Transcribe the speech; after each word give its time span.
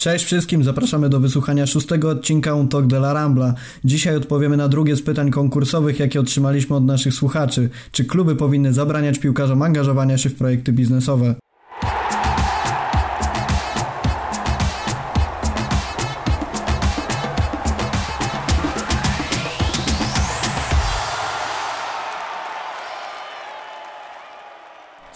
Cześć 0.00 0.24
wszystkim, 0.24 0.64
zapraszamy 0.64 1.08
do 1.08 1.20
wysłuchania 1.20 1.66
szóstego 1.66 2.10
odcinka 2.10 2.54
Un 2.54 2.68
Talk 2.68 2.86
de 2.86 2.96
la 2.96 3.12
Rambla. 3.12 3.54
Dzisiaj 3.84 4.16
odpowiemy 4.16 4.56
na 4.56 4.68
drugie 4.68 4.96
z 4.96 5.02
pytań 5.02 5.30
konkursowych, 5.30 6.00
jakie 6.00 6.20
otrzymaliśmy 6.20 6.76
od 6.76 6.84
naszych 6.84 7.14
słuchaczy. 7.14 7.70
Czy 7.92 8.04
kluby 8.04 8.36
powinny 8.36 8.72
zabraniać 8.72 9.18
piłkarzom 9.18 9.62
angażowania 9.62 10.18
się 10.18 10.28
w 10.28 10.34
projekty 10.34 10.72
biznesowe? 10.72 11.34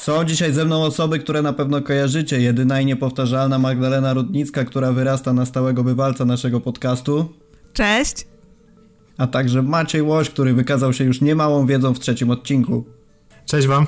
Są 0.04 0.24
dzisiaj 0.24 0.52
ze 0.52 0.64
mną 0.64 0.82
osoby, 0.82 1.18
które 1.18 1.42
na 1.42 1.52
pewno 1.52 1.82
kojarzycie. 1.82 2.40
Jedyna 2.40 2.80
i 2.80 2.86
niepowtarzalna 2.86 3.58
Magdalena 3.58 4.12
Rudnicka, 4.12 4.64
która 4.64 4.92
wyrasta 4.92 5.32
na 5.32 5.46
stałego 5.46 5.84
bywalca 5.84 6.24
naszego 6.24 6.60
podcastu. 6.60 7.28
Cześć. 7.72 8.26
A 9.18 9.26
także 9.26 9.62
Maciej 9.62 10.02
Łoś, 10.02 10.30
który 10.30 10.54
wykazał 10.54 10.92
się 10.92 11.04
już 11.04 11.20
niemałą 11.20 11.66
wiedzą 11.66 11.94
w 11.94 11.98
trzecim 11.98 12.30
odcinku. 12.30 12.84
Cześć 13.46 13.66
Wam. 13.66 13.86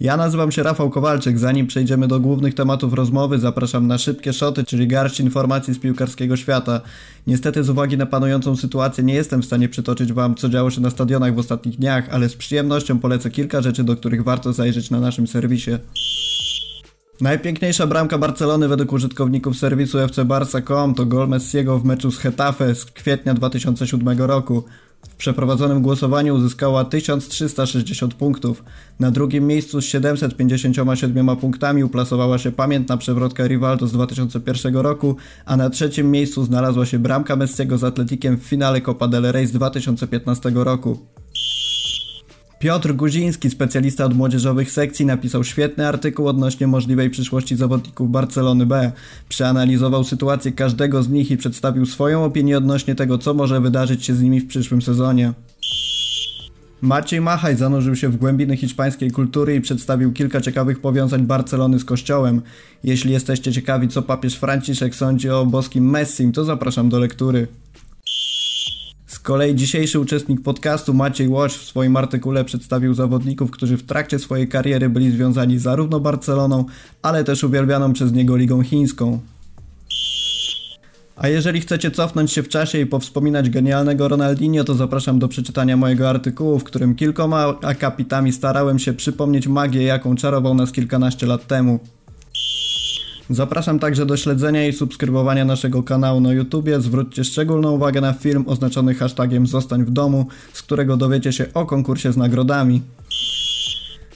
Ja 0.00 0.16
nazywam 0.16 0.52
się 0.52 0.62
Rafał 0.62 0.90
Kowalczyk. 0.90 1.38
Zanim 1.38 1.66
przejdziemy 1.66 2.08
do 2.08 2.20
głównych 2.20 2.54
tematów 2.54 2.94
rozmowy, 2.94 3.38
zapraszam 3.38 3.86
na 3.86 3.98
szybkie 3.98 4.32
szoty, 4.32 4.64
czyli 4.64 4.88
garść 4.88 5.20
informacji 5.20 5.74
z 5.74 5.78
piłkarskiego 5.78 6.36
świata. 6.36 6.80
Niestety 7.26 7.64
z 7.64 7.70
uwagi 7.70 7.96
na 7.96 8.06
panującą 8.06 8.56
sytuację 8.56 9.04
nie 9.04 9.14
jestem 9.14 9.42
w 9.42 9.44
stanie 9.44 9.68
przytoczyć 9.68 10.12
Wam, 10.12 10.34
co 10.34 10.48
działo 10.48 10.70
się 10.70 10.80
na 10.80 10.90
stadionach 10.90 11.34
w 11.34 11.38
ostatnich 11.38 11.76
dniach, 11.76 12.08
ale 12.10 12.28
z 12.28 12.36
przyjemnością 12.36 12.98
polecę 12.98 13.30
kilka 13.30 13.60
rzeczy, 13.60 13.84
do 13.84 13.96
których 13.96 14.24
warto 14.24 14.52
zajrzeć 14.52 14.90
na 14.90 15.00
naszym 15.00 15.26
serwisie. 15.26 15.70
Najpiękniejsza 17.20 17.86
bramka 17.86 18.18
Barcelony 18.18 18.68
według 18.68 18.92
użytkowników 18.92 19.56
serwisu 19.56 19.98
fcbarsa.com 20.08 20.94
to 20.94 21.06
gol 21.06 21.28
Messiego 21.28 21.78
w 21.78 21.84
meczu 21.84 22.10
z 22.10 22.18
Hetafe 22.18 22.74
z 22.74 22.84
kwietnia 22.84 23.34
2007 23.34 24.18
roku. 24.18 24.64
W 25.08 25.14
przeprowadzonym 25.16 25.82
głosowaniu 25.82 26.34
uzyskała 26.34 26.84
1360 26.84 28.14
punktów. 28.14 28.64
Na 29.00 29.10
drugim 29.10 29.46
miejscu 29.46 29.80
z 29.80 29.84
757 29.84 31.36
punktami 31.36 31.84
uplasowała 31.84 32.38
się 32.38 32.52
pamiętna 32.52 32.96
przewrotka 32.96 33.46
Rivaldo 33.46 33.86
z 33.86 33.92
2001 33.92 34.76
roku, 34.76 35.16
a 35.44 35.56
na 35.56 35.70
trzecim 35.70 36.10
miejscu 36.10 36.44
znalazła 36.44 36.86
się 36.86 36.98
bramka 36.98 37.36
Messiego 37.36 37.78
z 37.78 37.84
Atletikiem 37.84 38.38
w 38.38 38.42
finale 38.42 38.80
Copa 38.80 39.08
del 39.08 39.32
Rey 39.32 39.46
z 39.46 39.52
2015 39.52 40.50
roku. 40.54 41.21
Piotr 42.62 42.92
Guziński, 42.92 43.50
specjalista 43.50 44.04
od 44.04 44.14
młodzieżowych 44.14 44.70
sekcji, 44.70 45.06
napisał 45.06 45.44
świetny 45.44 45.88
artykuł 45.88 46.28
odnośnie 46.28 46.66
możliwej 46.66 47.10
przyszłości 47.10 47.56
zawodników 47.56 48.10
Barcelony 48.10 48.66
B. 48.66 48.92
Przeanalizował 49.28 50.04
sytuację 50.04 50.52
każdego 50.52 51.02
z 51.02 51.08
nich 51.08 51.30
i 51.30 51.36
przedstawił 51.36 51.86
swoją 51.86 52.24
opinię 52.24 52.58
odnośnie 52.58 52.94
tego, 52.94 53.18
co 53.18 53.34
może 53.34 53.60
wydarzyć 53.60 54.04
się 54.04 54.14
z 54.14 54.22
nimi 54.22 54.40
w 54.40 54.46
przyszłym 54.46 54.82
sezonie. 54.82 55.32
Maciej 56.80 57.20
Machaj 57.20 57.56
zanurzył 57.56 57.96
się 57.96 58.08
w 58.08 58.16
głębiny 58.16 58.56
hiszpańskiej 58.56 59.10
kultury 59.10 59.54
i 59.54 59.60
przedstawił 59.60 60.12
kilka 60.12 60.40
ciekawych 60.40 60.80
powiązań 60.80 61.22
Barcelony 61.22 61.78
z 61.78 61.84
kościołem. 61.84 62.42
Jeśli 62.84 63.12
jesteście 63.12 63.52
ciekawi, 63.52 63.88
co 63.88 64.02
papież 64.02 64.34
Franciszek 64.34 64.94
sądzi 64.94 65.30
o 65.30 65.46
boskim 65.46 65.90
Messim, 65.90 66.32
to 66.32 66.44
zapraszam 66.44 66.88
do 66.88 66.98
lektury. 66.98 67.46
Kolei 69.22 69.54
dzisiejszy 69.54 70.00
uczestnik 70.00 70.42
podcastu 70.42 70.94
Maciej 70.94 71.28
Łoś 71.28 71.52
w 71.52 71.64
swoim 71.64 71.96
artykule 71.96 72.44
przedstawił 72.44 72.94
zawodników, 72.94 73.50
którzy 73.50 73.76
w 73.76 73.82
trakcie 73.82 74.18
swojej 74.18 74.48
kariery 74.48 74.88
byli 74.88 75.10
związani 75.10 75.58
zarówno 75.58 76.00
Barceloną, 76.00 76.64
ale 77.02 77.24
też 77.24 77.44
uwielbianą 77.44 77.92
przez 77.92 78.12
niego 78.12 78.36
ligą 78.36 78.62
chińską. 78.62 79.20
A 81.16 81.28
jeżeli 81.28 81.60
chcecie 81.60 81.90
cofnąć 81.90 82.32
się 82.32 82.42
w 82.42 82.48
czasie 82.48 82.80
i 82.80 82.86
powspominać 82.86 83.50
genialnego 83.50 84.08
Ronaldinho, 84.08 84.64
to 84.64 84.74
zapraszam 84.74 85.18
do 85.18 85.28
przeczytania 85.28 85.76
mojego 85.76 86.08
artykułu, 86.08 86.58
w 86.58 86.64
którym 86.64 86.94
kilkoma 86.94 87.54
akapitami 87.62 88.32
starałem 88.32 88.78
się 88.78 88.92
przypomnieć 88.92 89.46
magię, 89.46 89.82
jaką 89.82 90.16
czarował 90.16 90.54
nas 90.54 90.72
kilkanaście 90.72 91.26
lat 91.26 91.46
temu. 91.46 91.80
Zapraszam 93.34 93.78
także 93.78 94.06
do 94.06 94.16
śledzenia 94.16 94.66
i 94.66 94.72
subskrybowania 94.72 95.44
naszego 95.44 95.82
kanału 95.82 96.20
na 96.20 96.32
YouTubie. 96.32 96.80
Zwróćcie 96.80 97.24
szczególną 97.24 97.70
uwagę 97.70 98.00
na 98.00 98.12
film 98.12 98.44
oznaczony 98.46 98.94
hashtagiem 98.94 99.46
Zostań 99.46 99.84
w 99.84 99.90
domu, 99.90 100.26
z 100.52 100.62
którego 100.62 100.96
dowiecie 100.96 101.32
się 101.32 101.46
o 101.54 101.66
konkursie 101.66 102.12
z 102.12 102.16
nagrodami. 102.16 102.82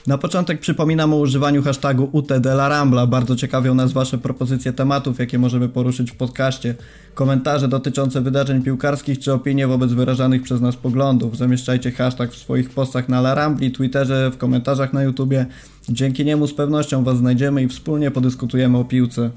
Na 0.07 0.17
początek 0.17 0.59
przypominam 0.59 1.13
o 1.13 1.17
używaniu 1.17 1.63
hashtagu 1.63 2.09
UTDLarambla. 2.11 3.07
Bardzo 3.07 3.35
ciekawią 3.35 3.75
nas 3.75 3.91
Wasze 3.93 4.17
propozycje 4.17 4.73
tematów, 4.73 5.19
jakie 5.19 5.39
możemy 5.39 5.69
poruszyć 5.69 6.11
w 6.11 6.15
podcaście. 6.15 6.75
Komentarze 7.13 7.67
dotyczące 7.67 8.21
wydarzeń 8.21 8.63
piłkarskich 8.63 9.19
czy 9.19 9.33
opinie 9.33 9.67
wobec 9.67 9.93
wyrażanych 9.93 10.41
przez 10.41 10.61
nas 10.61 10.75
poglądów. 10.75 11.37
Zamieszczajcie 11.37 11.91
hashtag 11.91 12.31
w 12.31 12.37
swoich 12.37 12.69
postach 12.69 13.09
na 13.09 13.21
Larambli, 13.21 13.71
Twitterze, 13.71 14.31
w 14.31 14.37
komentarzach 14.37 14.93
na 14.93 15.03
YouTubie. 15.03 15.45
Dzięki 15.89 16.25
niemu 16.25 16.47
z 16.47 16.53
pewnością 16.53 17.03
Was 17.03 17.17
znajdziemy 17.17 17.63
i 17.63 17.67
wspólnie 17.67 18.11
podyskutujemy 18.11 18.77
o 18.77 18.85
piłce. 18.85 19.29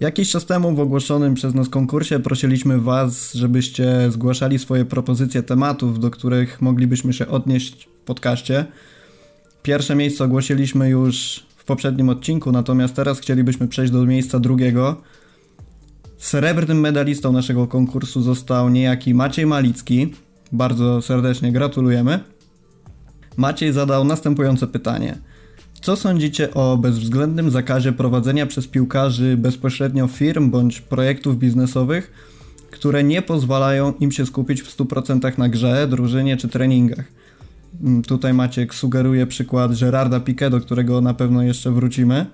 Jakiś 0.00 0.30
czas 0.30 0.46
temu 0.46 0.74
w 0.74 0.80
ogłoszonym 0.80 1.34
przez 1.34 1.54
nas 1.54 1.68
konkursie 1.68 2.20
prosiliśmy 2.20 2.80
Was, 2.80 3.34
żebyście 3.34 4.10
zgłaszali 4.10 4.58
swoje 4.58 4.84
propozycje 4.84 5.42
tematów, 5.42 6.00
do 6.00 6.10
których 6.10 6.62
moglibyśmy 6.62 7.12
się 7.12 7.28
odnieść 7.28 7.88
w 8.02 8.04
podcaście. 8.04 8.64
Pierwsze 9.62 9.94
miejsce 9.94 10.24
ogłosiliśmy 10.24 10.88
już 10.88 11.46
w 11.56 11.64
poprzednim 11.64 12.08
odcinku, 12.08 12.52
natomiast 12.52 12.94
teraz 12.94 13.20
chcielibyśmy 13.20 13.68
przejść 13.68 13.92
do 13.92 14.06
miejsca 14.06 14.40
drugiego. 14.40 15.00
Srebrnym 16.18 16.80
medalistą 16.80 17.32
naszego 17.32 17.66
konkursu 17.66 18.22
został 18.22 18.68
niejaki 18.68 19.14
Maciej 19.14 19.46
Malicki. 19.46 20.14
Bardzo 20.52 21.02
serdecznie 21.02 21.52
gratulujemy. 21.52 22.20
Maciej 23.36 23.72
zadał 23.72 24.04
następujące 24.04 24.66
pytanie– 24.66 25.18
co 25.80 25.96
sądzicie 25.96 26.54
o 26.54 26.76
bezwzględnym 26.76 27.50
zakazie 27.50 27.92
prowadzenia 27.92 28.46
przez 28.46 28.66
piłkarzy 28.66 29.36
bezpośrednio 29.36 30.06
firm 30.06 30.50
bądź 30.50 30.80
projektów 30.80 31.38
biznesowych, 31.38 32.12
które 32.70 33.04
nie 33.04 33.22
pozwalają 33.22 33.92
im 34.00 34.12
się 34.12 34.26
skupić 34.26 34.62
w 34.62 34.76
100% 34.76 35.38
na 35.38 35.48
grze, 35.48 35.88
drużynie 35.88 36.36
czy 36.36 36.48
treningach? 36.48 37.04
Mm, 37.82 38.02
tutaj 38.02 38.34
Maciek 38.34 38.74
sugeruje 38.74 39.26
przykład 39.26 39.80
Gerarda 39.80 40.20
Piqué, 40.20 40.50
do 40.50 40.60
którego 40.60 41.00
na 41.00 41.14
pewno 41.14 41.42
jeszcze 41.42 41.70
wrócimy. 41.70 42.26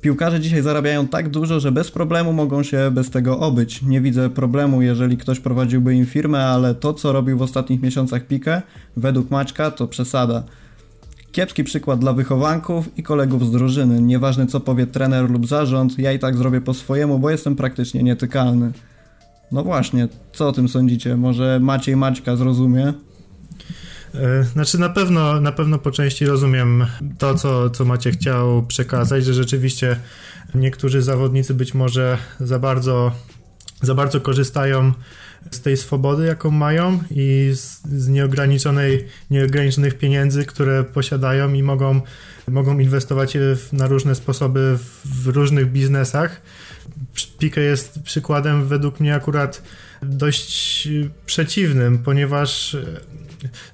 Piłkarze 0.00 0.40
dzisiaj 0.40 0.62
zarabiają 0.62 1.08
tak 1.08 1.28
dużo, 1.28 1.60
że 1.60 1.72
bez 1.72 1.90
problemu 1.90 2.32
mogą 2.32 2.62
się 2.62 2.90
bez 2.92 3.10
tego 3.10 3.38
obyć. 3.38 3.82
Nie 3.82 4.00
widzę 4.00 4.30
problemu, 4.30 4.82
jeżeli 4.82 5.16
ktoś 5.16 5.40
prowadziłby 5.40 5.94
im 5.94 6.06
firmę, 6.06 6.46
ale 6.46 6.74
to, 6.74 6.94
co 6.94 7.12
robił 7.12 7.38
w 7.38 7.42
ostatnich 7.42 7.82
miesiącach 7.82 8.26
Piqué, 8.26 8.62
według 8.96 9.30
Maćka, 9.30 9.70
to 9.70 9.88
przesada. 9.88 10.44
Kiepski 11.32 11.64
przykład 11.64 12.00
dla 12.00 12.12
wychowanków 12.12 12.98
i 12.98 13.02
kolegów 13.02 13.46
z 13.46 13.50
drużyny. 13.50 14.02
Nieważne 14.02 14.46
co 14.46 14.60
powie 14.60 14.86
trener 14.86 15.30
lub 15.30 15.46
zarząd, 15.46 15.98
ja 15.98 16.12
i 16.12 16.18
tak 16.18 16.36
zrobię 16.36 16.60
po 16.60 16.74
swojemu, 16.74 17.18
bo 17.18 17.30
jestem 17.30 17.56
praktycznie 17.56 18.02
nietykalny. 18.02 18.72
No 19.52 19.64
właśnie, 19.64 20.08
co 20.32 20.48
o 20.48 20.52
tym 20.52 20.68
sądzicie? 20.68 21.16
Może 21.16 21.60
Maciej 21.62 21.96
Maćka 21.96 22.36
zrozumie? 22.36 22.92
E, 24.14 24.44
znaczy 24.44 24.78
na 24.78 24.88
pewno, 24.88 25.40
na 25.40 25.52
pewno 25.52 25.78
po 25.78 25.90
części 25.90 26.26
rozumiem 26.26 26.86
to, 27.18 27.34
co, 27.34 27.70
co 27.70 27.84
Macie 27.84 28.10
chciał 28.10 28.62
przekazać, 28.62 29.24
że 29.24 29.34
rzeczywiście 29.34 29.96
niektórzy 30.54 31.02
zawodnicy 31.02 31.54
być 31.54 31.74
może 31.74 32.18
za 32.40 32.58
bardzo, 32.58 33.12
za 33.82 33.94
bardzo 33.94 34.20
korzystają 34.20 34.92
z 35.50 35.60
tej 35.60 35.76
swobody, 35.76 36.26
jaką 36.26 36.50
mają 36.50 37.00
i 37.10 37.50
z, 37.54 37.80
z 37.84 38.08
nieograniczonej, 38.08 39.06
nieograniczonych 39.30 39.98
pieniędzy, 39.98 40.44
które 40.44 40.84
posiadają 40.84 41.52
i 41.52 41.62
mogą, 41.62 42.00
mogą 42.48 42.78
inwestować 42.78 43.34
je 43.34 43.40
na 43.72 43.86
różne 43.86 44.14
sposoby 44.14 44.78
w, 44.78 45.24
w 45.24 45.26
różnych 45.26 45.72
biznesach. 45.72 46.40
Pique 47.38 47.60
jest 47.60 48.02
przykładem 48.02 48.66
według 48.66 49.00
mnie 49.00 49.14
akurat 49.14 49.62
dość 50.02 50.88
przeciwnym, 51.26 51.98
ponieważ 51.98 52.76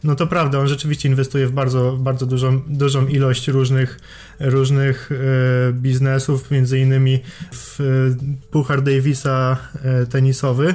no 0.04 0.14
to 0.14 0.26
prawda, 0.26 0.58
on 0.58 0.68
rzeczywiście 0.68 1.08
inwestuje 1.08 1.46
w 1.46 1.52
bardzo, 1.52 1.96
bardzo 2.00 2.26
dużą, 2.26 2.62
dużą 2.66 3.06
ilość 3.06 3.48
różnych, 3.48 3.98
różnych 4.40 5.10
e, 5.12 5.72
biznesów, 5.72 6.50
między 6.50 6.78
innymi 6.78 7.20
w 7.52 7.80
e, 7.80 7.84
Puchar 8.50 8.82
Davisa 8.82 9.56
e, 9.84 10.06
tenisowy. 10.06 10.74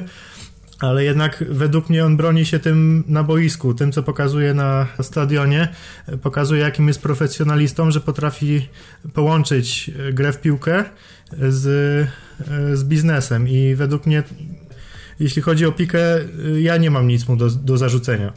Ale 0.79 1.03
jednak 1.03 1.43
według 1.49 1.89
mnie 1.89 2.05
on 2.05 2.17
broni 2.17 2.45
się 2.45 2.59
tym 2.59 3.03
na 3.07 3.23
boisku, 3.23 3.73
tym 3.73 3.91
co 3.91 4.03
pokazuje 4.03 4.53
na 4.53 4.87
stadionie, 5.01 5.67
pokazuje 6.21 6.61
jakim 6.61 6.87
jest 6.87 7.01
profesjonalistą, 7.01 7.91
że 7.91 8.01
potrafi 8.01 8.69
połączyć 9.13 9.91
grę 10.13 10.33
w 10.33 10.41
piłkę 10.41 10.83
z, 11.49 12.07
z 12.73 12.83
biznesem. 12.83 13.47
I 13.47 13.75
według 13.75 14.05
mnie 14.05 14.23
jeśli 15.21 15.41
chodzi 15.41 15.65
o 15.65 15.71
pikę, 15.71 15.99
ja 16.59 16.77
nie 16.77 16.91
mam 16.91 17.07
nic 17.07 17.27
mu 17.27 17.35
do, 17.35 17.49
do 17.49 17.77
zarzucenia. 17.77 18.33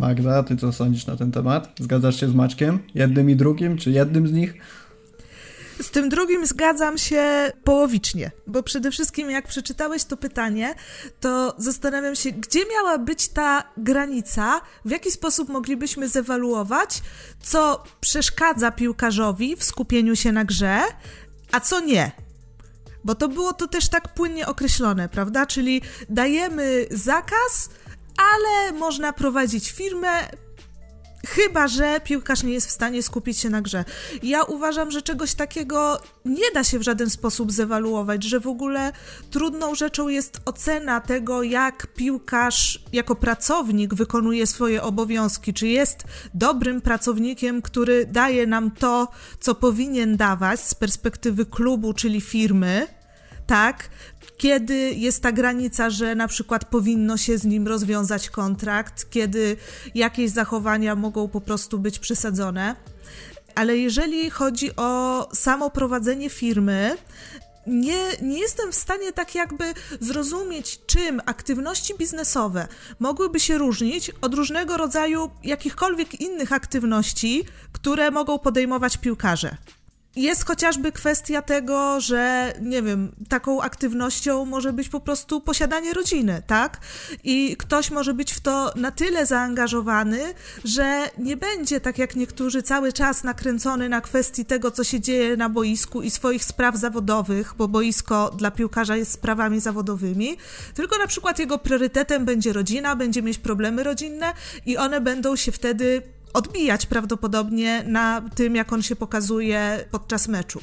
Magda, 0.00 0.42
ty 0.42 0.56
co 0.56 0.72
sądzisz 0.72 1.06
na 1.06 1.16
ten 1.16 1.32
temat? 1.32 1.68
Zgadzasz 1.80 2.20
się 2.20 2.28
z 2.28 2.34
Maćkiem? 2.34 2.78
Jednym 2.94 3.30
i 3.30 3.36
drugim, 3.36 3.78
czy 3.78 3.90
jednym 3.90 4.28
z 4.28 4.32
nich? 4.32 4.54
Z 5.82 5.90
tym 5.90 6.08
drugim 6.08 6.46
zgadzam 6.46 6.98
się 6.98 7.52
połowicznie, 7.64 8.30
bo 8.46 8.62
przede 8.62 8.90
wszystkim 8.90 9.30
jak 9.30 9.48
przeczytałeś 9.48 10.04
to 10.04 10.16
pytanie, 10.16 10.74
to 11.20 11.54
zastanawiam 11.58 12.14
się, 12.14 12.30
gdzie 12.30 12.60
miała 12.74 12.98
być 12.98 13.28
ta 13.28 13.64
granica, 13.76 14.60
w 14.84 14.90
jaki 14.90 15.10
sposób 15.10 15.48
moglibyśmy 15.48 16.08
zewaluować, 16.08 17.02
co 17.42 17.84
przeszkadza 18.00 18.70
piłkarzowi 18.70 19.56
w 19.56 19.64
skupieniu 19.64 20.16
się 20.16 20.32
na 20.32 20.44
grze, 20.44 20.80
a 21.52 21.60
co 21.60 21.80
nie. 21.80 22.12
Bo 23.04 23.14
to 23.14 23.28
było 23.28 23.52
to 23.52 23.68
też 23.68 23.88
tak 23.88 24.14
płynnie 24.14 24.46
określone, 24.46 25.08
prawda? 25.08 25.46
Czyli 25.46 25.82
dajemy 26.08 26.86
zakaz, 26.90 27.70
ale 28.20 28.72
można 28.72 29.12
prowadzić 29.12 29.70
firmę, 29.70 30.08
Chyba, 31.26 31.68
że 31.68 32.00
piłkarz 32.04 32.42
nie 32.42 32.52
jest 32.52 32.66
w 32.66 32.70
stanie 32.70 33.02
skupić 33.02 33.38
się 33.38 33.50
na 33.50 33.62
grze. 33.62 33.84
Ja 34.22 34.42
uważam, 34.42 34.90
że 34.90 35.02
czegoś 35.02 35.34
takiego 35.34 36.00
nie 36.24 36.50
da 36.54 36.64
się 36.64 36.78
w 36.78 36.82
żaden 36.82 37.10
sposób 37.10 37.52
zewaluować, 37.52 38.24
że 38.24 38.40
w 38.40 38.46
ogóle 38.46 38.92
trudną 39.30 39.74
rzeczą 39.74 40.08
jest 40.08 40.40
ocena 40.44 41.00
tego, 41.00 41.42
jak 41.42 41.86
piłkarz 41.86 42.84
jako 42.92 43.14
pracownik 43.14 43.94
wykonuje 43.94 44.46
swoje 44.46 44.82
obowiązki, 44.82 45.54
czy 45.54 45.68
jest 45.68 46.04
dobrym 46.34 46.80
pracownikiem, 46.80 47.62
który 47.62 48.06
daje 48.06 48.46
nam 48.46 48.70
to, 48.70 49.08
co 49.40 49.54
powinien 49.54 50.16
dawać 50.16 50.60
z 50.60 50.74
perspektywy 50.74 51.46
klubu, 51.46 51.92
czyli 51.94 52.20
firmy 52.20 52.86
tak, 53.50 53.90
kiedy 54.40 54.92
jest 54.96 55.22
ta 55.22 55.32
granica, 55.32 55.90
że 55.90 56.14
na 56.14 56.28
przykład 56.28 56.64
powinno 56.64 57.16
się 57.16 57.38
z 57.38 57.44
nim 57.44 57.68
rozwiązać 57.68 58.30
kontrakt, 58.30 59.10
kiedy 59.10 59.56
jakieś 59.94 60.30
zachowania 60.30 60.94
mogą 60.94 61.28
po 61.28 61.40
prostu 61.40 61.78
być 61.78 61.98
przesadzone. 61.98 62.76
Ale 63.54 63.76
jeżeli 63.76 64.30
chodzi 64.30 64.76
o 64.76 65.28
samo 65.32 65.70
prowadzenie 65.70 66.30
firmy, 66.30 66.96
nie, 67.66 68.02
nie 68.22 68.38
jestem 68.38 68.72
w 68.72 68.74
stanie 68.74 69.12
tak 69.12 69.34
jakby 69.34 69.64
zrozumieć, 70.00 70.80
czym 70.86 71.20
aktywności 71.26 71.94
biznesowe 71.98 72.68
mogłyby 72.98 73.40
się 73.40 73.58
różnić 73.58 74.10
od 74.20 74.34
różnego 74.34 74.76
rodzaju 74.76 75.30
jakichkolwiek 75.44 76.20
innych 76.20 76.52
aktywności, 76.52 77.44
które 77.72 78.10
mogą 78.10 78.38
podejmować 78.38 78.96
piłkarze. 78.96 79.56
Jest 80.16 80.46
chociażby 80.46 80.92
kwestia 80.92 81.42
tego, 81.42 82.00
że 82.00 82.52
nie 82.60 82.82
wiem, 82.82 83.12
taką 83.28 83.62
aktywnością 83.62 84.44
może 84.44 84.72
być 84.72 84.88
po 84.88 85.00
prostu 85.00 85.40
posiadanie 85.40 85.92
rodziny, 85.92 86.42
tak? 86.46 86.80
I 87.24 87.56
ktoś 87.56 87.90
może 87.90 88.14
być 88.14 88.32
w 88.32 88.40
to 88.40 88.72
na 88.76 88.90
tyle 88.90 89.26
zaangażowany, 89.26 90.34
że 90.64 91.10
nie 91.18 91.36
będzie 91.36 91.80
tak 91.80 91.98
jak 91.98 92.16
niektórzy 92.16 92.62
cały 92.62 92.92
czas 92.92 93.24
nakręcony 93.24 93.88
na 93.88 94.00
kwestii 94.00 94.44
tego, 94.44 94.70
co 94.70 94.84
się 94.84 95.00
dzieje 95.00 95.36
na 95.36 95.48
boisku 95.48 96.02
i 96.02 96.10
swoich 96.10 96.44
spraw 96.44 96.76
zawodowych, 96.76 97.54
bo 97.58 97.68
boisko 97.68 98.30
dla 98.36 98.50
piłkarza 98.50 98.96
jest 98.96 99.12
sprawami 99.12 99.60
zawodowymi, 99.60 100.36
tylko 100.74 100.98
na 100.98 101.06
przykład 101.06 101.38
jego 101.38 101.58
priorytetem 101.58 102.24
będzie 102.24 102.52
rodzina, 102.52 102.96
będzie 102.96 103.22
mieć 103.22 103.38
problemy 103.38 103.82
rodzinne 103.82 104.32
i 104.66 104.76
one 104.76 105.00
będą 105.00 105.36
się 105.36 105.52
wtedy 105.52 106.02
odbijać 106.32 106.86
prawdopodobnie 106.86 107.84
na 107.86 108.22
tym, 108.34 108.56
jak 108.56 108.72
on 108.72 108.82
się 108.82 108.96
pokazuje 108.96 109.84
podczas 109.90 110.28
meczu. 110.28 110.60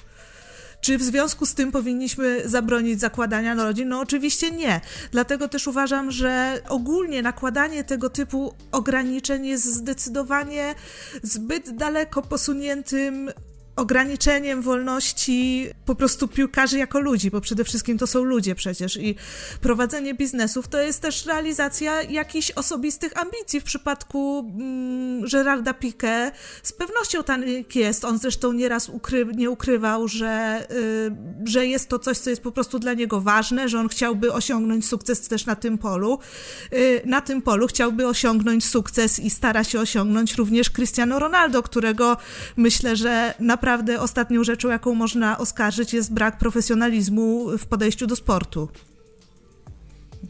Czy 0.81 0.97
w 0.97 1.03
związku 1.03 1.45
z 1.45 1.53
tym 1.53 1.71
powinniśmy 1.71 2.41
zabronić 2.45 2.99
zakładania 2.99 3.55
rodzin? 3.55 3.89
No 3.89 3.99
oczywiście 3.99 4.51
nie. 4.51 4.81
Dlatego 5.11 5.47
też 5.47 5.67
uważam, 5.67 6.11
że 6.11 6.61
ogólnie 6.69 7.21
nakładanie 7.21 7.83
tego 7.83 8.09
typu 8.09 8.53
ograniczeń 8.71 9.45
jest 9.45 9.65
zdecydowanie 9.65 10.75
zbyt 11.23 11.75
daleko 11.75 12.21
posuniętym 12.21 13.31
ograniczeniem 13.77 14.61
wolności 14.61 15.67
po 15.85 15.95
prostu 15.95 16.27
piłkarzy 16.27 16.77
jako 16.77 16.99
ludzi, 16.99 17.31
bo 17.31 17.41
przede 17.41 17.63
wszystkim 17.63 17.97
to 17.97 18.07
są 18.07 18.23
ludzie 18.23 18.55
przecież 18.55 18.97
i 18.97 19.15
prowadzenie 19.61 20.13
biznesów 20.13 20.67
to 20.67 20.81
jest 20.81 21.01
też 21.01 21.25
realizacja 21.25 22.01
jakichś 22.01 22.51
osobistych 22.51 23.21
ambicji. 23.21 23.61
W 23.61 23.63
przypadku 23.63 24.39
mm, 24.59 25.21
Gerarda 25.31 25.71
Piqué 25.71 26.31
z 26.63 26.73
pewnością 26.73 27.23
tak 27.23 27.41
jest. 27.75 28.05
On 28.05 28.17
zresztą 28.17 28.53
nieraz 28.53 28.89
ukry 28.89 29.27
nie 29.35 29.49
ukrywał, 29.49 30.07
że, 30.07 30.65
y, 30.71 31.49
że 31.49 31.65
jest 31.65 31.89
to 31.89 31.99
coś, 31.99 32.17
co 32.17 32.29
jest 32.29 32.41
po 32.41 32.51
prostu 32.51 32.79
dla 32.79 32.93
niego 32.93 33.21
ważne, 33.21 33.69
że 33.69 33.79
on 33.79 33.87
chciałby 33.87 34.33
osiągnąć 34.33 34.87
sukces 34.87 35.27
też 35.27 35.45
na 35.45 35.55
tym 35.55 35.77
polu. 35.77 36.19
Y, 36.73 37.01
na 37.05 37.21
tym 37.21 37.41
polu 37.41 37.67
chciałby 37.67 38.07
osiągnąć 38.07 38.65
sukces 38.65 39.19
i 39.19 39.29
stara 39.29 39.63
się 39.63 39.79
osiągnąć 39.79 40.35
również 40.35 40.69
Cristiano 40.69 41.19
Ronaldo, 41.19 41.63
którego 41.63 42.17
myślę, 42.55 42.95
że 42.95 43.33
naprawdę 43.39 43.66
naprawdę 43.67 44.01
ostatnią 44.01 44.43
rzeczą, 44.43 44.69
jaką 44.69 44.95
można 44.95 45.37
oskarżyć, 45.37 45.93
jest 45.93 46.13
brak 46.13 46.37
profesjonalizmu 46.37 47.57
w 47.57 47.65
podejściu 47.65 48.07
do 48.07 48.15
sportu. 48.15 48.69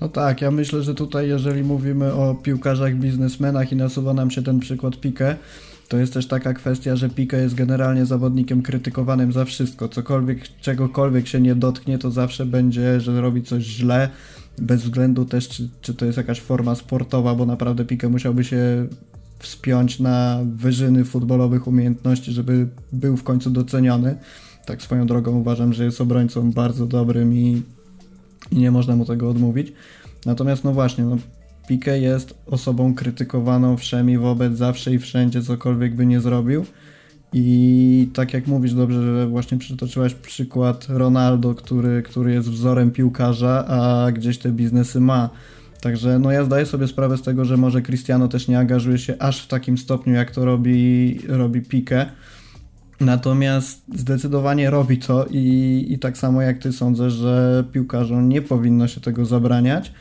No 0.02 0.10
tak, 0.10 0.42
ja 0.42 0.52
myślę, 0.52 0.84
że 0.84 0.96
tutaj, 0.96 1.28
jeżeli 1.28 1.64
mówimy 1.64 2.14
o 2.14 2.36
piłkarzach, 2.36 2.96
biznesmenach 2.96 3.72
i 3.72 3.76
nasuwa 3.76 4.14
nam 4.14 4.32
się 4.32 4.44
ten 4.44 4.60
przykład 4.60 5.00
Pique, 5.00 5.38
to 5.88 5.98
jest 5.98 6.14
też 6.14 6.28
taka 6.28 6.54
kwestia, 6.54 6.96
że 6.96 7.10
Pique 7.10 7.42
jest 7.42 7.56
generalnie 7.56 8.06
zawodnikiem 8.06 8.62
krytykowanym 8.62 9.32
za 9.32 9.46
wszystko. 9.46 9.90
Cokolwiek, 9.90 10.60
czegokolwiek 10.62 11.28
się 11.28 11.42
nie 11.42 11.56
dotknie, 11.56 11.98
to 11.98 12.12
zawsze 12.12 12.46
będzie, 12.46 13.00
że 13.00 13.22
robi 13.22 13.44
coś 13.44 13.64
źle, 13.64 14.10
bez 14.58 14.84
względu 14.84 15.26
też, 15.26 15.50
czy, 15.50 15.70
czy 15.82 15.94
to 15.94 16.06
jest 16.06 16.18
jakaś 16.18 16.42
forma 16.42 16.76
sportowa, 16.76 17.36
bo 17.36 17.46
naprawdę 17.46 17.86
Pique 17.86 18.10
musiałby 18.10 18.44
się 18.44 18.88
wspiąć 19.40 20.00
na 20.00 20.40
wyżyny 20.56 21.06
futbolowych 21.06 21.68
umiejętności, 21.68 22.32
żeby 22.32 22.68
był 22.92 23.18
w 23.18 23.24
końcu 23.24 23.50
doceniony. 23.50 24.16
Tak 24.66 24.82
swoją 24.82 25.08
drogą 25.08 25.40
uważam, 25.40 25.74
że 25.74 25.86
jest 25.86 26.02
obrońcą 26.02 26.52
bardzo 26.52 26.88
dobrym 26.88 27.34
i, 27.34 27.62
i 28.52 28.58
nie 28.58 28.72
można 28.72 28.96
mu 28.96 29.06
tego 29.06 29.30
odmówić. 29.30 29.74
Natomiast 30.26 30.64
no 30.64 30.74
właśnie, 30.74 31.04
no, 31.06 31.18
Piqué 31.70 31.92
jest 31.92 32.34
osobą 32.46 32.94
krytykowaną 32.94 33.78
wszemi 33.78 34.18
wobec 34.18 34.58
zawsze 34.58 34.94
i 34.94 35.00
wszędzie, 35.00 35.42
cokolwiek 35.42 35.96
by 35.96 36.06
nie 36.06 36.22
zrobił. 36.22 36.66
I 37.34 38.10
tak 38.14 38.34
jak 38.34 38.48
mówisz 38.48 38.74
dobrze, 38.74 39.02
że 39.02 39.28
właśnie 39.28 39.58
przytoczyłaś 39.58 40.14
przykład 40.14 40.86
Ronaldo, 40.90 41.56
który, 41.56 42.04
który 42.04 42.34
jest 42.34 42.50
wzorem 42.50 42.92
piłkarza, 42.92 43.66
a 43.68 44.12
gdzieś 44.12 44.38
te 44.38 44.52
biznesy 44.52 45.00
ma 45.00 45.30
Także 45.82 46.20
no 46.20 46.32
ja 46.32 46.44
zdaję 46.44 46.66
sobie 46.66 46.88
sprawę 46.88 47.18
z 47.18 47.22
tego, 47.22 47.46
że 47.46 47.58
może 47.58 47.82
Cristiano 47.82 48.28
też 48.28 48.48
nie 48.48 48.60
angażuje 48.60 48.98
się 48.98 49.16
aż 49.20 49.44
w 49.44 49.48
takim 49.48 49.78
stopniu, 49.78 50.14
jak 50.14 50.32
to 50.32 50.46
robi, 50.46 51.20
robi 51.28 51.62
Pique. 51.62 52.12
Natomiast 53.00 53.82
zdecydowanie 53.96 54.70
robi 54.70 54.98
to 54.98 55.26
i, 55.32 55.86
i 55.90 56.00
tak 56.00 56.18
samo 56.18 56.42
jak 56.42 56.58
ty 56.58 56.74
sądzę, 56.74 57.10
że 57.10 57.64
piłkarzom 57.72 58.30
nie 58.30 58.42
powinno 58.42 58.88
się 58.88 59.02
tego 59.02 59.26
zabraniać. 59.26 59.92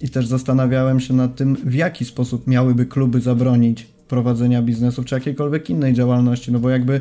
I 0.00 0.08
też 0.08 0.26
zastanawiałem 0.26 1.00
się 1.00 1.14
nad 1.14 1.36
tym, 1.36 1.56
w 1.56 1.74
jaki 1.74 2.04
sposób 2.04 2.46
miałyby 2.46 2.86
kluby 2.86 3.20
zabronić 3.20 3.86
prowadzenia 4.08 4.62
biznesów 4.62 5.06
czy 5.06 5.14
jakiejkolwiek 5.14 5.70
innej 5.70 5.94
działalności. 5.94 6.52
No 6.52 6.58
bo 6.58 6.70
jakby 6.70 7.00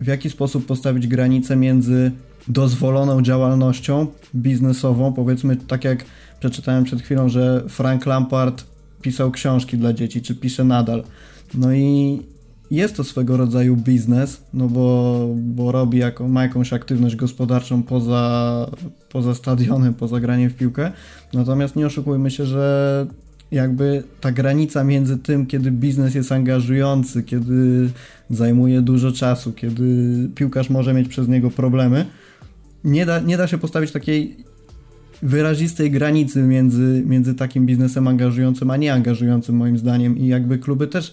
w 0.00 0.06
jaki 0.06 0.30
sposób 0.30 0.66
postawić 0.66 1.06
granicę 1.06 1.56
między 1.56 2.12
dozwoloną 2.48 3.22
działalnością 3.22 4.06
biznesową, 4.34 5.12
powiedzmy 5.12 5.56
tak 5.56 5.84
jak 5.84 6.04
przeczytałem 6.40 6.84
przed 6.84 7.02
chwilą, 7.02 7.28
że 7.28 7.64
Frank 7.68 8.06
Lampard 8.06 8.64
pisał 9.02 9.30
książki 9.30 9.78
dla 9.78 9.92
dzieci, 9.92 10.22
czy 10.22 10.34
pisze 10.34 10.64
nadal. 10.64 11.04
No 11.54 11.72
i 11.72 12.22
jest 12.70 12.96
to 12.96 13.04
swego 13.04 13.36
rodzaju 13.36 13.76
biznes, 13.76 14.42
no 14.54 14.68
bo, 14.68 15.28
bo 15.36 15.72
robi 15.72 15.98
jako, 15.98 16.28
ma 16.28 16.42
jakąś 16.42 16.72
aktywność 16.72 17.16
gospodarczą 17.16 17.82
poza, 17.82 18.66
poza 19.08 19.34
stadionem, 19.34 19.94
poza 19.94 20.20
graniem 20.20 20.50
w 20.50 20.54
piłkę. 20.54 20.92
Natomiast 21.32 21.76
nie 21.76 21.86
oszukujmy 21.86 22.30
się, 22.30 22.46
że 22.46 23.06
jakby 23.50 24.02
ta 24.20 24.32
granica 24.32 24.84
między 24.84 25.18
tym, 25.18 25.46
kiedy 25.46 25.70
biznes 25.70 26.14
jest 26.14 26.32
angażujący, 26.32 27.22
kiedy 27.22 27.90
zajmuje 28.30 28.82
dużo 28.82 29.12
czasu, 29.12 29.52
kiedy 29.52 30.28
piłkarz 30.34 30.70
może 30.70 30.94
mieć 30.94 31.08
przez 31.08 31.28
niego 31.28 31.50
problemy, 31.50 32.06
nie 32.84 33.06
da, 33.06 33.20
nie 33.20 33.36
da 33.36 33.46
się 33.46 33.58
postawić 33.58 33.92
takiej 33.92 34.36
wyrazistej 35.22 35.90
granicy 35.90 36.42
między, 36.42 37.02
między 37.06 37.34
takim 37.34 37.66
biznesem 37.66 38.08
angażującym, 38.08 38.70
a 38.70 38.76
nie 38.76 38.92
angażującym 38.92 39.56
moim 39.56 39.78
zdaniem 39.78 40.18
i 40.18 40.26
jakby 40.26 40.58
kluby 40.58 40.86
też 40.86 41.12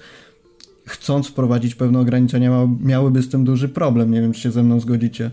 chcąc 0.86 1.28
wprowadzić 1.28 1.76
pewne 1.76 2.00
ograniczenia 2.00 2.68
miałyby 2.82 3.22
z 3.22 3.30
tym 3.30 3.46
duży 3.46 3.70
problem. 3.70 4.12
Nie 4.12 4.22
wiem, 4.22 4.34
czy 4.34 4.42
się 4.42 4.52
ze 4.52 4.64
mną 4.64 4.80
zgodzicie. 4.80 5.32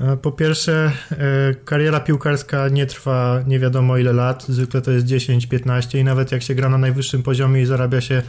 E, 0.00 0.16
po 0.16 0.32
pierwsze, 0.32 0.92
e, 1.10 1.54
kariera 1.64 2.00
piłkarska 2.00 2.68
nie 2.68 2.86
trwa 2.86 3.44
nie 3.46 3.58
wiadomo 3.58 3.96
ile 3.96 4.12
lat, 4.12 4.44
zwykle 4.48 4.82
to 4.82 4.90
jest 4.90 5.06
10-15 5.06 5.98
i 5.98 6.04
nawet 6.04 6.32
jak 6.32 6.42
się 6.42 6.54
gra 6.54 6.68
na 6.68 6.78
najwyższym 6.78 7.22
poziomie 7.22 7.62
i 7.62 7.66
zarabia 7.66 8.00
się 8.00 8.22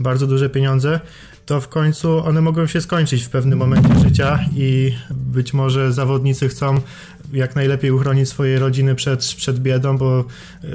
bardzo 0.00 0.26
duże 0.26 0.50
pieniądze, 0.50 1.00
to 1.46 1.60
w 1.60 1.68
końcu 1.68 2.18
one 2.18 2.40
mogą 2.40 2.66
się 2.66 2.80
skończyć 2.80 3.22
w 3.22 3.30
pewnym 3.30 3.58
momencie 3.58 3.98
życia 3.98 4.38
i 4.56 4.94
być 5.10 5.54
może 5.54 5.92
zawodnicy 5.92 6.48
chcą 6.48 6.80
jak 7.34 7.56
najlepiej 7.56 7.90
uchronić 7.90 8.28
swoje 8.28 8.58
rodziny 8.58 8.94
przed, 8.94 9.20
przed 9.20 9.58
biedą, 9.58 9.98
bo 9.98 10.24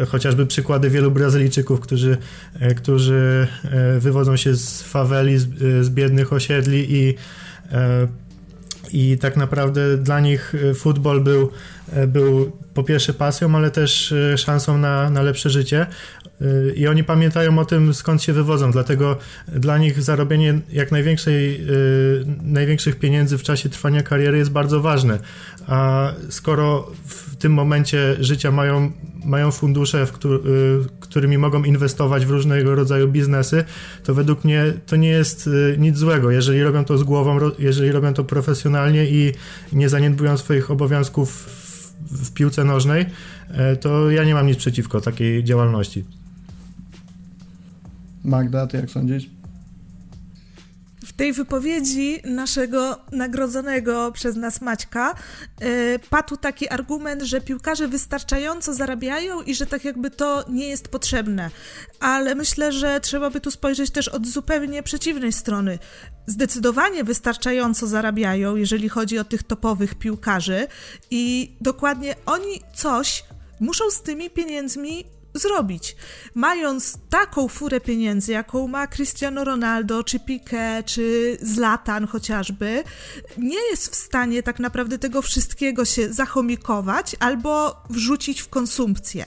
e, 0.01 0.05
chociażby 0.05 0.45
przykłady 0.45 0.89
wielu 0.89 1.11
Brazylijczyków, 1.11 1.79
którzy, 1.79 2.17
którzy 2.77 3.47
wywodzą 3.99 4.35
się 4.37 4.55
z 4.55 4.81
faweli, 4.81 5.37
z, 5.37 5.47
z 5.85 5.89
biednych 5.89 6.33
osiedli 6.33 6.95
i 6.95 7.15
i 8.91 9.17
tak 9.17 9.37
naprawdę 9.37 9.97
dla 9.97 10.19
nich 10.19 10.53
futbol 10.75 11.21
był, 11.21 11.51
był 12.07 12.51
po 12.73 12.83
pierwsze 12.83 13.13
pasją, 13.13 13.55
ale 13.55 13.71
też 13.71 14.13
szansą 14.37 14.77
na, 14.77 15.09
na 15.09 15.21
lepsze 15.21 15.49
życie. 15.49 15.87
I 16.75 16.87
oni 16.87 17.03
pamiętają 17.03 17.59
o 17.59 17.65
tym, 17.65 17.93
skąd 17.93 18.23
się 18.23 18.33
wywodzą, 18.33 18.71
dlatego 18.71 19.17
dla 19.47 19.77
nich 19.77 20.01
zarobienie 20.01 20.59
jak 20.71 20.91
największej, 20.91 21.65
największych 22.41 22.99
pieniędzy 22.99 23.37
w 23.37 23.43
czasie 23.43 23.69
trwania 23.69 24.03
kariery 24.03 24.37
jest 24.37 24.51
bardzo 24.51 24.81
ważne. 24.81 25.19
A 25.67 26.11
skoro 26.29 26.91
w 27.05 27.35
tym 27.35 27.53
momencie 27.53 28.15
życia 28.19 28.51
mają, 28.51 28.91
mają 29.25 29.51
fundusze, 29.51 30.07
któ 30.13 30.29
którymi 30.99 31.37
mogą 31.37 31.63
inwestować 31.63 32.25
w 32.25 32.29
różnego 32.29 32.75
rodzaju 32.75 33.07
biznesy, 33.07 33.63
to 34.03 34.13
według 34.13 34.43
mnie 34.43 34.63
to 34.85 34.95
nie 34.95 35.09
jest 35.09 35.49
nic 35.77 35.97
złego. 35.97 36.31
Jeżeli 36.31 36.63
robią 36.63 36.85
to 36.85 36.97
z 36.97 37.03
głową, 37.03 37.39
jeżeli 37.59 37.91
robią 37.91 38.13
to 38.13 38.23
profesjonalnie 38.23 39.05
i 39.05 39.33
nie 39.73 39.89
zaniedbują 39.89 40.37
swoich 40.37 40.71
obowiązków 40.71 41.49
w 42.11 42.33
piłce 42.33 42.63
nożnej, 42.63 43.05
to 43.81 44.11
ja 44.11 44.23
nie 44.23 44.33
mam 44.33 44.47
nic 44.47 44.57
przeciwko 44.57 45.01
takiej 45.01 45.43
działalności. 45.43 46.18
Magda, 48.23 48.67
ty 48.67 48.77
jak 48.77 48.89
sądzisz? 48.89 49.29
W 51.05 51.13
tej 51.13 51.33
wypowiedzi 51.33 52.19
naszego 52.25 52.97
nagrodzonego 53.11 54.11
przez 54.11 54.35
nas 54.35 54.61
Maćka 54.61 55.15
yy, 55.61 55.99
padł 56.09 56.37
taki 56.37 56.69
argument, 56.69 57.21
że 57.21 57.41
piłkarze 57.41 57.87
wystarczająco 57.87 58.73
zarabiają 58.73 59.41
i 59.41 59.55
że 59.55 59.65
tak 59.65 59.85
jakby 59.85 60.11
to 60.11 60.45
nie 60.49 60.67
jest 60.67 60.87
potrzebne. 60.87 61.49
Ale 61.99 62.35
myślę, 62.35 62.71
że 62.71 62.99
trzeba 62.99 63.29
by 63.29 63.41
tu 63.41 63.51
spojrzeć 63.51 63.91
też 63.91 64.07
od 64.07 64.27
zupełnie 64.27 64.83
przeciwnej 64.83 65.33
strony. 65.33 65.79
Zdecydowanie 66.27 67.03
wystarczająco 67.03 67.87
zarabiają, 67.87 68.55
jeżeli 68.55 68.89
chodzi 68.89 69.19
o 69.19 69.23
tych 69.23 69.43
topowych 69.43 69.95
piłkarzy 69.95 70.67
i 71.11 71.55
dokładnie 71.61 72.15
oni 72.25 72.61
coś 72.75 73.23
muszą 73.59 73.89
z 73.91 74.01
tymi 74.01 74.29
pieniędzmi 74.29 75.05
zrobić. 75.33 75.95
Mając 76.35 76.97
taką 77.09 77.47
furę 77.47 77.81
pieniędzy, 77.81 78.31
jaką 78.31 78.67
ma 78.67 78.87
Cristiano 78.87 79.43
Ronaldo, 79.43 80.03
czy 80.03 80.19
Piqué, 80.19 80.83
czy 80.85 81.37
Zlatan 81.41 82.07
chociażby, 82.07 82.83
nie 83.37 83.69
jest 83.71 83.91
w 83.91 83.95
stanie 83.95 84.43
tak 84.43 84.59
naprawdę 84.59 84.99
tego 84.99 85.21
wszystkiego 85.21 85.85
się 85.85 86.13
zachomikować 86.13 87.15
albo 87.19 87.83
wrzucić 87.89 88.41
w 88.41 88.49
konsumpcję. 88.49 89.25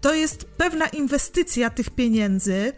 To 0.00 0.14
jest 0.14 0.44
pewna 0.44 0.86
inwestycja 0.86 1.70
tych 1.70 1.90
pieniędzy, 1.90 2.72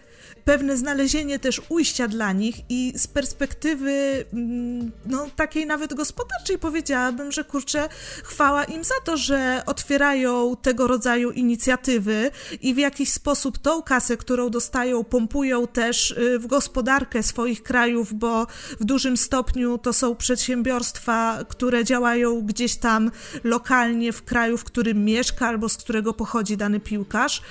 pewne 0.44 0.76
znalezienie 0.76 1.38
też 1.38 1.62
ujścia 1.68 2.08
dla 2.08 2.32
nich 2.32 2.56
i 2.68 2.92
z 2.96 3.06
perspektywy 3.06 4.24
mm, 4.32 4.92
no, 5.06 5.26
takiej 5.36 5.66
nawet 5.66 5.94
gospodarczej 5.94 6.58
powiedziałabym, 6.58 7.32
że 7.32 7.44
kurczę, 7.44 7.88
chwała 8.24 8.64
im 8.64 8.84
za 8.84 8.94
to, 9.04 9.16
że 9.16 9.62
otwierają 9.66 10.56
tego 10.62 10.86
rodzaju 10.86 11.30
inicjatywy 11.30 12.30
i 12.62 12.74
w 12.74 12.78
jakiś 12.78 13.12
sposób 13.12 13.58
tą 13.58 13.82
kasę, 13.82 14.16
którą 14.16 14.50
dostają, 14.50 15.04
pompują 15.04 15.66
też 15.66 16.10
y, 16.10 16.38
w 16.38 16.46
gospodarkę 16.46 17.22
swoich 17.22 17.62
krajów, 17.62 18.14
bo 18.14 18.46
w 18.80 18.84
dużym 18.84 19.16
stopniu 19.16 19.78
to 19.78 19.92
są 19.92 20.16
przedsiębiorstwa, 20.16 21.38
które 21.48 21.84
działają 21.84 22.42
gdzieś 22.42 22.76
tam 22.76 23.10
lokalnie 23.44 24.12
w 24.12 24.22
kraju, 24.22 24.58
w 24.58 24.64
którym 24.64 25.04
mieszka 25.04 25.48
albo 25.48 25.68
z 25.68 25.76
którego 25.76 26.14
pochodzi 26.14 26.56
dany 26.56 26.80
piłkarz. 26.80 27.42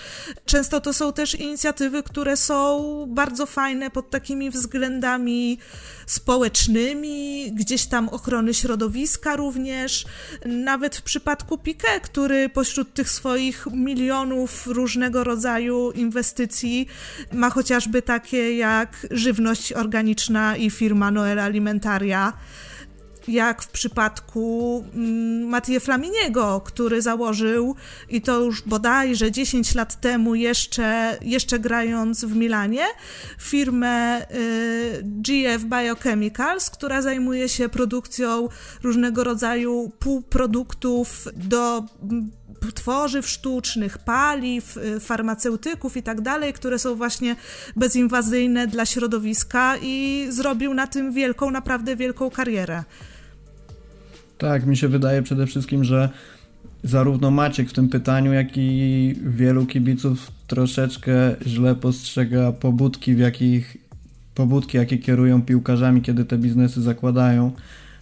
Często 0.46 0.82
to 0.82 0.94
są 0.94 1.14
też 1.14 1.36
inicjatywy, 1.36 2.04
które 2.04 2.38
są 2.38 2.79
bardzo 3.08 3.46
fajne 3.46 3.90
pod 3.90 4.10
takimi 4.10 4.50
względami 4.50 5.58
społecznymi, 6.06 7.52
gdzieś 7.52 7.86
tam 7.86 8.10
ochrony 8.10 8.54
środowiska 8.54 9.36
również. 9.36 10.06
Nawet 10.46 10.96
w 10.96 11.02
przypadku 11.02 11.56
Piqué, 11.56 12.02
który 12.02 12.50
pośród 12.50 12.94
tych 12.94 13.10
swoich 13.10 13.68
milionów 13.72 14.68
różnego 14.68 15.24
rodzaju 15.24 15.92
inwestycji 15.92 16.88
ma 17.34 17.50
chociażby 17.50 18.02
takie 18.02 18.58
jak 18.58 19.08
żywność 19.12 19.74
organiczna 19.74 20.58
i 20.58 20.70
firma 20.70 21.12
Noel 21.12 21.40
Alimentaria 21.40 22.34
jak 23.28 23.62
w 23.62 23.68
przypadku 23.68 24.86
mm, 24.96 25.48
Matije 25.48 25.80
Flaminiego, 25.80 26.62
który 26.66 27.02
założył 27.02 27.76
i 28.10 28.22
to 28.22 28.40
już 28.40 28.62
bodajże 28.62 29.32
10 29.32 29.76
lat 29.76 30.02
temu 30.02 30.36
jeszcze, 30.36 31.18
jeszcze 31.22 31.60
grając 31.60 32.26
w 32.26 32.36
Milanie, 32.36 32.86
firmę 33.40 34.22
y, 34.22 35.02
GF 35.04 35.64
Biochemicals, 35.64 36.70
która 36.70 37.02
zajmuje 37.02 37.50
się 37.50 37.70
produkcją 37.70 38.50
różnego 38.84 39.24
rodzaju 39.24 39.92
półproduktów 40.00 41.28
do 41.36 41.84
tworzyw 42.76 43.30
sztucznych, 43.30 43.98
paliw, 43.98 44.78
y, 44.78 45.00
farmaceutyków 45.00 45.98
i 45.98 46.04
tak 46.04 46.22
dalej, 46.22 46.54
które 46.54 46.80
są 46.80 46.96
właśnie 46.96 47.36
bezinwazyjne 47.76 48.68
dla 48.68 48.86
środowiska 48.86 49.76
i 49.82 50.26
zrobił 50.30 50.74
na 50.74 50.88
tym 50.88 51.14
wielką, 51.14 51.52
naprawdę 51.52 51.96
wielką 51.96 52.30
karierę. 52.30 52.84
Tak, 54.38 54.66
mi 54.66 54.78
się 54.78 54.88
wydaje 54.88 55.22
przede 55.22 55.48
wszystkim, 55.48 55.84
że 55.84 56.10
zarówno 56.84 57.32
Maciek 57.32 57.70
w 57.70 57.74
tym 57.74 57.90
pytaniu, 57.90 58.34
jak 58.34 58.48
i 58.56 59.16
wielu 59.26 59.66
kibiców 59.66 60.32
troszeczkę 60.48 61.36
źle 61.46 61.76
postrzega 61.76 62.52
pobudki, 62.52 63.16
w 63.16 63.20
jakich 63.20 63.78
pobudki, 64.36 64.78
jakie 64.78 64.98
kierują 64.98 65.42
piłkarzami, 65.42 66.02
kiedy 66.02 66.26
te 66.26 66.38
biznesy 66.38 66.82
zakładają, 66.82 67.52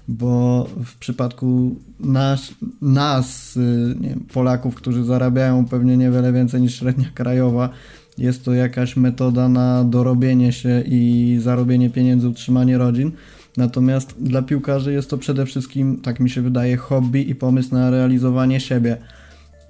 bo 0.08 0.68
w 0.86 0.98
przypadku 0.98 1.76
nas, 2.00 2.54
nas 2.82 3.60
nie 4.00 4.10
wiem, 4.10 4.26
Polaków, 4.34 4.76
którzy 4.76 5.04
zarabiają 5.04 5.66
pewnie 5.66 5.98
niewiele 5.98 6.34
więcej 6.34 6.62
niż 6.62 6.76
średnia 6.80 7.10
krajowa, 7.14 7.70
jest 8.18 8.46
to 8.46 8.54
jakaś 8.54 8.96
metoda 8.96 9.50
na 9.50 9.84
dorobienie 9.84 10.52
się 10.54 10.84
i 10.86 11.38
zarobienie 11.42 11.90
pieniędzy, 11.90 12.30
utrzymanie 12.30 12.78
rodzin. 12.78 13.12
Natomiast 13.58 14.16
dla 14.20 14.42
piłkarzy 14.42 14.94
jest 14.94 15.10
to 15.10 15.18
przede 15.18 15.46
wszystkim, 15.46 16.02
tak 16.02 16.20
mi 16.20 16.30
się 16.30 16.42
wydaje, 16.42 16.78
hobby 16.78 17.30
i 17.30 17.36
pomysł 17.36 17.74
na 17.74 17.90
realizowanie 17.90 18.60
siebie. 18.60 18.98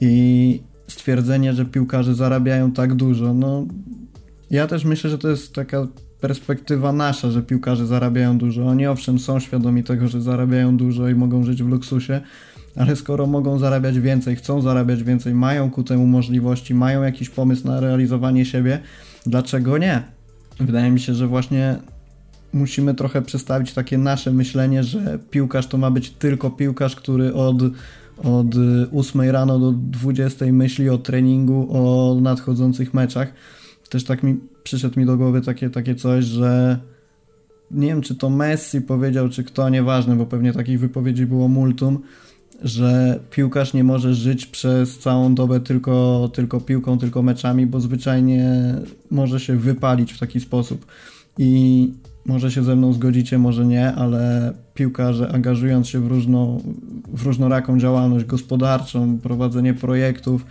I 0.01 0.61
stwierdzenie, 0.87 1.53
że 1.53 1.65
piłkarze 1.65 2.15
zarabiają 2.15 2.71
tak 2.71 2.93
dużo, 2.93 3.33
no 3.33 3.65
ja 4.51 4.67
też 4.67 4.85
myślę, 4.85 5.09
że 5.09 5.17
to 5.17 5.29
jest 5.29 5.53
taka 5.53 5.87
perspektywa 6.21 6.93
nasza, 6.93 7.31
że 7.31 7.41
piłkarze 7.41 7.87
zarabiają 7.87 8.37
dużo. 8.37 8.65
Oni 8.65 8.87
owszem 8.87 9.19
są 9.19 9.39
świadomi 9.39 9.83
tego, 9.83 10.07
że 10.07 10.21
zarabiają 10.21 10.77
dużo 10.77 11.09
i 11.09 11.15
mogą 11.15 11.43
żyć 11.43 11.63
w 11.63 11.67
luksusie, 11.67 12.21
ale 12.75 12.95
skoro 12.95 13.27
mogą 13.27 13.59
zarabiać 13.59 13.99
więcej, 13.99 14.35
chcą 14.35 14.61
zarabiać 14.61 15.03
więcej, 15.03 15.33
mają 15.33 15.71
ku 15.71 15.83
temu 15.83 16.07
możliwości, 16.07 16.73
mają 16.73 17.03
jakiś 17.03 17.29
pomysł 17.29 17.67
na 17.67 17.79
realizowanie 17.79 18.45
siebie, 18.45 18.79
dlaczego 19.25 19.77
nie? 19.77 20.03
Wydaje 20.59 20.91
mi 20.91 20.99
się, 20.99 21.13
że 21.13 21.27
właśnie 21.27 21.75
musimy 22.53 22.93
trochę 22.93 23.21
przestawić 23.21 23.73
takie 23.73 23.97
nasze 23.97 24.31
myślenie, 24.31 24.83
że 24.83 25.19
piłkarz 25.31 25.67
to 25.67 25.77
ma 25.77 25.91
być 25.91 26.09
tylko 26.09 26.49
piłkarz, 26.49 26.95
który 26.95 27.33
od, 27.33 27.57
od 28.23 28.55
8 28.95 29.21
rano 29.21 29.59
do 29.59 29.71
20 29.71 30.45
myśli 30.45 30.89
o 30.89 30.97
treningu, 30.97 31.67
o 31.71 32.15
nadchodzących 32.21 32.93
meczach. 32.93 33.33
Też 33.89 34.03
tak 34.03 34.23
mi 34.23 34.37
przyszedł 34.67 34.99
mi 34.99 35.05
do 35.05 35.17
głowy 35.17 35.41
takie, 35.41 35.69
takie 35.69 35.95
coś, 35.95 36.25
że 36.25 36.79
nie 37.71 37.87
wiem, 37.87 38.01
czy 38.01 38.15
to 38.15 38.29
Messi 38.29 38.81
powiedział, 38.81 39.29
czy 39.29 39.43
kto, 39.43 39.69
nieważne, 39.69 40.15
bo 40.15 40.25
pewnie 40.25 40.53
takich 40.53 40.79
wypowiedzi 40.79 41.25
było 41.25 41.47
multum, 41.47 41.99
że 42.63 43.19
piłkarz 43.31 43.73
nie 43.73 43.83
może 43.83 44.13
żyć 44.13 44.45
przez 44.45 44.99
całą 44.99 45.35
dobę 45.35 45.59
tylko, 45.59 46.29
tylko 46.33 46.61
piłką, 46.61 46.97
tylko 46.97 47.21
meczami, 47.21 47.67
bo 47.67 47.79
zwyczajnie 47.79 48.75
może 49.11 49.39
się 49.39 49.57
wypalić 49.57 50.13
w 50.13 50.19
taki 50.19 50.39
sposób. 50.39 50.85
I 51.37 51.93
może 52.25 52.51
się 52.51 52.63
ze 52.63 52.75
mną 52.75 52.93
zgodzicie, 52.93 53.37
może 53.37 53.65
nie, 53.65 53.93
ale 53.93 54.53
piłkarze 54.73 55.31
angażując 55.31 55.87
się 55.87 55.99
w, 55.99 56.07
różno, 56.07 56.57
w 57.07 57.23
różnoraką 57.23 57.79
działalność 57.79 58.25
gospodarczą, 58.25 59.17
prowadzenie 59.19 59.73
projektów, 59.73 60.45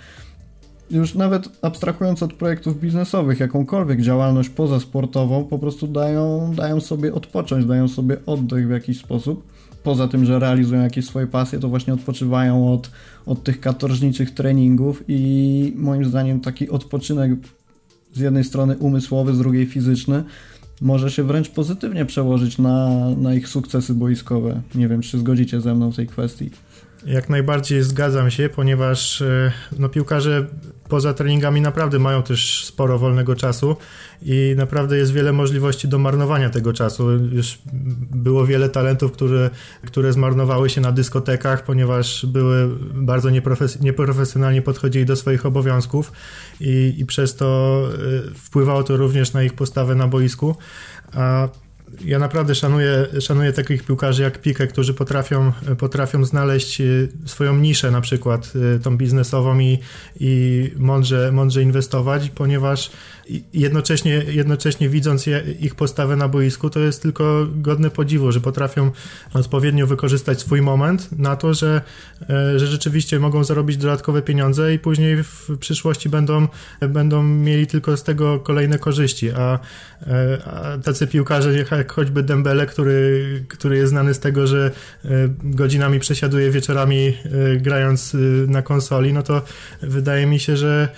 już 0.91 1.15
nawet 1.15 1.49
abstrahując 1.63 2.23
od 2.23 2.33
projektów 2.33 2.81
biznesowych, 2.81 3.41
jakąkolwiek 3.41 4.01
działalność 4.01 4.49
pozasportową, 4.49 5.45
po 5.45 5.59
prostu 5.59 5.87
dają, 5.87 6.53
dają 6.57 6.81
sobie 6.81 7.15
odpocząć, 7.15 7.67
dają 7.67 7.89
sobie 7.89 8.17
oddech 8.27 8.67
w 8.67 8.71
jakiś 8.71 8.99
sposób. 8.99 9.47
Poza 9.83 10.09
tym, 10.09 10.25
że 10.25 10.39
realizują 10.39 10.83
jakieś 10.83 11.07
swoje 11.07 11.27
pasje, 11.27 11.59
to 11.59 11.69
właśnie 11.69 11.95
odpoczywają 11.95 12.73
od, 12.73 12.91
od 13.27 13.45
tych 13.45 13.61
katorżniczych 13.61 14.31
treningów 14.35 15.03
i 15.09 15.73
moim 15.77 16.05
zdaniem 16.05 16.41
taki 16.41 16.71
odpoczynek 16.71 17.31
z 18.13 18.21
jednej 18.21 18.45
strony 18.45 18.77
umysłowy, 18.77 19.35
z 19.35 19.39
drugiej 19.39 19.67
fizyczny, 19.67 20.25
może 20.81 21.11
się 21.11 21.25
wręcz 21.25 21.49
pozytywnie 21.49 22.05
przełożyć 22.05 22.59
na, 22.59 23.09
na 23.11 23.35
ich 23.35 23.49
sukcesy 23.49 23.95
boiskowe. 23.95 24.61
Nie 24.75 24.89
wiem, 24.89 25.01
czy 25.01 25.19
zgodzicie 25.19 25.61
ze 25.61 25.75
mną 25.75 25.93
w 25.93 25.97
tej 25.97 26.07
kwestii. 26.07 26.51
Jak 27.07 27.29
najbardziej 27.29 27.83
zgadzam 27.83 28.31
się, 28.31 28.49
ponieważ 28.49 29.23
e, 29.23 29.53
no, 29.79 29.89
piłkarze 29.89 30.47
poza 30.89 31.15
treningami 31.15 31.61
naprawdę 31.61 31.99
mają 31.99 32.23
też 32.23 32.65
sporo 32.65 32.99
wolnego 32.99 33.37
czasu 33.37 33.77
i 34.23 34.55
naprawdę 34.57 34.97
jest 34.97 35.13
wiele 35.13 35.33
możliwości 35.33 35.89
do 35.89 35.99
marnowania 35.99 36.51
tego 36.51 36.73
czasu. 36.73 37.11
Już 37.13 37.59
było 38.15 38.47
wiele 38.47 38.69
talentów, 38.69 39.13
które, 39.13 39.51
które 39.87 40.13
zmarnowały 40.13 40.71
się 40.71 40.81
na 40.81 40.93
dyskotekach, 40.93 41.65
ponieważ 41.65 42.27
były 42.27 42.69
bardzo 42.95 43.31
nieprofes 43.31 43.81
nieprofesjonalnie 43.81 44.63
podchodzili 44.63 45.07
do 45.07 45.17
swoich 45.17 45.47
obowiązków 45.47 46.13
i, 46.61 46.95
i 46.99 47.07
przez 47.07 47.37
to 47.37 47.81
e, 48.29 48.35
wpływało 48.35 48.83
to 48.83 48.97
również 48.97 49.33
na 49.33 49.43
ich 49.43 49.53
postawę 49.53 49.95
na 49.95 50.09
boisku. 50.09 50.57
A 51.15 51.49
ja 52.05 52.19
naprawdę 52.19 52.55
szanuję, 52.55 53.07
szanuję 53.21 53.53
takich 53.53 53.83
piłkarzy 53.83 54.23
jak 54.23 54.41
Pique, 54.41 54.67
którzy 54.67 54.95
potrafią, 54.95 55.53
potrafią 55.79 56.25
znaleźć 56.25 56.81
e, 56.81 56.85
swoją 57.25 57.57
niszę 57.57 57.91
na 57.91 58.01
przykład 58.01 58.53
e, 58.77 58.79
tą 58.79 58.97
biznesową 58.97 59.59
i, 59.59 59.79
i 60.21 60.71
mądrze, 60.77 61.33
mądrze 61.33 61.63
inwestować, 61.63 62.31
ponieważ 62.31 62.91
jednocześnie, 63.53 64.25
jednocześnie 64.29 64.89
widząc 64.89 65.27
ich 65.61 65.75
postawę 65.75 66.17
na 66.17 66.29
boisku, 66.29 66.71
to 66.71 66.81
jest 66.81 67.03
tylko 67.03 67.47
godne 67.55 67.91
podziwu, 67.91 68.33
że 68.33 68.41
potrafią 68.41 68.91
odpowiednio 69.35 69.87
wykorzystać 69.87 70.41
swój 70.41 70.63
moment 70.63 71.19
na 71.19 71.37
to, 71.37 71.55
że, 71.55 71.81
e, 72.31 72.59
że 72.59 72.67
rzeczywiście 72.67 73.19
mogą 73.19 73.45
zarobić 73.45 73.77
dodatkowe 73.77 74.23
pieniądze 74.23 74.75
i 74.75 74.79
później 74.79 75.23
w 75.23 75.51
przyszłości 75.61 76.09
będą, 76.09 76.49
będą 76.81 77.23
mieli 77.23 77.67
tylko 77.67 77.97
z 77.97 78.03
tego 78.03 78.41
kolejne 78.41 78.79
korzyści, 78.79 79.31
a, 79.31 79.59
e, 80.07 80.39
a 80.45 80.79
tacy 80.79 81.07
piłkarze 81.07 81.59
jak 81.71 81.93
choćby 81.93 82.23
Dembele, 82.23 82.67
który, 82.67 83.45
który 83.49 83.77
jest 83.77 83.91
znany 83.91 84.15
z 84.15 84.19
tego, 84.19 84.47
że 84.47 84.71
e, 85.05 85.09
godzinami 85.43 86.01
przesiaduje 86.01 86.51
wieczorami 86.51 87.17
grając 87.61 88.17
na 88.47 88.63
konsoli, 88.63 89.13
no 89.13 89.23
to 89.23 89.43
wydaje 89.83 90.27
mi 90.27 90.41
się, 90.41 90.57
że 90.57 90.89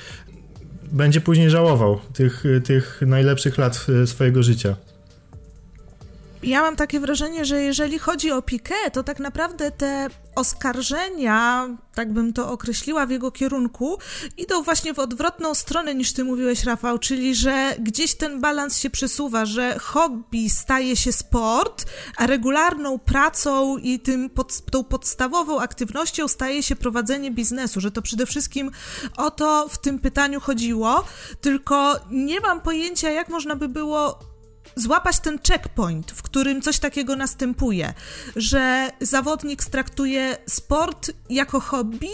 będzie 0.92 1.20
później 1.20 1.50
żałował 1.50 1.98
tych, 2.14 2.44
tych 2.64 3.00
najlepszych 3.06 3.58
lat 3.58 3.86
swojego 4.06 4.42
życia. 4.42 4.76
Ja 6.42 6.62
mam 6.62 6.76
takie 6.76 7.00
wrażenie, 7.00 7.44
że 7.44 7.62
jeżeli 7.62 7.98
chodzi 7.98 8.32
o 8.32 8.40
Piqué, 8.40 8.90
to 8.92 9.02
tak 9.02 9.18
naprawdę 9.18 9.70
te 9.70 10.08
oskarżenia, 10.34 11.68
tak 11.94 12.12
bym 12.12 12.32
to 12.32 12.52
określiła 12.52 13.06
w 13.06 13.10
jego 13.10 13.30
kierunku, 13.30 13.98
idą 14.36 14.62
właśnie 14.62 14.94
w 14.94 14.98
odwrotną 14.98 15.54
stronę 15.54 15.94
niż 15.94 16.12
ty 16.12 16.24
mówiłeś, 16.24 16.64
Rafał, 16.64 16.98
czyli 16.98 17.34
że 17.34 17.76
gdzieś 17.80 18.14
ten 18.14 18.40
balans 18.40 18.78
się 18.78 18.90
przesuwa, 18.90 19.46
że 19.46 19.78
hobby 19.78 20.50
staje 20.50 20.96
się 20.96 21.12
sport, 21.12 21.86
a 22.16 22.26
regularną 22.26 22.98
pracą 22.98 23.76
i 23.76 24.00
tym 24.00 24.30
pod, 24.30 24.60
tą 24.70 24.84
podstawową 24.84 25.60
aktywnością 25.60 26.28
staje 26.28 26.62
się 26.62 26.76
prowadzenie 26.76 27.30
biznesu, 27.30 27.80
że 27.80 27.90
to 27.90 28.02
przede 28.02 28.26
wszystkim 28.26 28.70
o 29.16 29.30
to 29.30 29.68
w 29.68 29.78
tym 29.78 29.98
pytaniu 29.98 30.40
chodziło, 30.40 31.04
tylko 31.40 31.96
nie 32.10 32.40
mam 32.40 32.60
pojęcia, 32.60 33.10
jak 33.10 33.28
można 33.28 33.56
by 33.56 33.68
było 33.68 34.18
złapać 34.78 35.20
ten 35.20 35.38
checkpoint, 35.48 36.10
w 36.10 36.22
którym 36.22 36.62
coś 36.62 36.78
takiego 36.78 37.16
następuje, 37.16 37.94
że 38.36 38.90
zawodnik 39.00 39.64
traktuje 39.64 40.36
sport 40.48 41.10
jako 41.30 41.60
hobby, 41.60 42.10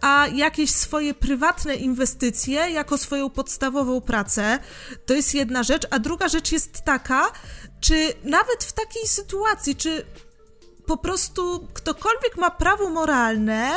a 0.00 0.26
jakieś 0.34 0.70
swoje 0.70 1.14
prywatne 1.14 1.74
inwestycje 1.74 2.70
jako 2.70 2.98
swoją 2.98 3.30
podstawową 3.30 4.00
pracę. 4.00 4.58
To 5.06 5.14
jest 5.14 5.34
jedna 5.34 5.62
rzecz, 5.62 5.86
a 5.90 5.98
druga 5.98 6.28
rzecz 6.28 6.52
jest 6.52 6.82
taka, 6.84 7.32
czy 7.80 8.12
nawet 8.24 8.64
w 8.64 8.72
takiej 8.72 9.08
sytuacji, 9.08 9.76
czy 9.76 10.06
po 10.86 10.96
prostu 10.96 11.68
ktokolwiek 11.74 12.36
ma 12.36 12.50
prawo 12.50 12.90
moralne 12.90 13.70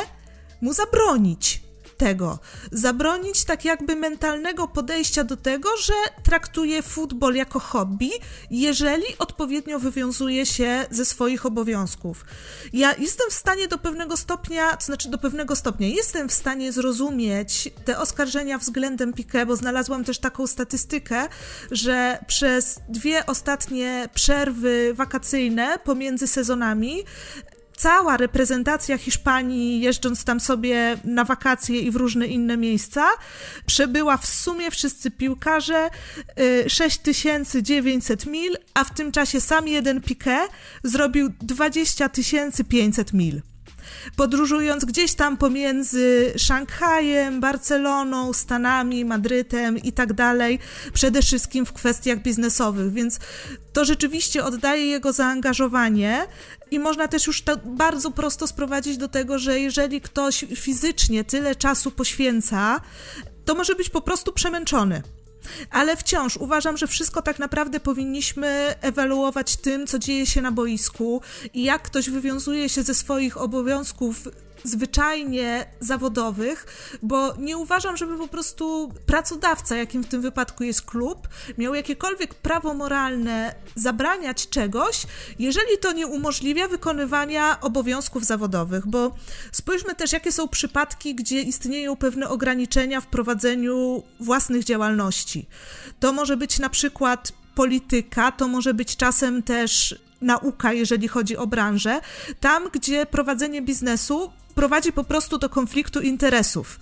mu 0.60 0.72
zabronić 0.72 1.63
tego. 1.96 2.38
Zabronić 2.72 3.44
tak 3.44 3.64
jakby 3.64 3.96
mentalnego 3.96 4.68
podejścia 4.68 5.24
do 5.24 5.36
tego, 5.36 5.68
że 5.76 5.92
traktuje 6.22 6.82
futbol 6.82 7.34
jako 7.34 7.58
hobby, 7.58 8.10
jeżeli 8.50 9.04
odpowiednio 9.18 9.78
wywiązuje 9.78 10.46
się 10.46 10.86
ze 10.90 11.04
swoich 11.04 11.46
obowiązków. 11.46 12.24
Ja 12.72 12.94
jestem 12.98 13.30
w 13.30 13.34
stanie 13.34 13.68
do 13.68 13.78
pewnego 13.78 14.16
stopnia, 14.16 14.76
to 14.76 14.84
znaczy 14.84 15.10
do 15.10 15.18
pewnego 15.18 15.56
stopnia, 15.56 15.88
jestem 15.88 16.28
w 16.28 16.34
stanie 16.34 16.72
zrozumieć 16.72 17.70
te 17.84 17.98
oskarżenia 17.98 18.58
względem 18.58 19.12
Piqué, 19.12 19.46
bo 19.46 19.56
znalazłam 19.56 20.04
też 20.04 20.18
taką 20.18 20.46
statystykę, 20.46 21.28
że 21.70 22.24
przez 22.26 22.80
dwie 22.88 23.26
ostatnie 23.26 24.08
przerwy 24.14 24.94
wakacyjne 24.94 25.78
pomiędzy 25.84 26.26
sezonami 26.26 27.04
cała 27.76 28.16
reprezentacja 28.16 28.98
Hiszpanii, 28.98 29.80
jeżdżąc 29.80 30.24
tam 30.24 30.40
sobie 30.40 30.96
na 31.04 31.24
wakacje 31.24 31.80
i 31.80 31.90
w 31.90 31.96
różne 31.96 32.26
inne 32.26 32.56
miejsca, 32.56 33.06
przebyła 33.66 34.16
w 34.16 34.26
sumie 34.26 34.70
wszyscy 34.70 35.10
piłkarze 35.10 35.90
6900 36.66 38.26
y, 38.26 38.30
mil, 38.30 38.56
a 38.74 38.84
w 38.84 38.94
tym 38.94 39.12
czasie 39.12 39.40
sam 39.40 39.68
jeden 39.68 40.00
Piqué 40.00 40.38
zrobił 40.84 41.32
20 41.40 42.10
500 42.68 43.12
mil. 43.12 43.42
Podróżując 44.16 44.84
gdzieś 44.84 45.14
tam 45.14 45.36
pomiędzy 45.36 46.32
Szanghajem, 46.36 47.40
Barceloną, 47.40 48.32
Stanami, 48.32 49.04
Madrytem 49.04 49.78
i 49.78 49.92
tak 49.92 50.12
dalej, 50.12 50.58
przede 50.92 51.22
wszystkim 51.22 51.66
w 51.66 51.72
kwestiach 51.72 52.22
biznesowych, 52.22 52.92
więc 52.92 53.18
to 53.72 53.84
rzeczywiście 53.84 54.44
oddaje 54.44 54.86
jego 54.86 55.12
zaangażowanie 55.12 56.26
i 56.74 56.78
można 56.78 57.08
też 57.08 57.26
już 57.26 57.42
to 57.42 57.56
bardzo 57.56 58.10
prosto 58.10 58.46
sprowadzić 58.46 58.96
do 58.96 59.08
tego, 59.08 59.38
że 59.38 59.60
jeżeli 59.60 60.00
ktoś 60.00 60.44
fizycznie 60.56 61.24
tyle 61.24 61.54
czasu 61.54 61.90
poświęca, 61.90 62.80
to 63.44 63.54
może 63.54 63.74
być 63.74 63.90
po 63.90 64.00
prostu 64.00 64.32
przemęczony. 64.32 65.02
Ale 65.70 65.96
wciąż 65.96 66.36
uważam, 66.36 66.76
że 66.76 66.86
wszystko 66.86 67.22
tak 67.22 67.38
naprawdę 67.38 67.80
powinniśmy 67.80 68.74
ewaluować 68.80 69.56
tym, 69.56 69.86
co 69.86 69.98
dzieje 69.98 70.26
się 70.26 70.42
na 70.42 70.52
boisku 70.52 71.22
i 71.54 71.64
jak 71.64 71.82
ktoś 71.82 72.10
wywiązuje 72.10 72.68
się 72.68 72.82
ze 72.82 72.94
swoich 72.94 73.36
obowiązków 73.36 74.28
zwyczajnie 74.64 75.66
zawodowych, 75.80 76.66
bo 77.02 77.34
nie 77.38 77.56
uważam, 77.56 77.96
żeby 77.96 78.18
po 78.18 78.28
prostu 78.28 78.92
pracodawca, 79.06 79.76
jakim 79.76 80.04
w 80.04 80.06
tym 80.08 80.22
wypadku 80.22 80.64
jest 80.64 80.82
klub, 80.82 81.28
miał 81.58 81.74
jakiekolwiek 81.74 82.34
prawo 82.34 82.74
moralne 82.74 83.54
zabraniać 83.74 84.48
czegoś, 84.48 85.06
jeżeli 85.38 85.78
to 85.80 85.92
nie 85.92 86.06
umożliwia 86.06 86.68
wykonywania 86.68 87.60
obowiązków 87.60 88.24
zawodowych, 88.24 88.86
bo 88.86 89.14
spójrzmy 89.52 89.94
też, 89.94 90.12
jakie 90.12 90.32
są 90.32 90.48
przypadki, 90.48 91.14
gdzie 91.14 91.42
istnieją 91.42 91.96
pewne 91.96 92.28
ograniczenia 92.28 93.00
w 93.00 93.06
prowadzeniu 93.06 94.02
własnych 94.20 94.64
działalności. 94.64 95.46
To 96.00 96.12
może 96.12 96.36
być 96.36 96.58
na 96.58 96.68
przykład 96.68 97.32
polityka, 97.54 98.32
to 98.32 98.48
może 98.48 98.74
być 98.74 98.96
czasem 98.96 99.42
też 99.42 99.94
nauka, 100.20 100.72
jeżeli 100.72 101.08
chodzi 101.08 101.36
o 101.36 101.46
branżę, 101.46 102.00
tam, 102.40 102.68
gdzie 102.72 103.06
prowadzenie 103.06 103.62
biznesu 103.62 104.30
prowadzi 104.54 104.92
po 104.92 105.04
prostu 105.04 105.38
do 105.38 105.48
konfliktu 105.48 106.00
interesów. 106.00 106.80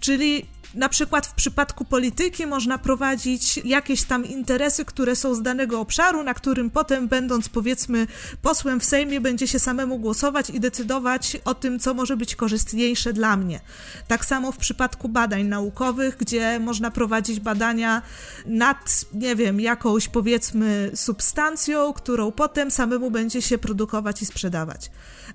Czyli 0.00 0.46
na 0.74 0.88
przykład 0.88 1.26
w 1.26 1.34
przypadku 1.34 1.84
polityki 1.84 2.46
można 2.46 2.78
prowadzić 2.78 3.56
jakieś 3.56 4.02
tam 4.02 4.24
interesy, 4.24 4.84
które 4.84 5.16
są 5.16 5.34
z 5.34 5.42
danego 5.42 5.80
obszaru, 5.80 6.22
na 6.22 6.34
którym 6.34 6.70
potem, 6.70 7.08
będąc 7.08 7.48
powiedzmy 7.48 8.06
posłem 8.42 8.80
w 8.80 8.84
Sejmie, 8.84 9.20
będzie 9.20 9.48
się 9.48 9.58
samemu 9.58 9.98
głosować 9.98 10.50
i 10.50 10.60
decydować 10.60 11.36
o 11.44 11.54
tym, 11.54 11.78
co 11.78 11.94
może 11.94 12.16
być 12.16 12.36
korzystniejsze 12.36 13.12
dla 13.12 13.36
mnie. 13.36 13.60
Tak 14.08 14.24
samo 14.24 14.52
w 14.52 14.56
przypadku 14.56 15.08
badań 15.08 15.44
naukowych, 15.44 16.16
gdzie 16.16 16.60
można 16.60 16.90
prowadzić 16.90 17.40
badania 17.40 18.02
nad, 18.46 19.04
nie 19.14 19.36
wiem, 19.36 19.60
jakąś 19.60 20.08
powiedzmy 20.08 20.90
substancją, 20.94 21.92
którą 21.92 22.32
potem 22.32 22.70
samemu 22.70 23.10
będzie 23.10 23.42
się 23.42 23.58
produkować 23.58 24.22
i 24.22 24.26
sprzedawać 24.26 24.90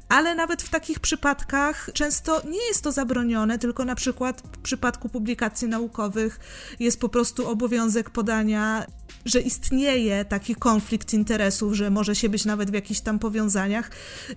ale 0.10 0.36
nawet 0.36 0.62
w 0.62 0.70
takich 0.70 1.00
przypadkach 1.00 1.90
często 1.94 2.42
nie 2.50 2.68
jest 2.68 2.84
to 2.84 2.92
zabronione, 2.92 3.60
tylko 3.60 3.86
na 3.86 3.96
przykład 3.96 4.42
w 4.42 4.58
przypadku 4.58 5.10
publikacji 5.26 5.68
naukowych 5.68 6.40
jest 6.80 7.00
po 7.00 7.10
prostu 7.10 7.48
obowiązek 7.50 8.10
podania, 8.10 8.86
że 9.26 9.42
istnieje 9.42 10.26
taki 10.26 10.56
konflikt 10.56 11.14
interesów, 11.14 11.74
że 11.74 11.90
może 11.90 12.16
się 12.16 12.30
być 12.30 12.46
nawet 12.46 12.72
w 12.72 12.74
jakichś 12.74 13.00
tam 13.00 13.20
powiązaniach 13.20 13.92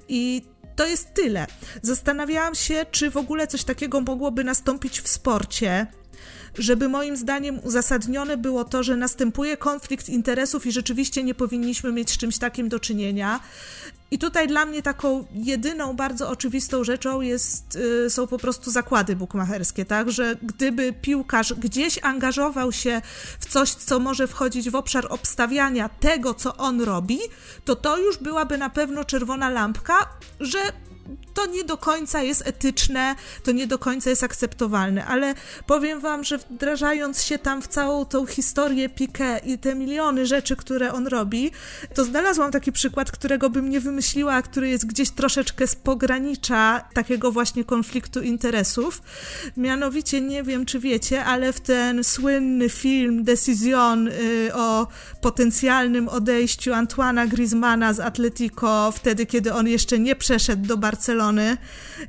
i 0.09 0.43
to 0.77 0.87
jest 0.87 1.15
tyle. 1.15 1.47
Zastanawiałam 1.83 2.55
się, 2.55 2.87
czy 2.91 3.11
w 3.11 3.17
ogóle 3.17 3.47
coś 3.47 3.65
takiego 3.65 4.01
mogłoby 4.01 4.45
nastąpić 4.45 5.01
w 5.01 5.09
sporcie, 5.09 5.87
żeby 6.59 6.89
moim 6.89 7.17
zdaniem 7.17 7.61
uzasadnione 7.65 8.37
było 8.37 8.65
to, 8.65 8.83
że 8.83 8.97
następuje 8.97 9.57
konflikt 9.57 10.09
interesów 10.09 10.67
i 10.67 10.73
rzeczywiście 10.73 11.23
nie 11.25 11.35
powinniśmy 11.35 11.93
mieć 11.93 12.11
z 12.11 12.19
czymś 12.19 12.39
takim 12.39 12.69
do 12.69 12.81
czynienia. 12.81 13.41
I 14.11 14.19
tutaj 14.19 14.49
dla 14.49 14.67
mnie 14.67 14.83
taką 14.83 15.25
jedyną 15.35 15.97
bardzo 15.97 16.31
oczywistą 16.31 16.85
rzeczą 16.85 17.21
jest, 17.21 17.77
y, 18.07 18.11
są 18.11 18.27
po 18.27 18.39
prostu 18.39 18.71
zakłady 18.71 19.17
bukmacherskie, 19.17 19.85
tak, 19.85 20.11
że 20.11 20.37
gdyby 20.43 20.93
piłkarz 20.93 21.55
gdzieś 21.55 21.99
angażował 22.03 22.73
się 22.73 23.03
w 23.39 23.47
coś, 23.47 23.71
co 23.71 23.99
może 23.99 24.27
wchodzić 24.27 24.71
w 24.71 24.75
obszar 24.75 25.07
obstawiania 25.11 25.89
tego, 25.89 26.35
co 26.35 26.57
on 26.57 26.81
robi, 26.81 27.19
to 27.65 27.77
to 27.77 27.99
już 27.99 28.19
byłaby 28.19 28.59
na 28.59 28.71
pewno 28.71 29.05
czerwona 29.05 29.51
lampka, 29.51 29.95
że 30.41 30.59
to 31.35 31.47
nie 31.47 31.65
do 31.65 31.77
końca 31.77 32.23
jest 32.23 32.47
etyczne, 32.47 33.15
to 33.43 33.53
nie 33.53 33.67
do 33.67 33.79
końca 33.79 34.11
jest 34.11 34.25
akceptowalne, 34.25 35.07
ale 35.07 35.35
powiem 35.67 36.01
wam, 36.01 36.25
że 36.25 36.39
wdrażając 36.39 37.23
się 37.23 37.39
tam 37.39 37.63
w 37.63 37.69
całą 37.69 38.05
tą 38.05 38.27
historię 38.27 38.89
Piqué 38.89 39.41
i 39.47 39.59
te 39.59 39.75
miliony 39.75 40.27
rzeczy, 40.27 40.57
które 40.57 40.93
on 40.93 41.07
robi, 41.07 41.51
to 41.95 42.05
znalazłam 42.05 42.53
taki 42.53 42.73
przykład, 42.73 43.11
którego 43.11 43.51
bym 43.51 43.69
nie 43.69 43.81
wymyśliła, 43.81 44.35
a 44.35 44.43
który 44.43 44.69
jest 44.69 44.87
gdzieś 44.87 45.11
troszeczkę 45.11 45.67
z 45.67 45.75
pogranicza 45.75 46.85
takiego 46.95 47.33
właśnie 47.33 47.65
konfliktu 47.65 48.21
interesów. 48.21 49.03
Mianowicie, 49.57 50.21
nie 50.21 50.43
wiem 50.43 50.67
czy 50.67 50.79
wiecie, 50.79 51.25
ale 51.25 51.53
w 51.53 51.61
ten 51.61 52.05
słynny 52.05 52.69
film 52.69 53.25
Decision 53.25 54.09
y, 54.09 54.51
o 54.55 54.87
potencjalnym 55.21 56.09
odejściu 56.09 56.73
Antoana 56.73 57.27
Griezmana 57.27 57.93
z 57.93 58.01
Atletico, 58.01 58.93
wtedy 58.93 59.27
kiedy 59.27 59.53
on 59.53 59.69
jeszcze 59.69 59.99
nie 59.99 60.17
przeszedł 60.17 60.67
do 60.67 60.77
Barcelony 60.77 60.98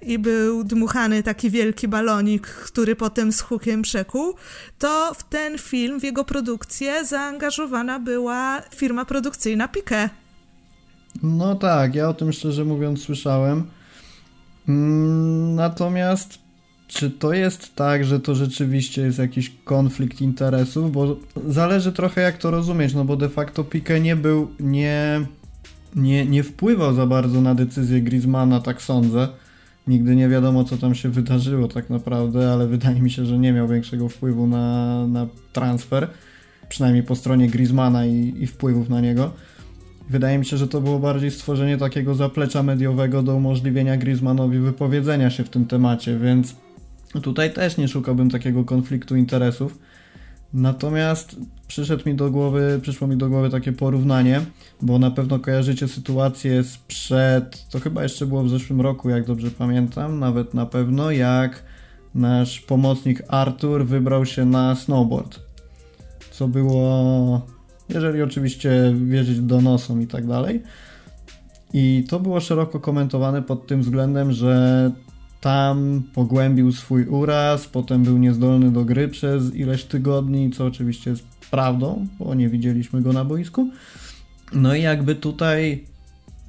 i 0.01 0.19
był 0.19 0.63
dmuchany 0.63 1.23
taki 1.23 1.49
wielki 1.49 1.87
balonik, 1.87 2.47
który 2.47 2.95
potem 2.95 3.31
z 3.31 3.41
hukiem 3.41 3.81
przekuł, 3.81 4.33
to 4.79 5.13
w 5.13 5.23
ten 5.23 5.57
film, 5.57 5.99
w 5.99 6.03
jego 6.03 6.23
produkcję 6.23 7.05
zaangażowana 7.05 7.99
była 7.99 8.61
firma 8.75 9.05
produkcyjna 9.05 9.67
Piqué. 9.67 10.09
No 11.23 11.55
tak, 11.55 11.95
ja 11.95 12.09
o 12.09 12.13
tym 12.13 12.33
szczerze 12.33 12.65
mówiąc 12.65 13.01
słyszałem. 13.01 13.63
Mm, 14.67 15.55
natomiast 15.55 16.39
czy 16.89 17.11
to 17.11 17.33
jest 17.33 17.75
tak, 17.75 18.05
że 18.05 18.19
to 18.19 18.35
rzeczywiście 18.35 19.01
jest 19.01 19.19
jakiś 19.19 19.51
konflikt 19.63 20.21
interesów? 20.21 20.91
Bo 20.91 21.15
zależy 21.47 21.91
trochę 21.91 22.21
jak 22.21 22.37
to 22.37 22.51
rozumieć, 22.51 22.93
no 22.93 23.05
bo 23.05 23.15
de 23.15 23.29
facto 23.29 23.63
Piqué 23.63 24.01
nie 24.01 24.15
był, 24.15 24.47
nie, 24.59 25.25
nie, 25.95 26.25
nie 26.25 26.43
wpływał 26.43 26.93
za 26.93 27.07
bardzo 27.07 27.41
na 27.41 27.55
decyzję 27.55 28.01
Griezmana, 28.01 28.59
tak 28.59 28.81
sądzę. 28.81 29.27
Nigdy 29.87 30.15
nie 30.15 30.29
wiadomo, 30.29 30.63
co 30.63 30.77
tam 30.77 30.95
się 30.95 31.09
wydarzyło 31.09 31.67
tak 31.67 31.89
naprawdę, 31.89 32.53
ale 32.53 32.67
wydaje 32.67 33.01
mi 33.01 33.11
się, 33.11 33.25
że 33.25 33.39
nie 33.39 33.53
miał 33.53 33.67
większego 33.67 34.09
wpływu 34.09 34.47
na, 34.47 35.07
na 35.07 35.27
transfer, 35.53 36.07
przynajmniej 36.69 37.03
po 37.03 37.15
stronie 37.15 37.47
Griezmana 37.47 38.05
i, 38.05 38.35
i 38.39 38.47
wpływów 38.47 38.89
na 38.89 39.01
niego. 39.01 39.31
Wydaje 40.09 40.37
mi 40.37 40.45
się, 40.45 40.57
że 40.57 40.67
to 40.67 40.81
było 40.81 40.99
bardziej 40.99 41.31
stworzenie 41.31 41.77
takiego 41.77 42.15
zaplecza 42.15 42.63
mediowego 42.63 43.23
do 43.23 43.35
umożliwienia 43.35 43.97
Griezmannowi 43.97 44.59
wypowiedzenia 44.59 45.29
się 45.29 45.43
w 45.43 45.49
tym 45.49 45.65
temacie, 45.65 46.19
więc 46.19 46.55
tutaj 47.21 47.53
też 47.53 47.77
nie 47.77 47.87
szukałbym 47.87 48.29
takiego 48.29 48.63
konfliktu 48.63 49.15
interesów. 49.15 49.79
Natomiast 50.53 51.35
przyszedł 51.67 52.09
mi 52.09 52.15
do 52.15 52.31
głowy, 52.31 52.79
przyszło 52.81 53.07
mi 53.07 53.17
do 53.17 53.29
głowy 53.29 53.49
takie 53.49 53.71
porównanie, 53.71 54.41
bo 54.81 54.99
na 54.99 55.11
pewno 55.11 55.39
kojarzycie 55.39 55.87
sytuację 55.87 56.63
sprzed, 56.63 57.67
to 57.69 57.79
chyba 57.79 58.03
jeszcze 58.03 58.25
było 58.25 58.43
w 58.43 58.49
zeszłym 58.49 58.81
roku, 58.81 59.09
jak 59.09 59.25
dobrze 59.25 59.51
pamiętam, 59.51 60.19
nawet 60.19 60.53
na 60.53 60.65
pewno, 60.65 61.11
jak 61.11 61.63
nasz 62.15 62.59
pomocnik 62.61 63.23
Artur 63.27 63.85
wybrał 63.85 64.25
się 64.25 64.45
na 64.45 64.75
snowboard. 64.75 65.39
Co 66.31 66.47
było 66.47 67.41
jeżeli 67.89 68.21
oczywiście 68.21 68.93
wierzyć 69.05 69.39
donosom 69.39 70.01
i 70.01 70.07
tak 70.07 70.27
dalej. 70.27 70.63
I 71.73 72.05
to 72.09 72.19
było 72.19 72.39
szeroko 72.39 72.79
komentowane 72.79 73.41
pod 73.41 73.67
tym 73.67 73.81
względem, 73.81 74.31
że 74.31 74.91
tam 75.41 76.03
pogłębił 76.13 76.71
swój 76.71 77.05
uraz, 77.05 77.67
potem 77.67 78.03
był 78.03 78.17
niezdolny 78.17 78.71
do 78.71 78.85
gry 78.85 79.07
przez 79.07 79.55
ileś 79.55 79.83
tygodni, 79.83 80.51
co 80.51 80.65
oczywiście 80.65 81.09
jest 81.09 81.23
prawdą, 81.51 82.07
bo 82.19 82.35
nie 82.35 82.49
widzieliśmy 82.49 83.01
go 83.01 83.13
na 83.13 83.25
boisku. 83.25 83.69
No 84.53 84.75
i 84.75 84.81
jakby 84.81 85.15
tutaj 85.15 85.83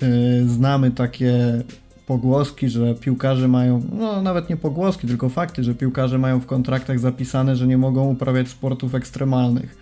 yy, 0.02 0.48
znamy 0.48 0.90
takie 0.90 1.62
pogłoski, 2.06 2.68
że 2.68 2.94
piłkarze 2.94 3.48
mają, 3.48 3.82
no 3.98 4.22
nawet 4.22 4.50
nie 4.50 4.56
pogłoski, 4.56 5.06
tylko 5.06 5.28
fakty, 5.28 5.64
że 5.64 5.74
piłkarze 5.74 6.18
mają 6.18 6.40
w 6.40 6.46
kontraktach 6.46 6.98
zapisane, 6.98 7.56
że 7.56 7.66
nie 7.66 7.78
mogą 7.78 8.08
uprawiać 8.08 8.48
sportów 8.48 8.94
ekstremalnych. 8.94 9.76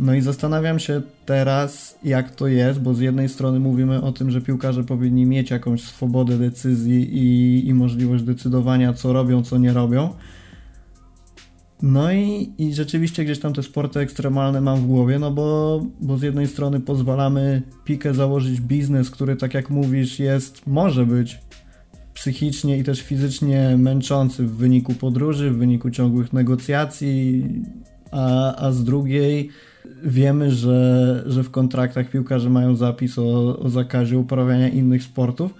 No 0.00 0.14
i 0.14 0.20
zastanawiam 0.20 0.78
się 0.78 1.02
teraz, 1.26 1.98
jak 2.04 2.34
to 2.34 2.46
jest, 2.46 2.80
bo 2.80 2.94
z 2.94 3.00
jednej 3.00 3.28
strony 3.28 3.60
mówimy 3.60 4.02
o 4.02 4.12
tym, 4.12 4.30
że 4.30 4.40
piłkarze 4.40 4.84
powinni 4.84 5.26
mieć 5.26 5.50
jakąś 5.50 5.82
swobodę 5.82 6.38
decyzji 6.38 7.18
i, 7.18 7.68
i 7.68 7.74
możliwość 7.74 8.24
decydowania, 8.24 8.92
co 8.92 9.12
robią, 9.12 9.42
co 9.42 9.58
nie 9.58 9.72
robią. 9.72 10.08
No 11.82 12.12
i, 12.12 12.52
i 12.58 12.74
rzeczywiście 12.74 13.24
gdzieś 13.24 13.38
tam 13.38 13.52
te 13.52 13.62
sporty 13.62 14.00
ekstremalne 14.00 14.60
mam 14.60 14.80
w 14.80 14.86
głowie, 14.86 15.18
no 15.18 15.30
bo, 15.30 15.80
bo 16.00 16.18
z 16.18 16.22
jednej 16.22 16.46
strony 16.46 16.80
pozwalamy 16.80 17.62
Pikę 17.84 18.14
założyć 18.14 18.60
biznes, 18.60 19.10
który 19.10 19.36
tak 19.36 19.54
jak 19.54 19.70
mówisz 19.70 20.18
jest, 20.18 20.66
może 20.66 21.06
być 21.06 21.38
psychicznie 22.14 22.78
i 22.78 22.84
też 22.84 23.02
fizycznie 23.02 23.76
męczący 23.78 24.46
w 24.46 24.56
wyniku 24.56 24.94
podróży, 24.94 25.50
w 25.50 25.56
wyniku 25.56 25.90
ciągłych 25.90 26.32
negocjacji, 26.32 27.44
a, 28.10 28.56
a 28.56 28.72
z 28.72 28.84
drugiej 28.84 29.50
wiemy, 30.02 30.50
że, 30.50 31.22
że 31.26 31.42
w 31.42 31.50
kontraktach 31.50 32.10
piłkarze 32.10 32.50
mają 32.50 32.76
zapis 32.76 33.18
o, 33.18 33.58
o 33.58 33.70
zakazie 33.70 34.18
uprawiania 34.18 34.68
innych 34.68 35.02
sportów, 35.02 35.54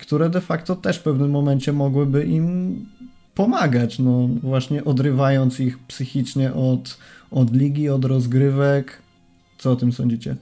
które 0.00 0.30
de 0.30 0.40
facto 0.40 0.76
też 0.76 0.98
w 0.98 1.02
pewnym 1.02 1.30
momencie 1.30 1.72
mogłyby 1.72 2.24
im 2.24 2.76
pomagać, 3.34 3.98
no 3.98 4.28
właśnie 4.42 4.84
odrywając 4.84 5.60
ich 5.60 5.78
psychicznie 5.78 6.54
od, 6.54 6.98
od 7.30 7.52
ligi, 7.56 7.88
od 7.88 8.04
rozgrywek. 8.04 9.02
Co 9.58 9.72
o 9.72 9.76
tym 9.76 9.92
sądzicie? 9.92 10.36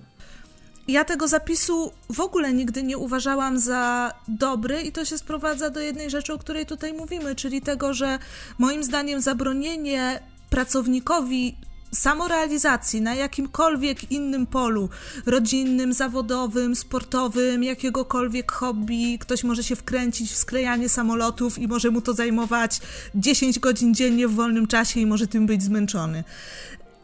Ja 0.89 1.05
tego 1.05 1.29
zapisu 1.29 1.93
w 2.13 2.21
ogóle 2.21 2.53
nigdy 2.53 2.83
nie 2.83 2.99
uważałam 2.99 3.59
za 3.59 4.13
dobry 4.29 4.83
i 4.83 4.93
to 4.93 5.05
się 5.05 5.19
sprowadza 5.19 5.71
do 5.71 5.81
jednej 5.81 6.11
rzeczy, 6.11 6.33
o 6.33 6.39
której 6.39 6.67
tutaj 6.67 6.93
mówimy, 6.93 7.35
czyli 7.35 7.61
tego, 7.61 7.95
że 7.95 8.19
moim 8.59 8.85
zdaniem 8.85 9.21
zabronienie 9.21 10.21
pracownikowi 10.51 11.57
samorealizacji 11.95 13.01
na 13.01 13.15
jakimkolwiek 13.15 14.11
innym 14.13 14.47
polu, 14.47 14.89
rodzinnym, 15.27 15.93
zawodowym, 15.93 16.77
sportowym, 16.77 17.65
jakiegokolwiek 17.65 18.53
hobby, 18.53 19.19
ktoś 19.19 19.45
może 19.45 19.65
się 19.65 19.77
wkręcić 19.77 20.31
w 20.31 20.37
sklejanie 20.37 20.89
samolotów 20.89 21.59
i 21.59 21.69
może 21.69 21.91
mu 21.91 22.01
to 22.01 22.15
zajmować 22.15 22.81
10 23.15 23.59
godzin 23.59 23.95
dziennie 23.95 24.29
w 24.29 24.35
wolnym 24.35 24.67
czasie 24.67 25.01
i 25.01 25.07
może 25.07 25.27
tym 25.27 25.47
być 25.47 25.63
zmęczony. 25.63 26.25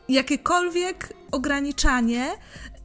Jakiekolwiek 0.08 1.12
ograniczanie 1.30 2.30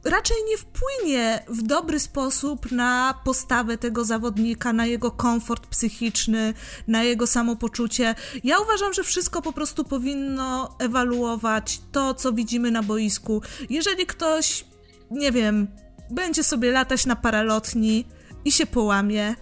raczej 0.04 0.36
nie 0.48 0.56
wpłynie 0.58 1.44
w 1.48 1.62
dobry 1.62 2.00
sposób 2.00 2.72
na 2.72 3.20
postawę 3.24 3.78
tego 3.78 4.04
zawodnika, 4.04 4.72
na 4.72 4.86
jego 4.86 5.10
komfort 5.10 5.66
psychiczny, 5.66 6.54
na 6.88 7.02
jego 7.02 7.26
samopoczucie. 7.26 8.14
Ja 8.44 8.58
uważam, 8.58 8.92
że 8.92 9.04
wszystko 9.04 9.42
po 9.42 9.52
prostu 9.52 9.84
powinno 9.84 10.76
ewaluować 10.78 11.80
to, 11.92 12.14
co 12.14 12.32
widzimy 12.32 12.70
na 12.70 12.82
boisku. 12.82 13.42
Jeżeli 13.70 14.06
ktoś, 14.06 14.64
nie 15.10 15.32
wiem, 15.32 15.68
będzie 16.10 16.44
sobie 16.44 16.70
latać 16.70 17.06
na 17.06 17.16
paralotni 17.16 18.04
i 18.44 18.52
się 18.52 18.66
połamie, 18.66 19.34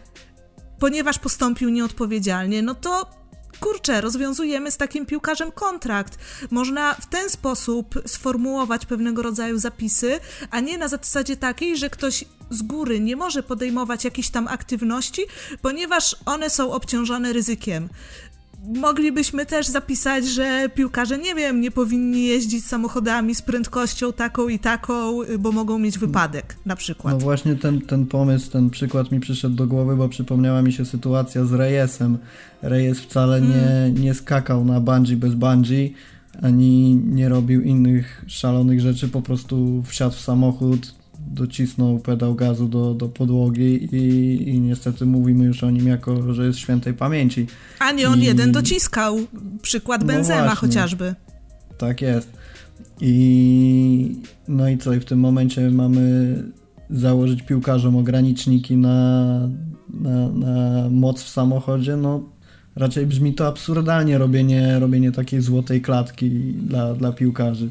ponieważ 0.79 1.19
postąpił 1.19 1.69
nieodpowiedzialnie, 1.69 2.63
no 2.63 2.75
to 2.75 3.22
kurczę, 3.61 4.01
rozwiązujemy 4.01 4.71
z 4.71 4.77
takim 4.77 5.07
piłkarzem 5.07 5.53
kontrakt. 5.53 6.19
Można 6.51 6.95
w 6.95 7.07
ten 7.07 7.31
sposób 7.31 7.95
sformułować 8.07 8.87
pewnego 8.87 9.23
rodzaju 9.23 9.59
zapisy, 9.59 10.21
a 10.51 10.61
nie 10.61 10.79
na 10.79 10.89
zasadzie 10.89 11.37
takiej, 11.37 11.77
że 11.77 11.91
ktoś 11.91 12.25
z 12.51 12.63
góry 12.63 13.01
nie 13.01 13.17
może 13.17 13.43
podejmować 13.43 14.05
jakichś 14.05 14.29
tam 14.29 14.49
aktywności, 14.49 15.23
ponieważ 15.63 16.17
one 16.27 16.51
są 16.51 16.73
obciążone 16.73 17.33
ryzykiem 17.33 17.89
moglibyśmy 18.63 19.47
też 19.47 19.67
zapisać, 19.67 20.27
że 20.27 20.69
piłkarze, 20.75 21.19
nie 21.19 21.35
wiem, 21.35 21.61
nie 21.61 21.71
powinni 21.71 22.25
jeździć 22.25 22.65
samochodami 22.65 23.35
z 23.35 23.43
prędkością 23.43 24.13
taką 24.13 24.49
i 24.49 24.59
taką, 24.59 25.19
bo 25.39 25.53
mogą 25.53 25.79
mieć 25.79 25.99
wypadek, 25.99 26.57
na 26.67 26.77
przykład. 26.77 27.15
No 27.15 27.21
właśnie 27.21 27.55
ten, 27.57 27.81
ten 27.81 28.07
pomysł, 28.07 28.51
ten 28.51 28.71
przykład 28.71 29.13
mi 29.13 29.21
przyszedł 29.21 29.55
do 29.55 29.67
głowy, 29.67 29.97
bo 29.97 30.09
przypomniała 30.09 30.63
mi 30.63 30.73
się 30.73 30.85
sytuacja 30.85 31.45
z 31.45 31.53
Reyesem. 31.53 32.19
Reyes 32.63 33.01
wcale 33.01 33.41
nie, 33.41 33.55
hmm. 33.55 33.99
nie 33.99 34.15
skakał 34.15 34.65
na 34.65 34.81
bungee 34.81 35.17
bez 35.17 35.35
bungee, 35.35 35.95
ani 36.43 36.95
nie 36.95 37.29
robił 37.29 37.63
innych 37.63 38.25
szalonych 38.27 38.81
rzeczy, 38.81 39.09
po 39.09 39.23
wsiadł 39.85 40.17
w 40.17 40.21
samochód, 40.21 41.02
docisnął 41.33 41.99
pedał 41.99 42.35
gazu 42.35 42.69
do, 42.69 42.95
do 42.95 43.09
podłogi 43.09 43.89
i, 43.95 44.49
i 44.49 44.61
niestety 44.61 45.07
mówimy 45.07 45.45
już 45.45 45.65
o 45.65 45.71
nim 45.71 45.87
jako, 45.87 46.35
że 46.35 46.47
jest 46.47 46.59
świętej 46.59 46.95
pamięci. 46.95 47.47
A 47.79 47.93
nie 47.93 48.09
on 48.09 48.21
I... 48.21 48.25
jeden 48.25 48.53
dociskał. 48.53 49.19
Przykład 49.63 50.01
no 50.01 50.07
Benzema 50.07 50.45
no 50.45 50.55
chociażby. 50.55 51.15
Tak 51.79 52.03
jest. 52.03 52.33
I 53.01 54.17
no 54.49 54.69
i 54.69 54.79
co? 54.79 54.95
I 54.95 55.01
w 55.01 55.05
tym 55.05 55.19
momencie 55.21 55.71
mamy 55.71 56.35
założyć 56.91 57.43
piłkarzom 57.43 57.97
ograniczniki 57.97 58.77
na, 58.77 59.49
na, 59.91 60.29
na 60.29 60.89
moc 60.91 61.23
w 61.23 61.29
samochodzie, 61.29 61.97
no 61.97 62.29
raczej 62.77 63.07
brzmi 63.07 63.35
to 63.35 63.47
absurdalnie 63.47 64.19
robienie, 64.19 64.79
robienie 64.79 65.13
takiej 65.13 65.41
złotej 65.41 65.83
klatki 65.83 66.31
dla, 66.53 66.95
dla 66.95 67.13
piłkarzy. 67.13 67.71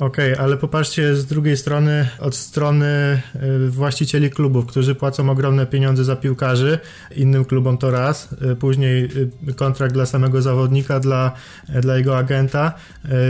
Okej, 0.00 0.32
okay, 0.32 0.44
ale 0.44 0.56
popatrzcie 0.56 1.16
z 1.16 1.26
drugiej 1.26 1.56
strony, 1.56 2.08
od 2.20 2.34
strony 2.34 3.22
y, 3.66 3.70
właścicieli 3.70 4.30
klubów, 4.30 4.66
którzy 4.66 4.94
płacą 4.94 5.30
ogromne 5.30 5.66
pieniądze 5.66 6.04
za 6.04 6.16
piłkarzy, 6.16 6.78
innym 7.16 7.44
klubom 7.44 7.78
to 7.78 7.90
raz, 7.90 8.28
y, 8.52 8.56
później 8.56 9.04
y, 9.48 9.54
kontrakt 9.54 9.94
dla 9.94 10.06
samego 10.06 10.42
zawodnika, 10.42 11.00
dla, 11.00 11.32
dla 11.80 11.96
jego 11.96 12.18
agenta, 12.18 12.72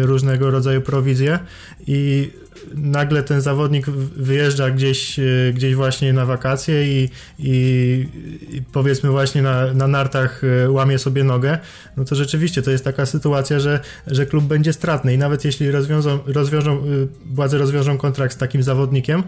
różnego 0.02 0.50
rodzaju 0.50 0.80
prowizje. 0.80 1.38
I 1.86 2.30
nagle 2.74 3.22
ten 3.22 3.40
zawodnik 3.40 3.90
wyjeżdża 4.16 4.70
gdzieś, 4.70 5.18
e, 5.18 5.22
gdzieś 5.54 5.74
właśnie 5.74 6.12
na 6.12 6.26
wakacje 6.26 6.86
i, 6.86 7.10
i, 7.38 8.08
i, 8.50 8.62
powiedzmy 8.72 9.10
właśnie 9.10 9.42
na, 9.42 9.74
na 9.74 9.88
nartach 9.88 10.42
e, 10.44 10.70
łamie 10.70 10.98
sobie 10.98 11.24
nogę, 11.24 11.58
no 11.96 12.04
to 12.04 12.14
rzeczywiście 12.14 12.62
to 12.62 12.70
jest 12.70 12.84
taka 12.84 13.06
sytuacja, 13.06 13.60
że, 13.60 13.80
że 14.06 14.26
klub 14.26 14.44
będzie 14.44 14.72
stratny. 14.72 15.14
I 15.14 15.18
nawet 15.18 15.44
jeśli 15.44 15.70
rozwiążą, 15.70 16.18
rozwiążą, 16.26 16.78
e, 16.78 16.82
władze 17.34 17.58
rozwiążą 17.58 17.98
kontrakt 17.98 18.34
z 18.34 18.36
takim 18.36 18.62
zawodnikiem, 18.62 19.22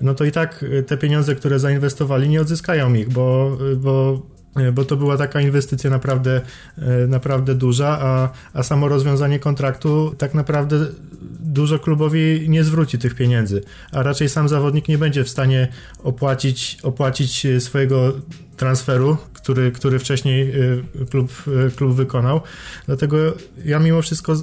no 0.00 0.14
to 0.14 0.24
i 0.24 0.32
tak 0.32 0.64
te 0.86 0.96
pieniądze, 0.96 1.34
które 1.34 1.58
zainwestowali 1.58 2.28
nie 2.28 2.40
odzyskają 2.40 2.94
ich, 2.94 3.08
bo, 3.08 3.58
bo 3.76 4.22
bo 4.72 4.84
to 4.84 4.96
była 4.96 5.16
taka 5.16 5.40
inwestycja 5.40 5.90
naprawdę, 5.90 6.40
e, 6.78 7.06
naprawdę 7.06 7.54
duża, 7.54 7.98
a, 8.00 8.30
a 8.54 8.62
samo 8.62 8.88
rozwiązanie 8.88 9.38
kontraktu 9.38 10.14
tak 10.18 10.34
naprawdę 10.34 10.86
dużo 11.40 11.78
klubowi 11.78 12.48
nie 12.48 12.64
zwróci 12.64 12.98
tych 12.98 13.14
pieniędzy, 13.14 13.62
a 13.92 14.02
raczej 14.02 14.28
sam 14.28 14.48
zawodnik 14.48 14.88
nie 14.88 14.98
będzie 14.98 15.24
w 15.24 15.28
stanie 15.28 15.68
opłacić, 16.02 16.78
opłacić 16.82 17.46
swojego 17.58 18.12
transferu, 18.56 19.16
który, 19.32 19.72
który 19.72 19.98
wcześniej 19.98 20.50
e, 20.50 21.06
klub, 21.10 21.32
klub 21.76 21.94
wykonał. 21.94 22.40
Dlatego 22.86 23.16
ja 23.64 23.78
mimo 23.78 24.02
wszystko 24.02 24.34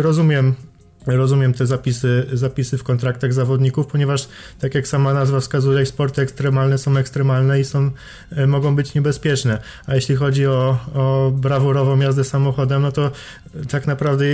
rozumiem 0.00 0.54
Rozumiem 1.06 1.54
te 1.54 1.66
zapisy, 1.66 2.26
zapisy 2.32 2.78
w 2.78 2.84
kontraktach 2.84 3.32
zawodników, 3.32 3.86
ponieważ, 3.86 4.28
tak 4.60 4.74
jak 4.74 4.88
sama 4.88 5.14
nazwa 5.14 5.40
wskazuje, 5.40 5.86
sporty 5.86 6.22
ekstremalne 6.22 6.78
są 6.78 6.96
ekstremalne 6.96 7.60
i 7.60 7.64
są, 7.64 7.90
e, 8.30 8.46
mogą 8.46 8.76
być 8.76 8.94
niebezpieczne. 8.94 9.58
A 9.86 9.94
jeśli 9.94 10.16
chodzi 10.16 10.46
o, 10.46 10.78
o 10.94 11.32
brawurową 11.34 11.98
jazdę 11.98 12.24
samochodem, 12.24 12.82
no 12.82 12.92
to 12.92 13.10
tak 13.68 13.86
naprawdę 13.86 14.24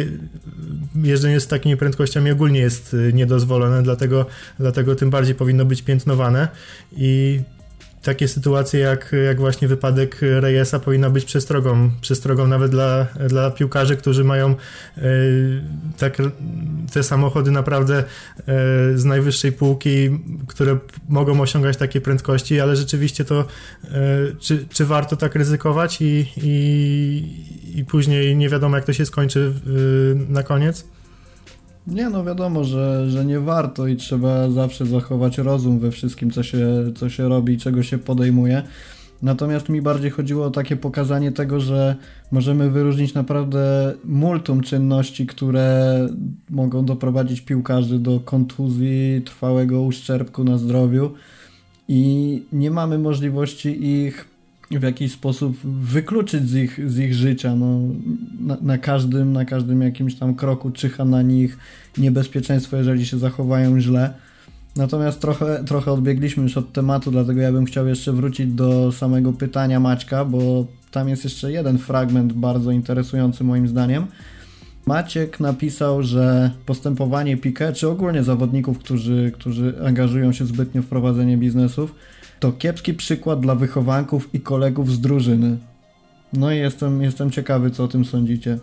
jeżdżenie 0.94 1.40
z 1.40 1.46
takimi 1.46 1.76
prędkościami 1.76 2.30
ogólnie 2.30 2.60
jest 2.60 2.94
e, 2.94 3.12
niedozwolone, 3.12 3.82
dlatego, 3.82 4.26
dlatego 4.58 4.94
tym 4.94 5.10
bardziej 5.10 5.34
powinno 5.34 5.64
być 5.64 5.82
piętnowane 5.82 6.48
i 6.92 7.40
takie 8.02 8.28
sytuacje 8.28 8.80
jak, 8.80 9.14
jak 9.26 9.38
właśnie 9.38 9.68
wypadek 9.68 10.18
Reyesa 10.20 10.78
powinna 10.78 11.10
być 11.10 11.24
przestrogą, 11.24 11.90
przestrogą 12.00 12.46
nawet 12.46 12.70
dla, 12.70 13.06
dla 13.28 13.50
piłkarzy, 13.50 13.96
którzy 13.96 14.24
mają 14.24 14.50
e, 14.96 15.02
tak, 15.98 16.16
te 16.92 17.02
samochody 17.02 17.50
naprawdę 17.50 17.98
e, 17.98 18.04
z 18.94 19.04
najwyższej 19.04 19.52
półki, 19.52 20.10
które 20.46 20.78
mogą 21.08 21.40
osiągać 21.40 21.76
takie 21.76 22.00
prędkości, 22.00 22.60
ale 22.60 22.76
rzeczywiście 22.76 23.24
to 23.24 23.40
e, 23.40 23.46
czy, 24.38 24.66
czy 24.68 24.84
warto 24.84 25.16
tak 25.16 25.34
ryzykować 25.34 26.00
i, 26.00 26.26
i, 26.36 27.78
i 27.78 27.84
później 27.84 28.36
nie 28.36 28.48
wiadomo 28.48 28.76
jak 28.76 28.84
to 28.84 28.92
się 28.92 29.06
skończy 29.06 29.52
na 30.28 30.42
koniec? 30.42 30.84
Nie, 31.88 32.10
no 32.10 32.24
wiadomo, 32.24 32.64
że, 32.64 33.10
że 33.10 33.24
nie 33.24 33.40
warto 33.40 33.86
i 33.86 33.96
trzeba 33.96 34.50
zawsze 34.50 34.86
zachować 34.86 35.38
rozum 35.38 35.78
we 35.78 35.90
wszystkim, 35.90 36.30
co 36.30 36.42
się, 36.42 36.66
co 36.96 37.08
się 37.08 37.28
robi 37.28 37.52
i 37.52 37.58
czego 37.58 37.82
się 37.82 37.98
podejmuje. 37.98 38.62
Natomiast 39.22 39.68
mi 39.68 39.82
bardziej 39.82 40.10
chodziło 40.10 40.46
o 40.46 40.50
takie 40.50 40.76
pokazanie 40.76 41.32
tego, 41.32 41.60
że 41.60 41.96
możemy 42.30 42.70
wyróżnić 42.70 43.14
naprawdę 43.14 43.94
multum 44.04 44.60
czynności, 44.60 45.26
które 45.26 46.08
mogą 46.50 46.84
doprowadzić 46.84 47.40
piłkarzy 47.40 47.98
do 47.98 48.20
kontuzji, 48.20 49.22
trwałego 49.24 49.82
uszczerbku 49.82 50.44
na 50.44 50.58
zdrowiu 50.58 51.10
i 51.88 52.42
nie 52.52 52.70
mamy 52.70 52.98
możliwości 52.98 53.86
ich 53.86 54.37
w 54.70 54.82
jakiś 54.82 55.12
sposób 55.12 55.56
wykluczyć 55.64 56.48
z 56.48 56.54
ich, 56.54 56.90
z 56.90 56.98
ich 56.98 57.14
życia. 57.14 57.56
No, 57.56 57.80
na, 58.40 58.56
na, 58.62 58.78
każdym, 58.78 59.32
na 59.32 59.44
każdym 59.44 59.82
jakimś 59.82 60.14
tam 60.14 60.34
kroku 60.34 60.70
czyha 60.70 61.04
na 61.04 61.22
nich 61.22 61.58
niebezpieczeństwo, 61.98 62.76
jeżeli 62.76 63.06
się 63.06 63.18
zachowają 63.18 63.80
źle. 63.80 64.14
Natomiast 64.76 65.20
trochę, 65.20 65.64
trochę 65.64 65.92
odbiegliśmy 65.92 66.42
już 66.42 66.56
od 66.56 66.72
tematu, 66.72 67.10
dlatego 67.10 67.40
ja 67.40 67.52
bym 67.52 67.64
chciał 67.64 67.86
jeszcze 67.86 68.12
wrócić 68.12 68.52
do 68.52 68.92
samego 68.92 69.32
pytania 69.32 69.80
Maćka, 69.80 70.24
bo 70.24 70.66
tam 70.90 71.08
jest 71.08 71.24
jeszcze 71.24 71.52
jeden 71.52 71.78
fragment 71.78 72.32
bardzo 72.32 72.70
interesujący 72.70 73.44
moim 73.44 73.68
zdaniem. 73.68 74.06
Maciek 74.86 75.40
napisał, 75.40 76.02
że 76.02 76.50
postępowanie 76.66 77.36
Piquet, 77.36 77.76
czy 77.76 77.88
ogólnie 77.88 78.22
zawodników, 78.22 78.78
którzy, 78.78 79.32
którzy 79.34 79.74
angażują 79.86 80.32
się 80.32 80.46
zbytnio 80.46 80.82
w 80.82 80.86
prowadzenie 80.86 81.36
biznesów, 81.36 81.94
to 82.40 82.52
kiepski 82.52 82.94
przykład 82.94 83.40
dla 83.40 83.54
wychowanków 83.54 84.34
i 84.34 84.40
kolegów 84.40 84.92
z 84.92 85.00
drużyny. 85.00 85.58
No 86.32 86.52
i 86.52 86.56
jestem, 86.56 87.02
jestem 87.02 87.30
ciekawy, 87.30 87.70
co 87.70 87.84
o 87.84 87.88
tym 87.88 88.04
sądzicie. 88.04 88.58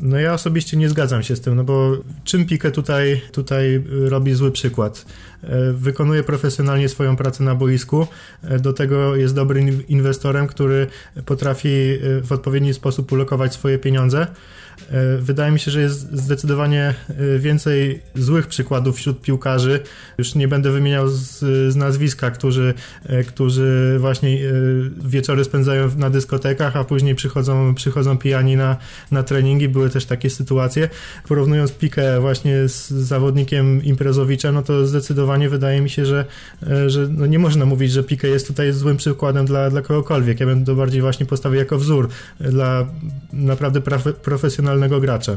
No 0.00 0.18
ja 0.18 0.34
osobiście 0.34 0.76
nie 0.76 0.88
zgadzam 0.88 1.22
się 1.22 1.36
z 1.36 1.40
tym, 1.40 1.56
no 1.56 1.64
bo 1.64 1.96
czym 2.24 2.46
Pique 2.46 2.70
tutaj, 2.70 3.20
tutaj 3.32 3.84
robi 4.08 4.34
zły 4.34 4.52
przykład? 4.52 5.04
E, 5.42 5.72
wykonuje 5.72 6.22
profesjonalnie 6.22 6.88
swoją 6.88 7.16
pracę 7.16 7.44
na 7.44 7.54
boisku, 7.54 8.06
e, 8.42 8.58
do 8.58 8.72
tego 8.72 9.16
jest 9.16 9.34
dobrym 9.34 9.88
inwestorem, 9.88 10.46
który 10.46 10.86
potrafi 11.26 11.68
e, 11.68 11.98
w 12.22 12.32
odpowiedni 12.32 12.74
sposób 12.74 13.12
ulokować 13.12 13.52
swoje 13.54 13.78
pieniądze. 13.78 14.26
E, 14.90 15.16
wydaje 15.18 15.52
mi 15.52 15.58
się, 15.58 15.70
że 15.70 15.80
jest 15.80 16.16
zdecydowanie 16.16 16.94
e, 17.08 17.38
więcej 17.38 18.02
złych 18.14 18.46
przykładów 18.46 18.96
wśród 18.96 19.20
piłkarzy. 19.20 19.80
Już 20.18 20.34
nie 20.34 20.48
będę 20.48 20.70
wymieniał 20.70 21.08
z, 21.08 21.38
z 21.72 21.76
nazwiska, 21.76 22.30
którzy, 22.30 22.74
e, 23.06 23.24
którzy 23.24 23.96
właśnie 24.00 24.38
wieczory 25.04 25.44
spędzają 25.44 25.90
na 25.96 26.10
dyskotekach, 26.10 26.76
a 26.76 26.84
później 26.84 27.14
przychodzą, 27.14 27.74
przychodzą 27.74 28.18
pijani 28.18 28.56
na, 28.56 28.76
na 29.10 29.22
treningi. 29.22 29.68
Były 29.68 29.90
też 29.90 30.04
takie 30.04 30.30
sytuacje. 30.30 30.88
Porównując 31.28 31.72
Pikę 31.72 32.20
właśnie 32.20 32.68
z 32.68 32.88
zawodnikiem 32.88 33.84
imprezowiczem, 33.84 34.54
no 34.54 34.62
to 34.62 34.86
zdecydowanie 34.86 35.48
wydaje 35.48 35.80
mi 35.80 35.90
się, 35.90 36.06
że, 36.06 36.24
że 36.86 37.08
no 37.10 37.26
nie 37.26 37.38
można 37.38 37.66
mówić, 37.66 37.92
że 37.92 38.02
Pikę 38.02 38.28
jest 38.28 38.46
tutaj 38.46 38.72
złym 38.72 38.96
przykładem 38.96 39.46
dla, 39.46 39.70
dla 39.70 39.82
kogokolwiek. 39.82 40.40
Ja 40.40 40.46
bym 40.46 40.64
to 40.64 40.74
bardziej 40.74 41.00
właśnie 41.00 41.26
postawił 41.26 41.58
jako 41.58 41.78
wzór 41.78 42.08
dla 42.40 42.86
naprawdę 43.32 43.80
profesjonalnych 44.22 44.65
profesjonalnego 44.66 45.00
gracza. 45.00 45.36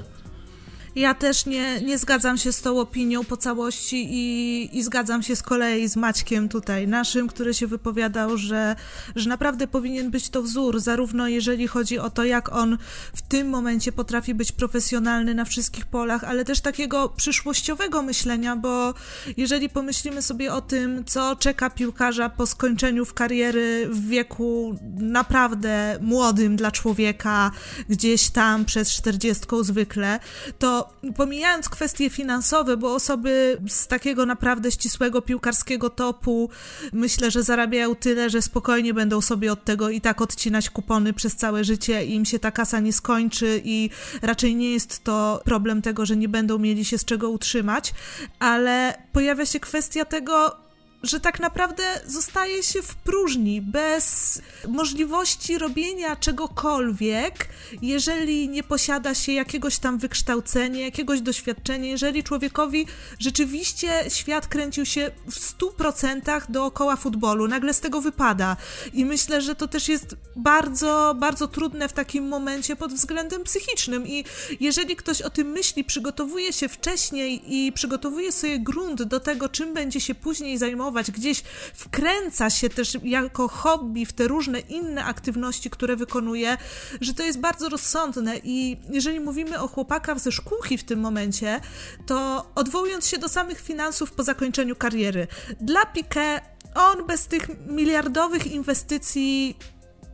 Ja 0.95 1.13
też 1.13 1.45
nie, 1.45 1.81
nie 1.81 1.97
zgadzam 1.97 2.37
się 2.37 2.51
z 2.51 2.61
tą 2.61 2.79
opinią 2.79 3.23
po 3.23 3.37
całości 3.37 4.07
i, 4.09 4.77
i 4.77 4.83
zgadzam 4.83 5.23
się 5.23 5.35
z 5.35 5.41
kolei 5.43 5.87
z 5.87 5.95
Maćkiem 5.95 6.49
tutaj 6.49 6.87
naszym, 6.87 7.27
który 7.27 7.53
się 7.53 7.67
wypowiadał, 7.67 8.37
że, 8.37 8.75
że 9.15 9.29
naprawdę 9.29 9.67
powinien 9.67 10.11
być 10.11 10.29
to 10.29 10.41
wzór, 10.41 10.79
zarówno 10.79 11.27
jeżeli 11.27 11.67
chodzi 11.67 11.99
o 11.99 12.09
to, 12.09 12.23
jak 12.23 12.55
on 12.55 12.77
w 13.15 13.21
tym 13.21 13.49
momencie 13.49 13.91
potrafi 13.91 14.33
być 14.33 14.51
profesjonalny 14.51 15.35
na 15.35 15.45
wszystkich 15.45 15.85
polach, 15.85 16.23
ale 16.23 16.45
też 16.45 16.61
takiego 16.61 17.09
przyszłościowego 17.09 18.01
myślenia, 18.01 18.55
bo 18.55 18.93
jeżeli 19.37 19.69
pomyślimy 19.69 20.21
sobie 20.21 20.53
o 20.53 20.61
tym, 20.61 21.05
co 21.05 21.35
czeka 21.35 21.69
piłkarza 21.69 22.29
po 22.29 22.47
skończeniu 22.47 23.05
w 23.05 23.13
kariery 23.13 23.87
w 23.91 24.07
wieku 24.07 24.79
naprawdę 24.97 25.97
młodym 26.01 26.55
dla 26.55 26.71
człowieka, 26.71 27.51
gdzieś 27.89 28.29
tam 28.29 28.65
przez 28.65 28.91
40 28.91 29.45
zwykle, 29.63 30.19
to 30.59 30.78
pomijając 31.15 31.69
kwestie 31.69 32.09
finansowe, 32.09 32.77
bo 32.77 32.95
osoby 32.95 33.57
z 33.67 33.87
takiego 33.87 34.25
naprawdę 34.25 34.71
ścisłego 34.71 35.21
piłkarskiego 35.21 35.89
topu 35.89 36.49
myślę, 36.93 37.31
że 37.31 37.43
zarabiają 37.43 37.95
tyle, 37.95 38.29
że 38.29 38.41
spokojnie 38.41 38.93
będą 38.93 39.21
sobie 39.21 39.51
od 39.51 39.65
tego 39.65 39.89
i 39.89 40.01
tak 40.01 40.21
odcinać 40.21 40.69
kupony 40.69 41.13
przez 41.13 41.35
całe 41.35 41.63
życie 41.63 42.05
i 42.05 42.15
im 42.15 42.25
się 42.25 42.39
ta 42.39 42.51
kasa 42.51 42.79
nie 42.79 42.93
skończy 42.93 43.61
i 43.63 43.89
raczej 44.21 44.55
nie 44.55 44.71
jest 44.71 45.03
to 45.03 45.41
problem 45.45 45.81
tego, 45.81 46.05
że 46.05 46.17
nie 46.17 46.29
będą 46.29 46.57
mieli 46.57 46.85
się 46.85 46.97
z 46.97 47.05
czego 47.05 47.29
utrzymać, 47.29 47.93
ale 48.39 48.93
pojawia 49.13 49.45
się 49.45 49.59
kwestia 49.59 50.05
tego, 50.05 50.68
że 51.03 51.19
tak 51.19 51.39
naprawdę 51.39 51.83
zostaje 52.05 52.63
się 52.63 52.81
w 52.81 52.95
próżni, 52.95 53.61
bez 53.61 54.41
możliwości 54.67 55.57
robienia 55.57 56.15
czegokolwiek, 56.15 57.49
jeżeli 57.81 58.49
nie 58.49 58.63
posiada 58.63 59.13
się 59.15 59.31
jakiegoś 59.31 59.79
tam 59.79 59.97
wykształcenia, 59.97 60.85
jakiegoś 60.85 61.21
doświadczenia, 61.21 61.89
jeżeli 61.89 62.23
człowiekowi 62.23 62.85
rzeczywiście 63.19 63.89
świat 64.09 64.47
kręcił 64.47 64.85
się 64.85 65.11
w 65.31 65.39
stu 65.39 65.71
procentach 65.71 66.51
dookoła 66.51 66.95
futbolu, 66.95 67.47
nagle 67.47 67.73
z 67.73 67.79
tego 67.79 68.01
wypada. 68.01 68.57
I 68.93 69.05
myślę, 69.05 69.41
że 69.41 69.55
to 69.55 69.67
też 69.67 69.89
jest 69.89 70.15
bardzo, 70.35 71.15
bardzo 71.19 71.47
trudne 71.47 71.89
w 71.89 71.93
takim 71.93 72.27
momencie 72.27 72.75
pod 72.75 72.93
względem 72.93 73.43
psychicznym. 73.43 74.07
I 74.07 74.25
jeżeli 74.59 74.95
ktoś 74.95 75.21
o 75.21 75.29
tym 75.29 75.47
myśli, 75.47 75.83
przygotowuje 75.83 76.53
się 76.53 76.69
wcześniej 76.69 77.55
i 77.55 77.71
przygotowuje 77.71 78.31
sobie 78.31 78.59
grunt 78.59 79.03
do 79.03 79.19
tego, 79.19 79.49
czym 79.49 79.73
będzie 79.73 80.01
się 80.01 80.15
później 80.15 80.57
zajmował, 80.57 80.88
gdzieś 80.91 81.43
wkręca 81.73 82.49
się 82.49 82.69
też 82.69 82.97
jako 83.03 83.47
hobby 83.47 84.05
w 84.05 84.13
te 84.13 84.27
różne 84.27 84.59
inne 84.59 85.05
aktywności, 85.05 85.69
które 85.69 85.95
wykonuje, 85.95 86.57
że 87.01 87.13
to 87.13 87.23
jest 87.23 87.39
bardzo 87.39 87.69
rozsądne. 87.69 88.37
I 88.43 88.77
jeżeli 88.91 89.19
mówimy 89.19 89.59
o 89.59 89.67
chłopakach 89.67 90.19
ze 90.19 90.31
szkółki 90.31 90.77
w 90.77 90.83
tym 90.83 90.99
momencie, 90.99 91.61
to 92.05 92.49
odwołując 92.55 93.07
się 93.07 93.17
do 93.17 93.29
samych 93.29 93.61
finansów 93.61 94.11
po 94.11 94.23
zakończeniu 94.23 94.75
kariery, 94.75 95.27
dla 95.61 95.85
Piquet 95.85 96.41
on 96.75 97.07
bez 97.07 97.27
tych 97.27 97.67
miliardowych 97.67 98.47
inwestycji 98.47 99.57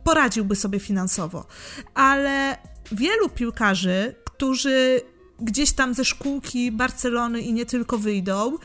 poradziłby 0.04 0.56
sobie 0.56 0.80
finansowo, 0.80 1.46
ale 1.94 2.58
wielu 2.92 3.28
piłkarzy, 3.28 4.14
którzy 4.24 5.00
gdzieś 5.40 5.72
tam 5.72 5.94
ze 5.94 6.04
szkółki 6.04 6.72
Barcelony 6.72 7.40
i 7.40 7.52
nie 7.52 7.66
tylko 7.66 7.98
wyjdą, 7.98 8.58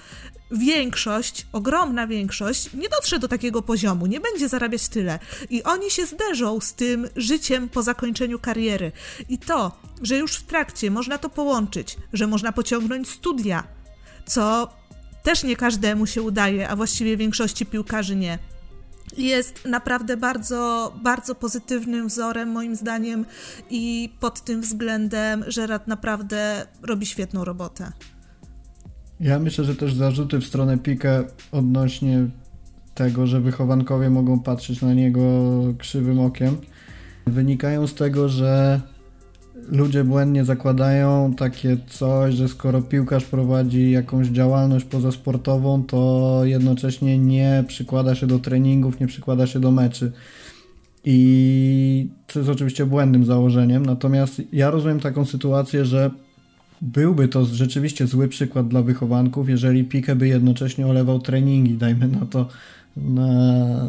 większość, 0.52 1.48
ogromna 1.52 2.08
większość 2.08 2.74
nie 2.74 2.90
dotrze 2.90 3.20
do 3.20 3.28
takiego 3.28 3.62
poziomu, 3.62 4.06
nie 4.06 4.20
będzie 4.20 4.50
zarabiać 4.50 4.88
tyle. 4.90 5.20
I 5.50 5.64
oni 5.64 5.92
się 5.92 6.06
zderzą 6.06 6.60
z 6.60 6.74
tym 6.74 7.08
życiem 7.16 7.70
po 7.70 7.84
zakończeniu 7.84 8.40
kariery. 8.40 8.92
I 9.30 9.38
to, 9.38 9.80
że 10.02 10.18
już 10.18 10.36
w 10.36 10.44
trakcie 10.44 10.92
można 10.92 11.18
to 11.18 11.30
połączyć, 11.30 11.98
że 12.14 12.28
można 12.28 12.52
pociągnąć 12.52 13.10
studia, 13.10 13.64
co 14.26 14.74
też 15.24 15.44
nie 15.44 15.56
każdemu 15.56 16.08
się 16.08 16.22
udaje, 16.22 16.70
a 16.70 16.76
właściwie 16.76 17.18
większości 17.18 17.66
piłkarzy 17.66 18.16
nie 18.16 18.40
jest 19.18 19.66
naprawdę 19.66 20.18
bardzo, 20.18 20.94
bardzo 21.04 21.36
pozytywnym 21.36 22.08
wzorem, 22.08 22.50
moim 22.50 22.76
zdaniem, 22.76 23.26
i 23.70 24.14
pod 24.20 24.42
tym 24.42 24.62
względem 24.62 25.44
Żerat 25.48 25.88
naprawdę 25.88 26.68
robi 26.82 27.06
świetną 27.06 27.46
robotę. 27.46 27.92
Ja 29.22 29.40
myślę, 29.40 29.64
że 29.64 29.76
też 29.76 29.94
zarzuty 29.94 30.40
w 30.40 30.46
stronę 30.46 30.78
Pika 30.78 31.24
odnośnie 31.52 32.28
tego, 32.96 33.28
że 33.28 33.42
wychowankowie 33.42 34.10
mogą 34.10 34.40
patrzeć 34.40 34.82
na 34.82 34.94
niego 34.94 35.22
krzywym 35.78 36.20
okiem, 36.20 36.58
wynikają 37.28 37.88
z 37.88 37.94
tego, 37.94 38.30
że 38.30 38.82
ludzie 39.68 40.04
błędnie 40.04 40.46
zakładają 40.46 41.34
takie 41.38 41.78
coś, 41.88 42.36
że 42.36 42.48
skoro 42.48 42.82
piłkarz 42.82 43.24
prowadzi 43.24 43.92
jakąś 43.92 44.28
działalność 44.28 44.86
pozasportową, 44.86 45.84
to 45.84 46.42
jednocześnie 46.44 47.18
nie 47.18 47.64
przykłada 47.68 48.16
się 48.16 48.28
do 48.28 48.40
treningów, 48.40 49.00
nie 49.00 49.08
przykłada 49.08 49.48
się 49.48 49.60
do 49.60 49.72
meczy. 49.72 50.12
I 51.06 52.10
to 52.28 52.40
jest 52.40 52.52
oczywiście 52.52 52.86
błędnym 52.86 53.26
założeniem, 53.26 53.86
natomiast 53.86 54.42
ja 54.54 54.72
rozumiem 54.72 55.00
taką 55.00 55.26
sytuację, 55.26 55.86
że 55.86 56.12
byłby 56.82 57.28
to 57.28 57.46
rzeczywiście 57.46 58.08
zły 58.08 58.28
przykład 58.28 58.68
dla 58.68 58.82
wychowanków, 58.82 59.50
jeżeli 59.50 59.84
Pique 59.84 60.16
by 60.16 60.28
jednocześnie 60.28 60.88
olewał 60.88 61.20
treningi, 61.20 61.74
dajmy 61.74 62.08
na 62.08 62.26
to 62.26 62.48
na, 62.98 63.28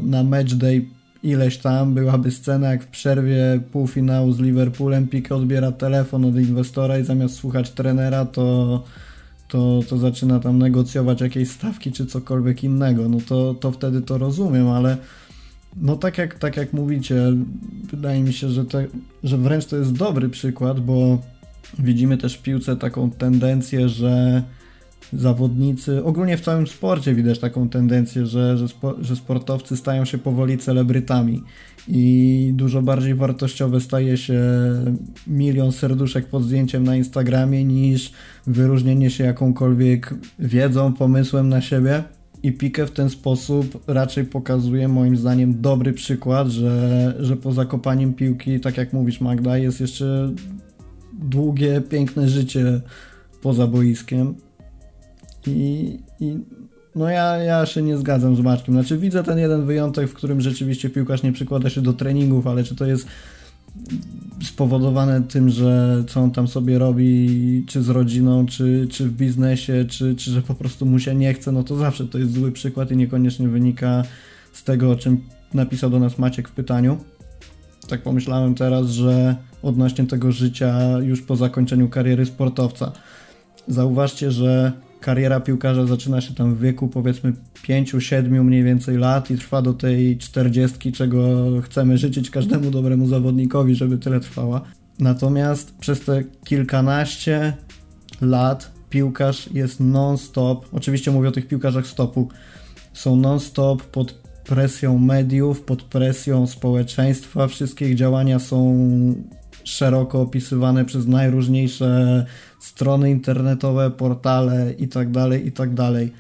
na 0.03 0.23
match 0.23 0.55
day 0.55 0.87
ileś 1.23 1.59
tam, 1.59 1.95
byłaby 1.95 2.31
scena 2.31 2.71
jak 2.71 2.85
w 2.85 2.87
przerwie 2.87 3.61
półfinału 3.73 4.33
z 4.33 4.41
Liverpoolem, 4.41 5.09
Pique 5.09 5.37
odbiera 5.37 5.73
telefon 5.73 6.25
od 6.25 6.37
inwestora 6.37 6.99
i 6.99 7.05
zamiast 7.05 7.35
słuchać 7.35 7.71
trenera, 7.71 8.25
to, 8.25 8.83
to, 9.49 9.81
to 9.89 9.99
zaczyna 9.99 10.41
tam 10.41 10.59
negocjować 10.59 11.21
jakieś 11.21 11.51
stawki 11.51 11.93
czy 11.93 12.07
cokolwiek 12.07 12.65
innego, 12.65 13.09
no 13.09 13.19
to, 13.29 13.55
to 13.55 13.73
wtedy 13.73 14.03
to 14.03 14.19
rozumiem, 14.19 14.69
ale 14.69 14.97
no 15.77 15.97
tak 15.97 16.19
jak, 16.19 16.39
tak 16.39 16.57
jak 16.57 16.73
mówicie, 16.73 17.33
wydaje 17.91 18.23
mi 18.23 18.33
się, 18.33 18.49
że, 18.49 18.65
że 19.25 19.39
wręcz 19.39 19.67
to 19.67 19.77
jest 19.77 19.93
dobry 19.93 20.29
przykład, 20.29 20.81
bo 20.81 21.19
widzimy 21.79 22.19
też 22.19 22.37
w 22.37 22.43
piłce 22.43 22.77
taką 22.77 23.11
tendencję, 23.11 23.89
że 23.89 24.43
zawodnicy, 25.13 26.05
ogólnie 26.05 26.37
w 26.37 26.41
całym 26.41 26.67
sporcie 26.67 27.15
widać 27.15 27.39
taką 27.39 27.69
tendencję, 27.69 28.27
że, 28.27 28.59
że, 28.59 28.69
spo, 28.69 28.95
że 29.01 29.17
sportowcy 29.17 29.77
stają 29.77 30.05
się 30.05 30.19
powoli 30.19 30.59
celebrytami 30.59 31.43
i 31.89 32.53
dużo 32.55 32.83
bardziej 32.83 33.15
wartościowe 33.15 33.81
staje 33.81 34.17
się 34.17 34.41
milion 35.27 35.73
serduszek 35.73 36.27
pod 36.27 36.45
zdjęciem 36.45 36.85
na 36.85 36.97
Instagramie 36.97 37.65
niż 37.65 38.13
wyróżnienie 38.47 39.11
się 39.11 39.25
jakąkolwiek 39.25 40.15
wiedzą, 40.39 40.93
pomysłem 40.93 41.49
na 41.49 41.61
siebie. 41.61 42.05
I 42.43 42.53
Pique 42.53 42.87
w 42.87 42.91
ten 42.91 43.11
sposób 43.11 43.85
raczej 43.87 44.25
pokazuje 44.25 44.89
moim 44.89 45.17
zdaniem 45.17 45.61
dobry 45.61 45.93
przykład, 45.93 46.49
że, 46.49 47.15
że 47.21 47.37
po 47.37 47.53
zakopaniem 47.53 48.15
piłki, 48.15 48.61
tak 48.61 48.77
jak 48.77 48.93
mówisz 48.93 49.21
Magda, 49.21 49.59
jest 49.59 49.81
jeszcze 49.81 50.31
długie, 51.25 51.81
piękne 51.81 52.29
życie 52.29 52.81
poza 53.43 53.67
boiskiem 53.67 54.35
i, 55.47 55.99
i 56.21 56.39
no 56.95 57.09
ja, 57.09 57.37
ja 57.37 57.67
się 57.67 57.83
nie 57.83 57.99
zgadzam 57.99 58.37
z 58.37 58.41
Maczkiem. 58.41 58.75
Znaczy 58.75 58.99
widzę 58.99 59.23
ten 59.23 59.39
jeden 59.39 59.67
wyjątek, 59.67 60.09
w 60.09 60.15
którym 60.15 60.41
rzeczywiście 60.41 60.91
piłkarz 60.91 61.23
nie 61.23 61.33
przykłada 61.33 61.71
się 61.71 61.81
do 61.81 61.93
treningów, 61.93 62.47
ale 62.47 62.65
czy 62.65 62.77
to 62.77 62.87
jest 62.87 63.07
spowodowane 64.43 65.23
tym, 65.23 65.51
że 65.51 66.05
co 66.09 66.21
on 66.21 66.31
tam 66.31 66.49
sobie 66.49 66.79
robi, 66.79 67.65
czy 67.69 67.83
z 67.83 67.89
rodziną, 67.89 68.47
czy, 68.47 68.89
czy 68.91 69.09
w 69.09 69.13
biznesie, 69.13 69.85
czy, 69.89 70.17
czy 70.17 70.31
że 70.31 70.43
po 70.43 70.55
prostu 70.55 70.87
mu 70.87 70.99
się 70.99 71.15
nie 71.15 71.35
chce, 71.35 71.53
no 71.53 71.63
to 71.63 71.77
zawsze 71.77 72.07
to 72.07 72.19
jest 72.19 72.33
zły 72.33 72.53
przykład 72.53 72.91
i 72.91 72.97
niekoniecznie 72.97 73.49
wynika 73.49 74.05
z 74.53 74.65
tego, 74.65 74.91
o 74.91 74.97
czym 74.97 75.21
napisał 75.55 75.91
do 75.91 75.99
nas 75.99 76.19
Maciek 76.19 76.49
w 76.49 76.53
pytaniu. 76.53 76.99
Tak 77.89 78.03
pomyślałem 78.03 78.55
teraz, 78.55 78.87
że 78.87 79.37
odnośnie 79.63 80.07
tego 80.07 80.33
życia 80.33 80.99
już 81.01 81.23
po 81.23 81.37
zakończeniu 81.37 81.89
kariery 81.89 82.27
sportowca. 82.27 82.93
Zauważcie, 83.69 84.31
że 84.31 84.73
kariera 85.01 85.41
piłkarza 85.41 85.87
zaczyna 85.87 86.21
się 86.21 86.35
tam 86.35 86.55
w 86.55 86.61
wieku 86.61 86.89
powiedzmy 86.89 87.33
5-7 87.69 88.45
mniej 88.45 88.65
więcej 88.65 88.99
lat 88.99 89.31
i 89.31 89.37
trwa 89.37 89.63
do 89.63 89.73
tej 89.73 90.19
40, 90.19 90.93
czego 90.93 91.21
chcemy 91.63 91.99
życzyć 91.99 92.31
każdemu 92.31 92.71
dobremu 92.71 93.07
zawodnikowi, 93.07 93.75
żeby 93.75 93.99
tyle 93.99 94.21
trwała. 94.21 94.61
Natomiast 94.99 95.79
przez 95.79 96.01
te 96.01 96.25
kilkanaście 96.45 97.53
lat 98.21 98.73
piłkarz 98.91 99.49
jest 99.53 99.81
non-stop, 99.81 100.67
oczywiście 100.73 101.11
mówię 101.11 101.29
o 101.29 101.33
tych 101.33 101.49
piłkarzach 101.49 101.87
stopu, 101.87 102.29
są 102.93 103.17
non-stop 103.17 103.83
pod 103.83 104.23
presją 104.45 104.99
mediów, 104.99 105.63
pod 105.63 105.83
presją 105.83 106.47
społeczeństwa, 106.47 107.49
wszystkie 107.49 107.89
ich 107.89 107.97
działania 107.97 108.39
są 108.39 108.77
szeroko 109.65 110.21
opisywane 110.21 110.85
przez 110.85 111.07
najróżniejsze 111.07 112.27
strony 112.61 113.11
internetowe, 113.11 113.91
portale 113.91 114.73
itd., 114.79 115.13
tak 115.13 115.45
itd. 115.45 115.75
Tak 115.77 116.15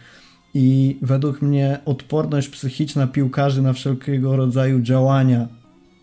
I 0.54 0.98
według 1.02 1.42
mnie 1.42 1.78
odporność 1.84 2.48
psychiczna 2.48 3.06
piłkarzy 3.06 3.62
na 3.62 3.72
wszelkiego 3.72 4.36
rodzaju 4.36 4.80
działania 4.80 5.48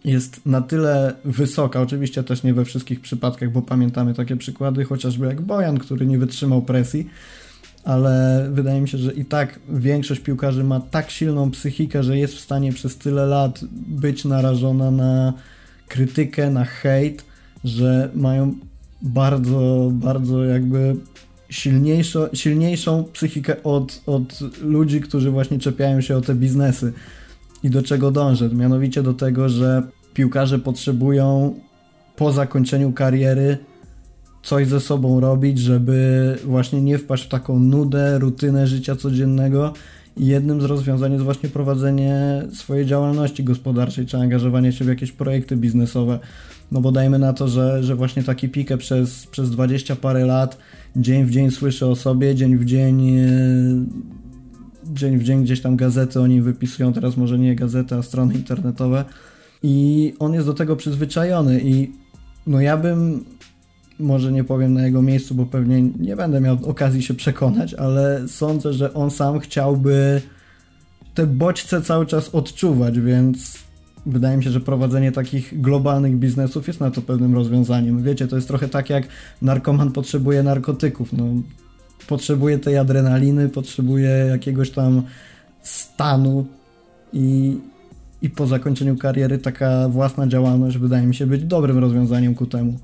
jest 0.06 0.46
na 0.46 0.62
tyle 0.62 1.14
wysoka, 1.26 1.82
oczywiście 1.82 2.24
też 2.24 2.44
nie 2.44 2.54
we 2.54 2.66
wszystkich 2.66 3.02
przypadkach, 3.02 3.52
bo 3.52 3.62
pamiętamy 3.62 4.14
takie 4.14 4.36
przykłady, 4.36 4.86
chociażby 4.86 5.26
jak 5.26 5.42
Bojan, 5.42 5.78
który 5.78 6.06
nie 6.06 6.18
wytrzymał 6.18 6.62
presji, 6.62 7.10
ale 7.84 8.46
wydaje 8.52 8.82
mi 8.82 8.88
się, 8.88 8.98
że 8.98 9.14
i 9.14 9.26
tak 9.26 9.60
większość 9.70 10.22
piłkarzy 10.22 10.64
ma 10.64 10.80
tak 10.80 11.10
silną 11.10 11.52
psychikę, 11.52 12.04
że 12.04 12.18
jest 12.18 12.34
w 12.34 12.40
stanie 12.40 12.74
przez 12.74 12.98
tyle 12.98 13.26
lat 13.26 13.60
być 13.88 14.26
narażona 14.26 14.92
na 14.92 15.34
krytykę, 15.88 16.50
na 16.50 16.66
hejt, 16.66 17.26
że 17.64 18.10
mają 18.16 18.54
bardzo, 19.02 19.90
bardzo 19.94 20.44
jakby 20.44 20.96
silniejszą, 21.50 22.28
silniejszą 22.34 23.04
psychikę 23.14 23.64
od, 23.64 24.02
od 24.06 24.40
ludzi, 24.62 25.02
którzy 25.02 25.32
właśnie 25.32 25.60
czepiają 25.60 26.02
się 26.02 26.18
o 26.18 26.22
te 26.22 26.36
biznesy. 26.36 26.94
I 27.64 27.70
do 27.70 27.84
czego 27.84 28.12
dążę? 28.12 28.50
Mianowicie 28.50 29.04
do 29.04 29.14
tego, 29.14 29.50
że 29.50 29.84
piłkarze 30.14 30.60
potrzebują 30.60 31.56
po 32.16 32.32
zakończeniu 32.32 32.92
kariery 32.92 33.58
coś 34.44 34.68
ze 34.68 34.80
sobą 34.80 35.20
robić, 35.20 35.60
żeby 35.60 36.38
właśnie 36.46 36.82
nie 36.82 36.98
wpaść 36.98 37.26
w 37.26 37.30
taką 37.30 37.60
nudę, 37.60 38.20
rutynę 38.20 38.68
życia 38.68 38.96
codziennego. 38.96 39.74
Jednym 40.18 40.62
z 40.62 40.64
rozwiązań 40.66 41.12
jest 41.12 41.24
właśnie 41.24 41.50
prowadzenie 41.50 42.44
swojej 42.54 42.86
działalności 42.86 43.44
gospodarczej, 43.44 44.06
czy 44.06 44.18
angażowanie 44.18 44.72
się 44.72 44.86
w 44.86 44.88
jakieś 44.88 45.12
projekty 45.12 45.56
biznesowe. 45.56 46.20
No 46.72 46.82
bo 46.82 46.92
dajmy 46.92 47.20
na 47.20 47.34
to, 47.34 47.48
że, 47.48 47.84
że 47.84 47.96
właśnie 47.96 48.24
taki 48.24 48.50
pikę 48.50 48.78
przez, 48.78 49.28
przez 49.28 49.52
20 49.52 49.96
parę 49.96 50.26
lat 50.26 50.58
dzień 50.96 51.26
w 51.26 51.32
dzień 51.32 51.52
słyszę 51.52 51.88
o 51.88 51.96
sobie, 51.96 52.36
dzień 52.36 52.58
w 52.58 52.66
dzień 52.66 53.10
e, 53.10 53.30
dzień 54.94 55.18
w 55.18 55.24
dzień 55.24 55.44
gdzieś 55.44 55.62
tam 55.62 55.76
gazety 55.76 56.20
o 56.22 56.28
nim 56.28 56.44
wypisują, 56.44 56.94
teraz 56.94 57.18
może 57.18 57.40
nie 57.40 57.56
gazety, 57.56 57.96
a 57.96 58.02
strony 58.02 58.34
internetowe 58.34 59.06
i 59.64 60.14
on 60.20 60.34
jest 60.34 60.48
do 60.48 60.54
tego 60.54 60.76
przyzwyczajony 60.76 61.62
i 61.64 61.92
no 62.48 62.62
ja 62.62 62.78
bym 62.78 63.26
może 64.00 64.32
nie 64.32 64.44
powiem 64.44 64.74
na 64.74 64.86
jego 64.86 65.02
miejscu, 65.02 65.36
bo 65.36 65.46
pewnie 65.46 65.82
nie 65.82 66.16
będę 66.16 66.42
miał 66.42 66.58
okazji 66.66 67.02
się 67.02 67.14
przekonać, 67.14 67.74
ale 67.74 68.28
sądzę, 68.28 68.74
że 68.74 68.94
on 68.94 69.12
sam 69.12 69.40
chciałby 69.40 70.22
te 71.14 71.28
bodźce 71.28 71.82
cały 71.82 72.06
czas 72.06 72.30
odczuwać, 72.30 73.00
więc 73.00 73.58
wydaje 74.06 74.38
mi 74.38 74.44
się, 74.44 74.52
że 74.52 74.60
prowadzenie 74.60 75.12
takich 75.12 75.62
globalnych 75.62 76.18
biznesów 76.18 76.68
jest 76.68 76.80
na 76.80 76.92
to 76.92 77.02
pewnym 77.02 77.36
rozwiązaniem. 77.36 78.04
Wiecie, 78.04 78.28
to 78.28 78.36
jest 78.36 78.48
trochę 78.48 78.68
tak 78.68 78.90
jak 78.90 79.08
narkoman 79.42 79.92
potrzebuje 79.92 80.44
narkotyków. 80.44 81.14
No, 81.14 81.26
potrzebuje 82.08 82.60
tej 82.60 82.78
adrenaliny, 82.78 83.50
potrzebuje 83.50 84.10
jakiegoś 84.10 84.72
tam 84.72 85.02
stanu 85.62 86.46
i, 87.14 87.58
i 88.22 88.30
po 88.30 88.48
zakończeniu 88.48 88.98
kariery 88.98 89.38
taka 89.38 89.90
własna 89.90 90.28
działalność 90.28 90.78
wydaje 90.78 91.08
mi 91.08 91.16
się 91.16 91.28
być 91.28 91.44
dobrym 91.44 91.78
rozwiązaniem 91.78 92.36
ku 92.36 92.46
temu. 92.46 92.80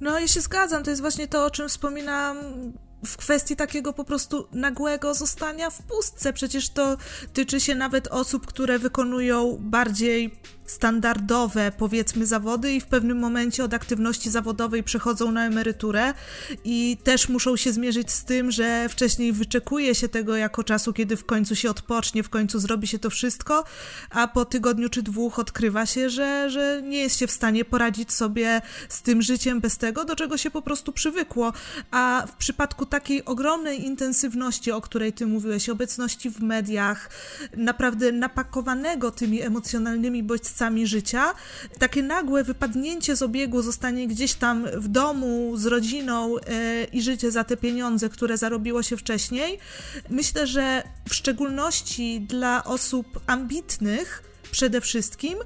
No 0.00 0.18
i 0.18 0.28
się 0.28 0.40
zgadzam, 0.40 0.84
to 0.84 0.90
jest 0.90 1.02
właśnie 1.02 1.28
to, 1.28 1.44
o 1.44 1.50
czym 1.50 1.68
wspominam 1.68 2.36
w 3.06 3.16
kwestii 3.16 3.56
takiego 3.56 3.92
po 3.92 4.04
prostu 4.04 4.48
nagłego 4.52 5.14
zostania 5.14 5.70
w 5.70 5.82
pustce. 5.82 6.32
Przecież 6.32 6.68
to 6.68 6.96
tyczy 7.32 7.60
się 7.60 7.74
nawet 7.74 8.08
osób, 8.08 8.46
które 8.46 8.78
wykonują 8.78 9.56
bardziej 9.60 10.40
standardowe, 10.66 11.72
powiedzmy, 11.78 12.26
zawody 12.26 12.72
i 12.72 12.80
w 12.80 12.86
pewnym 12.86 13.18
momencie 13.18 13.64
od 13.64 13.74
aktywności 13.74 14.30
zawodowej 14.30 14.82
przechodzą 14.82 15.32
na 15.32 15.46
emeryturę 15.46 16.14
i 16.64 16.96
też 17.04 17.28
muszą 17.28 17.56
się 17.56 17.72
zmierzyć 17.72 18.10
z 18.10 18.24
tym, 18.24 18.50
że 18.50 18.88
wcześniej 18.88 19.32
wyczekuje 19.32 19.94
się 19.94 20.08
tego 20.08 20.36
jako 20.36 20.64
czasu, 20.64 20.92
kiedy 20.92 21.16
w 21.16 21.26
końcu 21.26 21.56
się 21.56 21.70
odpocznie, 21.70 22.22
w 22.22 22.28
końcu 22.28 22.58
zrobi 22.58 22.86
się 22.86 22.98
to 22.98 23.10
wszystko, 23.10 23.64
a 24.10 24.28
po 24.28 24.44
tygodniu 24.44 24.88
czy 24.88 25.02
dwóch 25.02 25.38
odkrywa 25.38 25.86
się, 25.86 26.10
że, 26.10 26.50
że 26.50 26.82
nie 26.82 26.98
jest 26.98 27.18
się 27.18 27.26
w 27.26 27.32
stanie 27.32 27.64
poradzić 27.64 28.12
sobie 28.12 28.62
z 28.88 29.02
tym 29.02 29.22
życiem 29.22 29.60
bez 29.60 29.78
tego, 29.78 30.04
do 30.04 30.16
czego 30.16 30.36
się 30.36 30.50
po 30.50 30.62
prostu 30.62 30.92
przywykło. 30.92 31.52
A 31.90 32.24
w 32.28 32.36
przypadku 32.36 32.86
takiej 32.86 33.24
ogromnej 33.24 33.86
intensywności, 33.86 34.72
o 34.72 34.80
której 34.80 35.12
ty 35.12 35.26
mówiłeś, 35.26 35.68
obecności 35.68 36.30
w 36.30 36.40
mediach, 36.40 37.10
naprawdę 37.56 38.12
napakowanego 38.12 39.10
tymi 39.10 39.42
emocjonalnymi 39.42 40.22
bodźcami, 40.22 40.55
bodźcami 40.56 40.86
życia, 40.86 41.34
takie 41.78 42.02
nagłe 42.02 42.44
wypadnięcie 42.44 43.16
z 43.16 43.22
obiegu, 43.22 43.62
zostanie 43.62 44.08
gdzieś 44.08 44.34
tam 44.34 44.66
w 44.72 44.88
domu 44.88 45.56
z 45.56 45.66
rodziną 45.66 46.36
e, 46.38 46.84
i 46.84 47.02
życie 47.02 47.30
za 47.30 47.44
te 47.44 47.56
pieniądze, 47.56 48.08
które 48.08 48.38
zarobiło 48.38 48.82
się 48.82 48.96
wcześniej, 48.96 49.58
myślę, 50.10 50.46
że 50.46 50.82
w 51.08 51.14
szczególności 51.14 52.20
dla 52.20 52.64
osób 52.64 53.20
ambitnych 53.26 54.22
przede 54.50 54.80
wszystkim, 54.80 55.38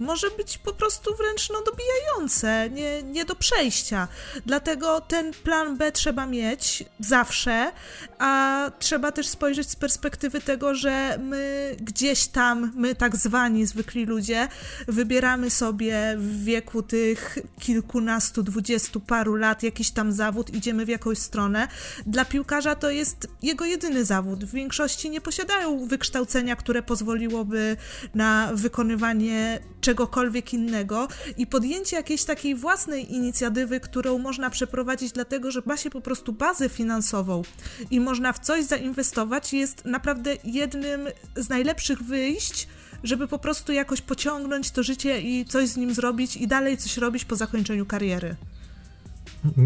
może 0.00 0.30
być 0.30 0.58
po 0.58 0.72
prostu 0.72 1.16
wręcz 1.16 1.50
no, 1.50 1.62
dobijające, 1.62 2.70
nie, 2.70 3.02
nie 3.02 3.24
do 3.24 3.34
przejścia. 3.34 4.08
Dlatego 4.46 5.00
ten 5.00 5.32
plan 5.32 5.76
B 5.76 5.92
trzeba 5.92 6.26
mieć 6.26 6.84
zawsze, 7.00 7.72
a 8.18 8.70
trzeba 8.78 9.12
też 9.12 9.28
spojrzeć 9.28 9.70
z 9.70 9.76
perspektywy 9.76 10.40
tego, 10.40 10.74
że 10.74 11.18
my 11.22 11.76
gdzieś 11.80 12.26
tam, 12.26 12.72
my 12.74 12.94
tak 12.94 13.16
zwani 13.16 13.66
zwykli 13.66 14.06
ludzie, 14.06 14.48
wybieramy 14.88 15.50
sobie 15.50 16.14
w 16.16 16.44
wieku 16.44 16.82
tych 16.82 17.38
kilkunastu, 17.60 18.42
dwudziestu 18.42 19.00
paru 19.00 19.34
lat 19.34 19.62
jakiś 19.62 19.90
tam 19.90 20.12
zawód, 20.12 20.54
idziemy 20.54 20.86
w 20.86 20.88
jakąś 20.88 21.18
stronę. 21.18 21.68
Dla 22.06 22.24
piłkarza 22.24 22.74
to 22.74 22.90
jest 22.90 23.28
jego 23.42 23.64
jedyny 23.64 24.04
zawód. 24.04 24.44
W 24.44 24.52
większości 24.52 25.10
nie 25.10 25.20
posiadają 25.20 25.86
wykształcenia, 25.86 26.56
które 26.56 26.82
pozwoliłoby 26.82 27.76
na 28.14 28.50
wykonywanie 28.54 29.58
czegokolwiek 29.88 30.52
innego 30.52 31.08
i 31.36 31.46
podjęcie 31.46 31.96
jakiejś 31.96 32.24
takiej 32.24 32.54
własnej 32.54 33.14
inicjatywy, 33.14 33.80
którą 33.80 34.18
można 34.18 34.50
przeprowadzić 34.50 35.12
dlatego, 35.12 35.50
że 35.50 35.62
ma 35.66 35.76
się 35.76 35.90
po 35.90 36.00
prostu 36.00 36.32
bazę 36.32 36.68
finansową 36.68 37.42
i 37.90 38.00
można 38.00 38.32
w 38.32 38.38
coś 38.38 38.64
zainwestować, 38.64 39.52
jest 39.52 39.84
naprawdę 39.84 40.36
jednym 40.44 41.00
z 41.36 41.48
najlepszych 41.48 42.02
wyjść, 42.02 42.68
żeby 43.04 43.28
po 43.28 43.38
prostu 43.38 43.72
jakoś 43.72 44.00
pociągnąć 44.00 44.70
to 44.70 44.82
życie 44.82 45.20
i 45.20 45.44
coś 45.44 45.68
z 45.68 45.76
nim 45.76 45.94
zrobić 45.94 46.36
i 46.36 46.48
dalej 46.48 46.76
coś 46.76 46.96
robić 46.96 47.24
po 47.24 47.36
zakończeniu 47.36 47.86
kariery. 47.86 48.36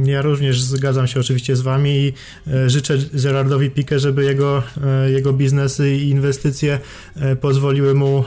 Ja 0.05 0.23
również 0.23 0.63
zgadzam 0.63 1.07
się 1.07 1.21
oczywiście 1.21 1.57
z 1.57 1.61
wami 1.61 1.91
i 1.91 2.13
e, 2.47 2.71
życzę 2.71 2.99
Gerardowi 3.13 3.71
Pique, 3.71 3.99
żeby 3.99 4.25
jego, 4.25 4.63
e, 4.85 5.11
jego 5.11 5.33
biznesy 5.33 5.97
i 5.97 6.11
inwestycje 6.11 6.79
e, 7.17 7.37
pozwoliły 7.37 7.95
mu 7.95 8.25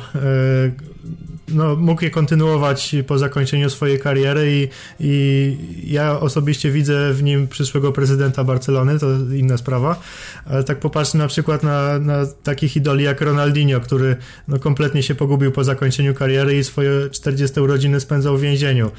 no, 1.56 1.76
mógł 1.76 2.04
je 2.04 2.10
kontynuować 2.10 2.96
po 3.08 3.18
zakończeniu 3.18 3.70
swojej 3.70 4.00
kariery 4.00 4.52
i, 4.52 4.68
i 5.00 5.94
ja 5.94 6.20
osobiście 6.20 6.72
widzę 6.72 7.14
w 7.14 7.24
nim 7.24 7.48
przyszłego 7.48 7.92
prezydenta 7.92 8.44
Barcelony, 8.44 9.00
to 9.00 9.08
inna 9.36 9.58
sprawa, 9.58 10.00
ale 10.46 10.64
tak 10.64 10.80
popatrzmy 10.80 11.18
na 11.18 11.28
przykład 11.28 11.64
na, 11.64 12.00
na 12.00 12.26
takich 12.44 12.76
idoli 12.76 13.04
jak 13.04 13.22
Ronaldinho, 13.22 13.80
który 13.80 14.16
no, 14.48 14.60
kompletnie 14.60 15.04
się 15.04 15.16
pogubił 15.16 15.52
po 15.52 15.64
zakończeniu 15.64 16.14
kariery 16.14 16.58
i 16.58 16.64
swoje 16.64 17.10
40 17.10 17.60
urodziny 17.60 18.00
spędzał 18.00 18.38
w 18.38 18.42
więzieniu. 18.42 18.92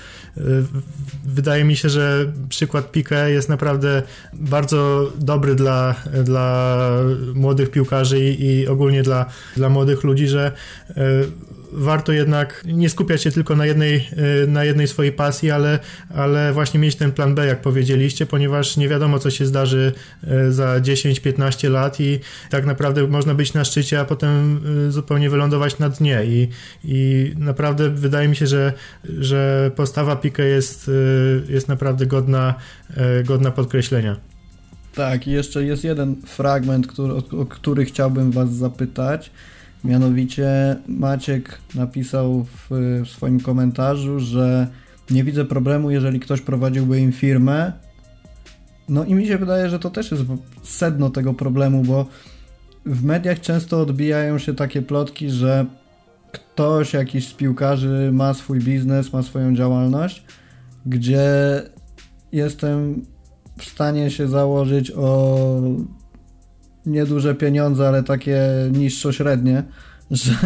Wydaje 1.25 1.65
mi 1.65 1.77
się, 1.77 1.89
że 1.89 2.33
przykład 2.49 2.93
Piqué 2.93 3.27
jest 3.27 3.49
naprawdę 3.49 4.03
bardzo 4.33 5.13
dobry 5.19 5.55
dla, 5.55 5.95
dla 6.25 6.77
młodych 7.35 7.71
piłkarzy 7.71 8.21
i, 8.21 8.45
i 8.45 8.69
ogólnie 8.69 9.03
dla, 9.03 9.27
dla 9.57 9.69
młodych 9.69 10.05
ludzi, 10.05 10.29
że 10.29 10.53
warto 11.73 12.13
jednak 12.13 12.65
nie 12.67 12.91
skupiać 12.91 13.23
się 13.23 13.31
tylko 13.31 13.57
na 13.57 13.67
jednej, 13.67 14.09
e, 14.45 14.47
na 14.47 14.65
jednej 14.65 14.89
swojej 14.89 15.13
pasji, 15.13 15.51
ale, 15.51 15.79
ale 16.15 16.53
właśnie 16.53 16.81
mieć 16.81 16.97
ten 16.97 17.13
plan 17.13 17.35
B, 17.35 17.47
jak 17.47 17.63
powiedzieliście, 17.63 18.27
ponieważ 18.27 18.77
nie 18.77 18.89
wiadomo, 18.89 19.19
co 19.19 19.31
się 19.31 19.47
zdarzy 19.47 19.93
e, 20.25 20.53
za 20.53 20.81
10-15 20.81 21.71
lat 21.71 22.01
i 22.01 22.21
tak 22.51 22.67
naprawdę 22.67 23.07
można 23.07 23.35
być 23.35 23.55
na 23.55 23.65
szczycie, 23.65 24.01
a 24.01 24.05
potem 24.05 24.61
e, 24.89 24.91
zupełnie 24.91 25.31
wylądować 25.31 25.79
na 25.79 25.89
dnie 25.89 26.25
i, 26.25 26.49
i 26.85 27.33
naprawdę 27.39 27.91
wydaje 27.91 28.29
mi 28.29 28.37
się, 28.37 28.47
że, 28.47 28.73
że 29.19 29.71
postawa 29.77 30.17
Pique 30.17 30.45
jest, 30.45 30.91
jest 31.49 31.69
naprawdę 31.69 32.07
godna, 32.07 32.55
godna 33.25 33.51
podkreślenia. 33.51 34.17
Tak, 34.95 35.27
i 35.27 35.31
jeszcze 35.31 35.65
jest 35.65 35.85
jeden 35.85 36.17
fragment, 36.27 36.87
który, 36.87 37.13
o, 37.13 37.17
o 37.17 37.47
który 37.47 37.85
chciałbym 37.85 38.31
Was 38.31 38.53
zapytać. 38.53 39.31
Mianowicie 39.87 40.77
Maciek 40.89 41.59
napisał 41.75 42.45
w, 42.45 42.69
w 43.05 43.09
swoim 43.09 43.41
komentarzu, 43.41 44.21
że 44.21 44.67
nie 45.11 45.25
widzę 45.25 45.45
problemu, 45.45 45.91
jeżeli 45.91 46.21
ktoś 46.21 46.41
prowadziłby 46.41 47.01
im 47.01 47.13
firmę. 47.13 47.73
No 48.89 49.05
i 49.05 49.15
mi 49.15 49.27
się 49.27 49.39
wydaje, 49.39 49.71
że 49.71 49.79
to 49.79 49.91
też 49.91 50.11
jest 50.11 50.23
sedno 50.63 51.11
tego 51.11 51.35
problemu, 51.35 51.83
bo 51.83 52.07
w 52.87 53.05
mediach 53.05 53.41
często 53.41 53.81
odbijają 53.81 54.39
się 54.39 54.55
takie 54.55 54.83
plotki, 54.83 55.31
że 55.31 55.67
ktoś, 56.33 56.93
jakiś 56.93 57.29
z 57.29 57.33
piłkarzy 57.33 58.11
ma 58.13 58.35
swój 58.35 58.59
biznes, 58.59 59.13
ma 59.13 59.23
swoją 59.23 59.55
działalność, 59.55 60.25
gdzie 60.87 61.23
jestem 62.33 63.05
w 63.59 63.65
stanie 63.65 64.11
się 64.11 64.29
założyć 64.29 64.93
o 64.97 65.49
nieduże 66.87 67.35
pieniądze, 67.35 67.89
ale 67.89 68.03
takie 68.03 68.41
niższo-średnie, 68.73 69.63
że 70.11 70.33
y, 70.33 70.43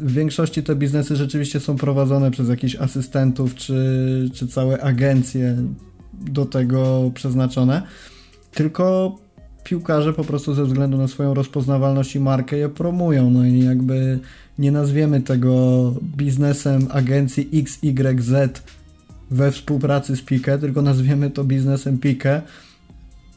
w 0.00 0.12
większości 0.12 0.62
te 0.62 0.76
biznesy 0.76 1.16
rzeczywiście 1.16 1.60
są 1.60 1.76
prowadzone 1.76 2.30
przez 2.30 2.48
jakichś 2.48 2.76
asystentów 2.76 3.54
czy, 3.54 4.30
czy 4.34 4.48
całe 4.48 4.82
agencje 4.82 5.56
do 6.12 6.46
tego 6.46 7.10
przeznaczone. 7.14 7.82
Tylko 8.54 9.16
piłkarze 9.64 10.12
po 10.12 10.24
prostu 10.24 10.54
ze 10.54 10.64
względu 10.64 10.98
na 10.98 11.08
swoją 11.08 11.34
rozpoznawalność 11.34 12.16
i 12.16 12.20
markę 12.20 12.56
je 12.56 12.68
promują. 12.68 13.30
No 13.30 13.44
i 13.44 13.64
jakby 13.64 14.18
nie 14.58 14.72
nazwiemy 14.72 15.20
tego 15.20 15.94
biznesem 16.16 16.88
agencji 16.90 17.50
XYZ 17.52 18.62
we 19.30 19.52
współpracy 19.52 20.16
z 20.16 20.22
Pique, 20.22 20.58
tylko 20.58 20.82
nazwiemy 20.82 21.30
to 21.30 21.44
biznesem 21.44 21.98
Pique 21.98 22.42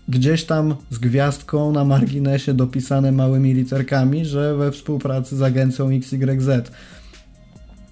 gdzieś 0.09 0.43
tam 0.43 0.75
z 0.89 0.97
gwiazdką 0.97 1.71
na 1.71 1.85
marginesie 1.85 2.53
dopisane 2.53 3.11
małymi 3.11 3.53
literkami, 3.53 4.25
że 4.25 4.57
we 4.57 4.71
współpracy 4.71 5.37
z 5.37 5.41
agencją 5.41 5.89
XYZ. 5.89 6.71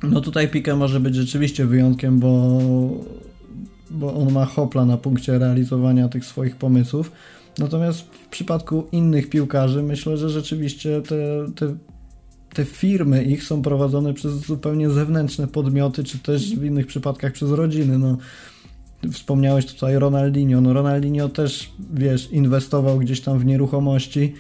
No 0.04 0.22
tutaj 0.22 0.48
Pika 0.48 0.76
może 0.76 1.00
być 1.00 1.16
rzeczywiście 1.16 1.66
wyjątkiem, 1.66 2.20
bo, 2.20 2.60
bo 3.92 4.14
on 4.16 4.32
ma 4.32 4.46
hopla 4.46 4.86
na 4.86 4.98
punkcie 4.98 5.40
realizowania 5.40 6.10
tych 6.10 6.26
swoich 6.26 6.56
pomysłów. 6.56 7.12
Natomiast 7.60 8.02
w 8.02 8.28
przypadku 8.28 8.88
innych 8.92 9.30
piłkarzy 9.30 9.84
myślę, 9.84 10.18
że 10.18 10.30
rzeczywiście 10.30 11.02
te, 11.02 11.16
te, 11.56 11.76
te 12.54 12.66
firmy 12.66 13.24
ich 13.24 13.44
są 13.44 13.62
prowadzone 13.62 14.14
przez 14.14 14.34
zupełnie 14.34 14.90
zewnętrzne 14.90 15.48
podmioty, 15.48 16.04
czy 16.04 16.20
też 16.20 16.56
w 16.56 16.64
innych 16.64 16.88
przypadkach 16.88 17.32
przez 17.32 17.52
rodziny. 17.52 17.98
No, 17.98 18.18
Wspomniałeś 19.12 19.66
tutaj 19.66 20.00
Ronaldinho. 20.00 20.62
No 20.62 20.74
Ronaldinho 20.74 21.30
też, 21.30 21.70
wiesz, 21.94 22.32
inwestował 22.32 23.00
gdzieś 23.00 23.22
tam 23.22 23.40
w 23.40 23.46
nieruchomości, 23.46 24.34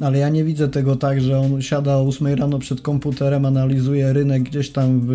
ale 0.00 0.18
ja 0.18 0.28
nie 0.28 0.44
widzę 0.44 0.68
tego 0.68 0.96
tak, 0.96 1.20
że 1.20 1.38
on 1.38 1.62
siada 1.62 1.96
o 1.96 2.08
8 2.08 2.26
rano 2.26 2.58
przed 2.58 2.80
komputerem, 2.80 3.44
analizuje 3.44 4.12
rynek 4.12 4.42
gdzieś 4.42 4.70
tam 4.70 5.00
w, 5.00 5.10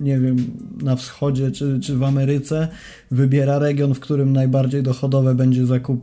nie 0.00 0.20
wiem, 0.20 0.36
na 0.82 0.96
wschodzie 0.96 1.50
czy, 1.50 1.80
czy 1.80 1.96
w 1.96 2.02
Ameryce, 2.02 2.68
wybiera 3.10 3.58
region, 3.58 3.94
w 3.94 4.00
którym 4.00 4.32
najbardziej 4.32 4.82
dochodowe 4.82 5.34
będzie 5.34 5.66
zakup 5.66 6.00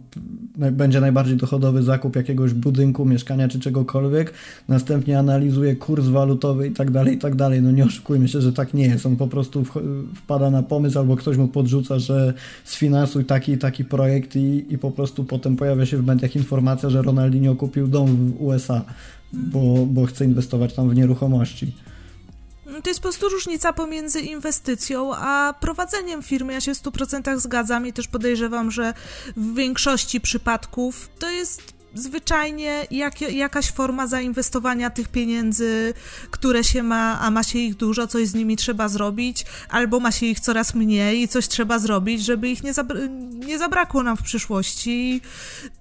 będzie 0.58 1.02
najbardziej 1.02 1.38
dochodowy 1.38 1.84
zakup 1.84 2.16
jakiegoś 2.16 2.54
budynku, 2.54 3.06
mieszkania 3.06 3.48
czy 3.48 3.60
czegokolwiek, 3.60 4.34
następnie 4.68 5.20
analizuje 5.20 5.76
kurs 5.76 6.08
walutowy 6.08 6.68
i 6.68 6.72
tak 6.72 6.92
dalej, 6.92 7.16
i 7.16 7.18
tak 7.18 7.36
dalej. 7.36 7.62
No 7.62 7.72
nie 7.72 7.86
oszukujmy 7.86 8.28
się, 8.28 8.42
że 8.42 8.54
tak 8.54 8.74
nie 8.74 8.86
jest. 8.88 9.06
On 9.06 9.16
po 9.16 9.28
prostu 9.28 9.64
wpada 10.16 10.50
na 10.50 10.64
pomysł 10.64 11.00
albo 11.00 11.16
ktoś 11.16 11.38
mu 11.38 11.48
podrzuca, 11.48 12.00
że 12.00 12.34
sfinansuj 12.64 13.26
taki 13.26 13.52
i 13.52 13.58
taki 13.58 13.86
projekt 13.86 14.36
i, 14.36 14.66
i 14.70 14.78
po 14.78 14.92
prostu 14.92 15.24
potem 15.24 15.56
pojawia 15.56 15.86
się 15.86 15.98
w 15.98 16.06
mediach 16.06 16.36
informacja, 16.36 16.90
że 16.90 17.02
Ronaldinho 17.02 17.56
dom 17.88 18.16
w 18.16 18.42
USA, 18.42 18.82
bo, 19.34 19.86
bo 19.86 20.06
chce 20.06 20.26
inwestować 20.26 20.74
tam 20.74 20.90
w 20.90 20.96
nieruchomości. 20.96 21.76
To 22.84 22.90
jest 22.90 23.00
po 23.00 23.04
prostu 23.04 23.30
różnica 23.30 23.74
pomiędzy 23.74 24.22
inwestycją 24.22 25.16
a 25.16 25.54
prowadzeniem 25.60 26.24
firmy. 26.24 26.54
Ja 26.54 26.62
się 26.62 26.76
w 26.76 26.78
100% 26.78 27.40
zgadzam 27.40 27.88
i 27.88 27.94
też 27.94 28.08
podejrzewam, 28.08 28.72
że 28.72 28.94
w 29.38 29.56
większości 29.56 30.22
przypadków 30.22 31.10
to 31.20 31.30
jest 31.30 31.74
zwyczajnie 31.96 32.88
jak, 32.92 33.22
jakaś 33.22 33.72
forma 33.72 34.08
zainwestowania 34.08 34.90
tych 34.90 35.08
pieniędzy, 35.08 35.94
które 36.32 36.64
się 36.64 36.84
ma, 36.84 37.20
a 37.22 37.32
ma 37.32 37.44
się 37.44 37.60
ich 37.60 37.76
dużo, 37.76 38.08
coś 38.08 38.28
z 38.28 38.34
nimi 38.34 38.56
trzeba 38.58 38.88
zrobić, 38.88 39.46
albo 39.70 40.00
ma 40.00 40.12
się 40.12 40.26
ich 40.26 40.40
coraz 40.40 40.74
mniej 40.74 41.22
i 41.22 41.28
coś 41.28 41.48
trzeba 41.48 41.80
zrobić, 41.80 42.26
żeby 42.26 42.50
ich 42.50 42.64
nie, 42.64 42.74
zabra 42.74 43.00
nie 43.46 43.58
zabrakło 43.58 44.04
nam 44.04 44.18
w 44.18 44.24
przyszłości. 44.24 45.22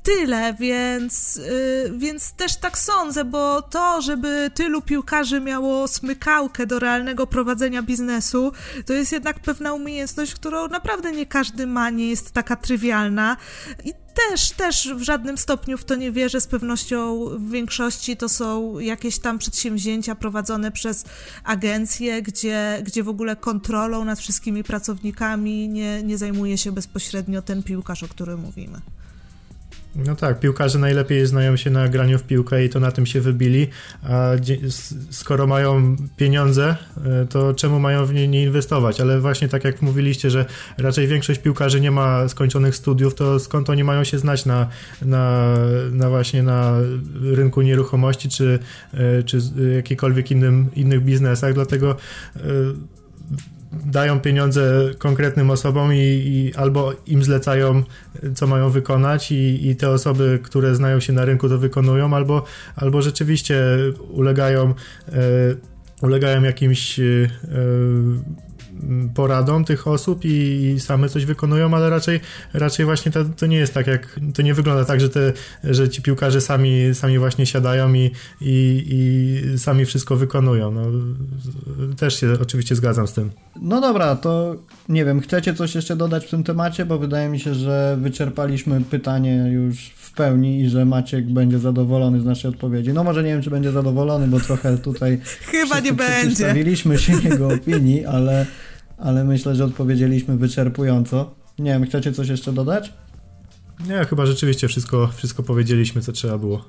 Tyle, 0.02 0.54
więc, 0.60 1.36
yy, 1.36 1.98
więc 1.98 2.32
też 2.32 2.56
tak 2.56 2.78
sądzę, 2.78 3.24
bo 3.24 3.62
to, 3.62 4.02
żeby 4.02 4.50
tylu 4.54 4.82
piłkarzy 4.82 5.40
miało 5.40 5.88
smykałkę 5.88 6.66
do 6.66 6.78
realnego 6.78 7.26
prowadzenia 7.26 7.82
biznesu, 7.82 8.52
to 8.86 8.92
jest 8.92 9.12
jednak 9.12 9.40
pewna 9.40 9.72
umiejętność, 9.72 10.34
którą 10.34 10.68
naprawdę 10.68 11.12
nie 11.12 11.26
każdy 11.26 11.66
ma, 11.66 11.90
nie 11.90 12.10
jest 12.10 12.32
taka 12.32 12.56
trywialna. 12.56 13.36
I 13.84 14.03
też, 14.14 14.50
też 14.50 14.94
w 14.94 15.02
żadnym 15.02 15.38
stopniu 15.38 15.78
w 15.78 15.84
to 15.84 15.94
nie 15.94 16.12
wierzę. 16.12 16.40
Z 16.40 16.46
pewnością 16.46 17.28
w 17.28 17.50
większości 17.50 18.16
to 18.16 18.28
są 18.28 18.78
jakieś 18.78 19.18
tam 19.18 19.38
przedsięwzięcia 19.38 20.14
prowadzone 20.14 20.72
przez 20.72 21.04
agencje, 21.44 22.22
gdzie, 22.22 22.82
gdzie 22.84 23.02
w 23.02 23.08
ogóle 23.08 23.36
kontrolą 23.36 24.04
nad 24.04 24.18
wszystkimi 24.18 24.64
pracownikami 24.64 25.68
nie, 25.68 26.02
nie 26.02 26.18
zajmuje 26.18 26.58
się 26.58 26.72
bezpośrednio 26.72 27.42
ten 27.42 27.62
piłkarz, 27.62 28.02
o 28.02 28.08
którym 28.08 28.40
mówimy. 28.40 28.80
No 29.96 30.16
tak, 30.16 30.40
piłkarze 30.40 30.78
najlepiej 30.78 31.26
znają 31.26 31.56
się 31.56 31.70
na 31.70 31.88
graniu 31.88 32.18
w 32.18 32.22
piłkę 32.22 32.64
i 32.64 32.68
to 32.68 32.80
na 32.80 32.90
tym 32.90 33.06
się 33.06 33.20
wybili, 33.20 33.68
a 34.02 34.30
skoro 35.10 35.46
mają 35.46 35.96
pieniądze, 36.16 36.76
e, 37.04 37.26
to 37.26 37.54
czemu 37.54 37.80
mają 37.80 38.06
w 38.06 38.14
nie 38.14 38.28
nie 38.28 38.42
inwestować? 38.42 39.00
Ale 39.00 39.20
właśnie 39.20 39.48
tak 39.48 39.64
jak 39.64 39.82
mówiliście, 39.82 40.30
że 40.30 40.44
raczej 40.78 41.06
większość 41.06 41.40
piłkarzy 41.40 41.80
nie 41.80 41.90
ma 41.90 42.28
skończonych 42.28 42.76
studiów, 42.76 43.14
to 43.14 43.38
skąd 43.38 43.70
oni 43.70 43.84
mają 43.84 44.04
się 44.04 44.18
znać 44.18 44.46
na, 44.46 44.68
na, 45.02 45.54
na 45.92 46.08
właśnie 46.10 46.42
na 46.42 46.72
rynku 47.22 47.62
nieruchomości 47.62 48.28
czy, 48.28 48.58
e, 48.94 49.22
czy 49.22 49.38
jakikolwiek 49.76 50.30
innym, 50.30 50.70
innych 50.76 51.04
biznesach, 51.04 51.54
dlatego 51.54 51.96
e, 52.36 52.40
dają 53.86 54.20
pieniądze 54.20 54.90
konkretnym 54.98 55.50
osobom 55.50 55.94
i, 55.94 55.98
i, 55.98 56.54
albo 56.54 56.92
im 57.06 57.24
zlecają, 57.24 57.82
co 58.34 58.46
mają 58.46 58.70
wykonać 58.70 59.32
i, 59.32 59.68
i, 59.68 59.76
te 59.76 59.90
osoby, 59.90 60.38
które 60.42 60.74
znają 60.74 61.00
się 61.00 61.12
na 61.12 61.24
rynku, 61.24 61.48
to 61.48 61.58
wykonują, 61.58 62.14
albo, 62.14 62.44
albo 62.76 63.02
rzeczywiście 63.02 63.56
ulegają, 64.10 64.74
e, 65.08 65.12
ulegają 66.02 66.42
jakimś 66.42 67.00
e, 67.00 67.02
poradą 69.14 69.64
tych 69.64 69.88
osób 69.88 70.20
i, 70.24 70.76
same 70.78 71.08
coś 71.08 71.24
wykonują, 71.24 71.74
ale 71.74 71.90
raczej, 71.90 72.20
raczej 72.52 72.86
właśnie 72.86 73.12
to, 73.12 73.24
to, 73.24 73.46
nie 73.46 73.56
jest 73.56 73.74
tak, 73.74 73.86
jak 73.86 74.20
to 74.34 74.42
nie 74.42 74.54
wygląda 74.54 74.84
tak, 74.84 75.00
że, 75.00 75.08
te, 75.08 75.32
że 75.64 75.88
ci 75.88 76.02
piłkarze 76.02 76.40
sami, 76.40 76.94
sami 76.94 77.18
właśnie 77.18 77.46
siadają 77.46 77.94
i, 77.94 78.10
i, 78.40 78.84
i 78.90 79.58
sami 79.58 79.84
wszystko 79.84 80.16
wykonują. 80.16 80.70
No, 80.70 80.82
też 81.96 82.20
się 82.20 82.36
oczywiście 82.42 82.74
zgadzam 82.74 83.06
z 83.06 83.12
tym. 83.12 83.30
No 83.62 83.80
dobra, 83.80 84.16
to 84.16 84.56
nie 84.88 85.04
wiem, 85.04 85.20
chcecie 85.20 85.54
coś 85.54 85.74
jeszcze 85.74 85.96
dodać 85.96 86.26
w 86.26 86.30
tym 86.30 86.44
temacie, 86.44 86.86
bo 86.86 86.98
wydaje 86.98 87.28
mi 87.28 87.40
się, 87.40 87.54
że 87.54 87.96
wyczerpaliśmy 88.00 88.80
pytanie 88.80 89.50
już 89.52 89.90
pełni 90.14 90.60
i 90.60 90.68
że 90.68 90.84
Maciek 90.84 91.32
będzie 91.32 91.58
zadowolony 91.58 92.20
z 92.20 92.24
naszej 92.24 92.50
odpowiedzi. 92.50 92.92
No 92.92 93.04
może 93.04 93.22
nie 93.22 93.30
wiem, 93.30 93.42
czy 93.42 93.50
będzie 93.50 93.72
zadowolony, 93.72 94.28
bo 94.28 94.40
trochę 94.40 94.78
tutaj 94.78 95.20
chyba 95.52 95.80
nie 95.80 95.92
będzie. 95.92 96.26
Przedstawiliśmy 96.26 96.98
się 96.98 97.12
jego 97.12 97.48
opinii, 97.54 98.06
ale, 98.06 98.46
ale 98.98 99.24
myślę, 99.24 99.54
że 99.54 99.64
odpowiedzieliśmy 99.64 100.36
wyczerpująco. 100.36 101.34
Nie 101.58 101.70
wiem, 101.70 101.86
chcecie 101.86 102.12
coś 102.12 102.28
jeszcze 102.28 102.52
dodać? 102.52 102.92
Nie, 103.88 104.04
chyba 104.04 104.26
rzeczywiście 104.26 104.68
wszystko, 104.68 105.10
wszystko 105.16 105.42
powiedzieliśmy, 105.42 106.00
co 106.02 106.12
trzeba 106.12 106.38
było. 106.38 106.64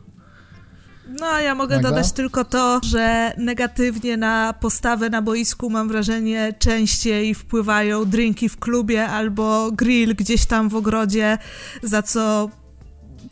No, 1.20 1.40
ja 1.40 1.56
mogę 1.56 1.80
dodać 1.80 2.12
tylko 2.12 2.46
to, 2.46 2.80
że 2.84 3.34
negatywnie 3.38 4.18
na 4.18 4.54
postawę 4.54 5.10
na 5.10 5.22
boisku 5.22 5.70
mam 5.70 5.88
wrażenie 5.88 6.54
częściej 6.60 7.36
wpływają 7.36 8.06
drinki 8.06 8.50
w 8.50 8.58
klubie 8.58 9.08
albo 9.08 9.72
grill 9.72 10.16
gdzieś 10.16 10.46
tam 10.46 10.70
w 10.70 10.76
ogrodzie, 10.76 11.38
za 11.84 12.02
co 12.02 12.50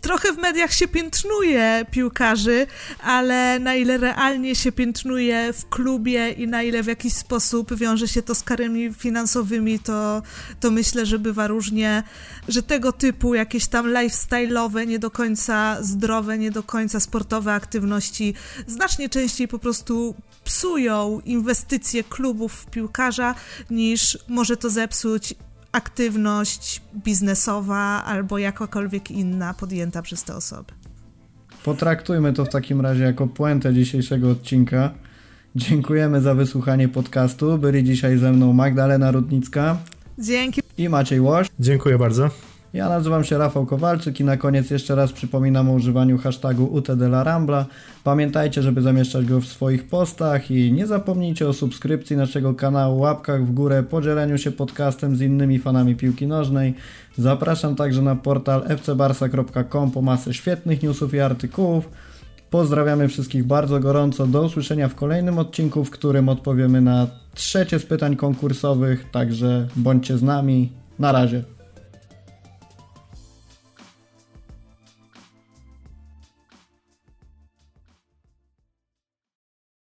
trochę 0.01 0.33
w 0.33 0.37
mediach 0.37 0.73
się 0.73 0.87
piętnuje 0.87 1.85
piłkarzy, 1.91 2.67
ale 2.99 3.59
na 3.59 3.75
ile 3.75 3.97
realnie 3.97 4.55
się 4.55 4.71
piętnuje 4.71 5.53
w 5.53 5.69
klubie 5.69 6.31
i 6.31 6.47
na 6.47 6.63
ile 6.63 6.83
w 6.83 6.87
jakiś 6.87 7.13
sposób 7.13 7.75
wiąże 7.75 8.07
się 8.07 8.21
to 8.21 8.35
z 8.35 8.43
karami 8.43 8.93
finansowymi, 8.93 9.79
to, 9.79 10.21
to 10.59 10.71
myślę, 10.71 11.05
że 11.05 11.19
bywa 11.19 11.47
różnie, 11.47 12.03
że 12.47 12.63
tego 12.63 12.91
typu 12.91 13.35
jakieś 13.35 13.67
tam 13.67 13.85
lifestyle'owe, 13.85 14.87
nie 14.87 14.99
do 14.99 15.11
końca 15.11 15.77
zdrowe, 15.81 16.37
nie 16.37 16.51
do 16.51 16.63
końca 16.63 16.99
sportowe 16.99 17.53
aktywności 17.53 18.33
znacznie 18.67 19.09
częściej 19.09 19.47
po 19.47 19.59
prostu 19.59 20.15
psują 20.43 21.21
inwestycje 21.25 22.03
klubów 22.03 22.53
w 22.53 22.65
piłkarza, 22.65 23.35
niż 23.69 24.17
może 24.27 24.57
to 24.57 24.69
zepsuć 24.69 25.35
aktywność 25.74 26.82
biznesowa 26.95 28.03
albo 28.05 28.38
jakakolwiek 28.38 29.11
inna 29.11 29.53
podjęta 29.53 30.01
przez 30.01 30.24
te 30.24 30.36
osoby. 30.36 30.74
Potraktujmy 31.63 32.34
to 32.34 32.45
w 32.45 32.49
takim 32.49 32.82
razie 32.82 33.03
jako 33.03 33.28
puentę 33.28 33.74
dzisiejszego 33.74 34.32
odcinka. 34.32 34.91
Dziękujemy 35.55 36.21
za 36.21 36.36
wysłuchanie 36.36 36.89
podcastu. 36.89 37.57
Byli 37.57 37.84
dzisiaj 37.84 38.17
ze 38.17 38.32
mną 38.32 38.53
Magdalena 38.53 39.11
Rudnicka. 39.11 39.78
Dzięki. 40.19 40.61
I 40.78 40.89
Maciej 40.89 41.19
Łoś. 41.19 41.47
Dziękuję 41.59 41.97
bardzo. 41.97 42.52
Ja 42.74 42.89
nazywam 42.89 43.24
się 43.24 43.38
Rafał 43.38 43.65
Kowalczyk 43.65 44.19
i 44.19 44.24
na 44.24 44.38
koniec 44.38 44.69
jeszcze 44.69 44.95
raz 44.95 45.11
przypominam 45.11 45.69
o 45.69 45.74
używaniu 45.74 46.17
hashtagu 46.17 46.65
UTDLaRambla. 46.65 47.65
Pamiętajcie, 48.03 48.61
żeby 48.61 48.82
zamieszczać 48.82 49.26
go 49.26 49.41
w 49.41 49.45
swoich 49.45 49.88
postach 49.88 50.51
i 50.51 50.71
nie 50.71 50.88
zapomnijcie 50.88 51.47
o 51.47 51.53
subskrypcji 51.53 52.17
naszego 52.17 52.53
kanału, 52.53 52.99
łapkach 52.99 53.45
w 53.45 53.53
górę, 53.53 53.84
podzieleniu 53.84 54.38
się 54.38 54.51
podcastem 54.51 55.15
z 55.15 55.21
innymi 55.21 55.59
fanami 55.59 55.95
piłki 55.95 56.28
nożnej. 56.28 56.74
Zapraszam 57.17 57.76
także 57.76 58.01
na 58.01 58.15
portal 58.15 58.63
fcbarsa.com 58.78 59.91
po 59.91 60.01
masę 60.01 60.34
świetnych 60.34 60.84
newsów 60.84 61.13
i 61.13 61.19
artykułów. 61.19 61.89
Pozdrawiamy 62.49 63.07
wszystkich 63.07 63.43
bardzo 63.43 63.80
gorąco. 63.80 64.28
Do 64.28 64.41
usłyszenia 64.41 64.88
w 64.88 64.95
kolejnym 64.95 65.39
odcinku, 65.39 65.86
w 65.86 65.89
którym 65.89 66.30
odpowiemy 66.30 66.82
na 66.82 67.07
trzecie 67.34 67.80
z 67.80 67.86
pytań 67.86 68.15
konkursowych, 68.15 69.11
także 69.11 69.67
bądźcie 69.76 70.17
z 70.17 70.24
nami. 70.24 70.71
Na 70.99 71.11
razie. 71.11 71.43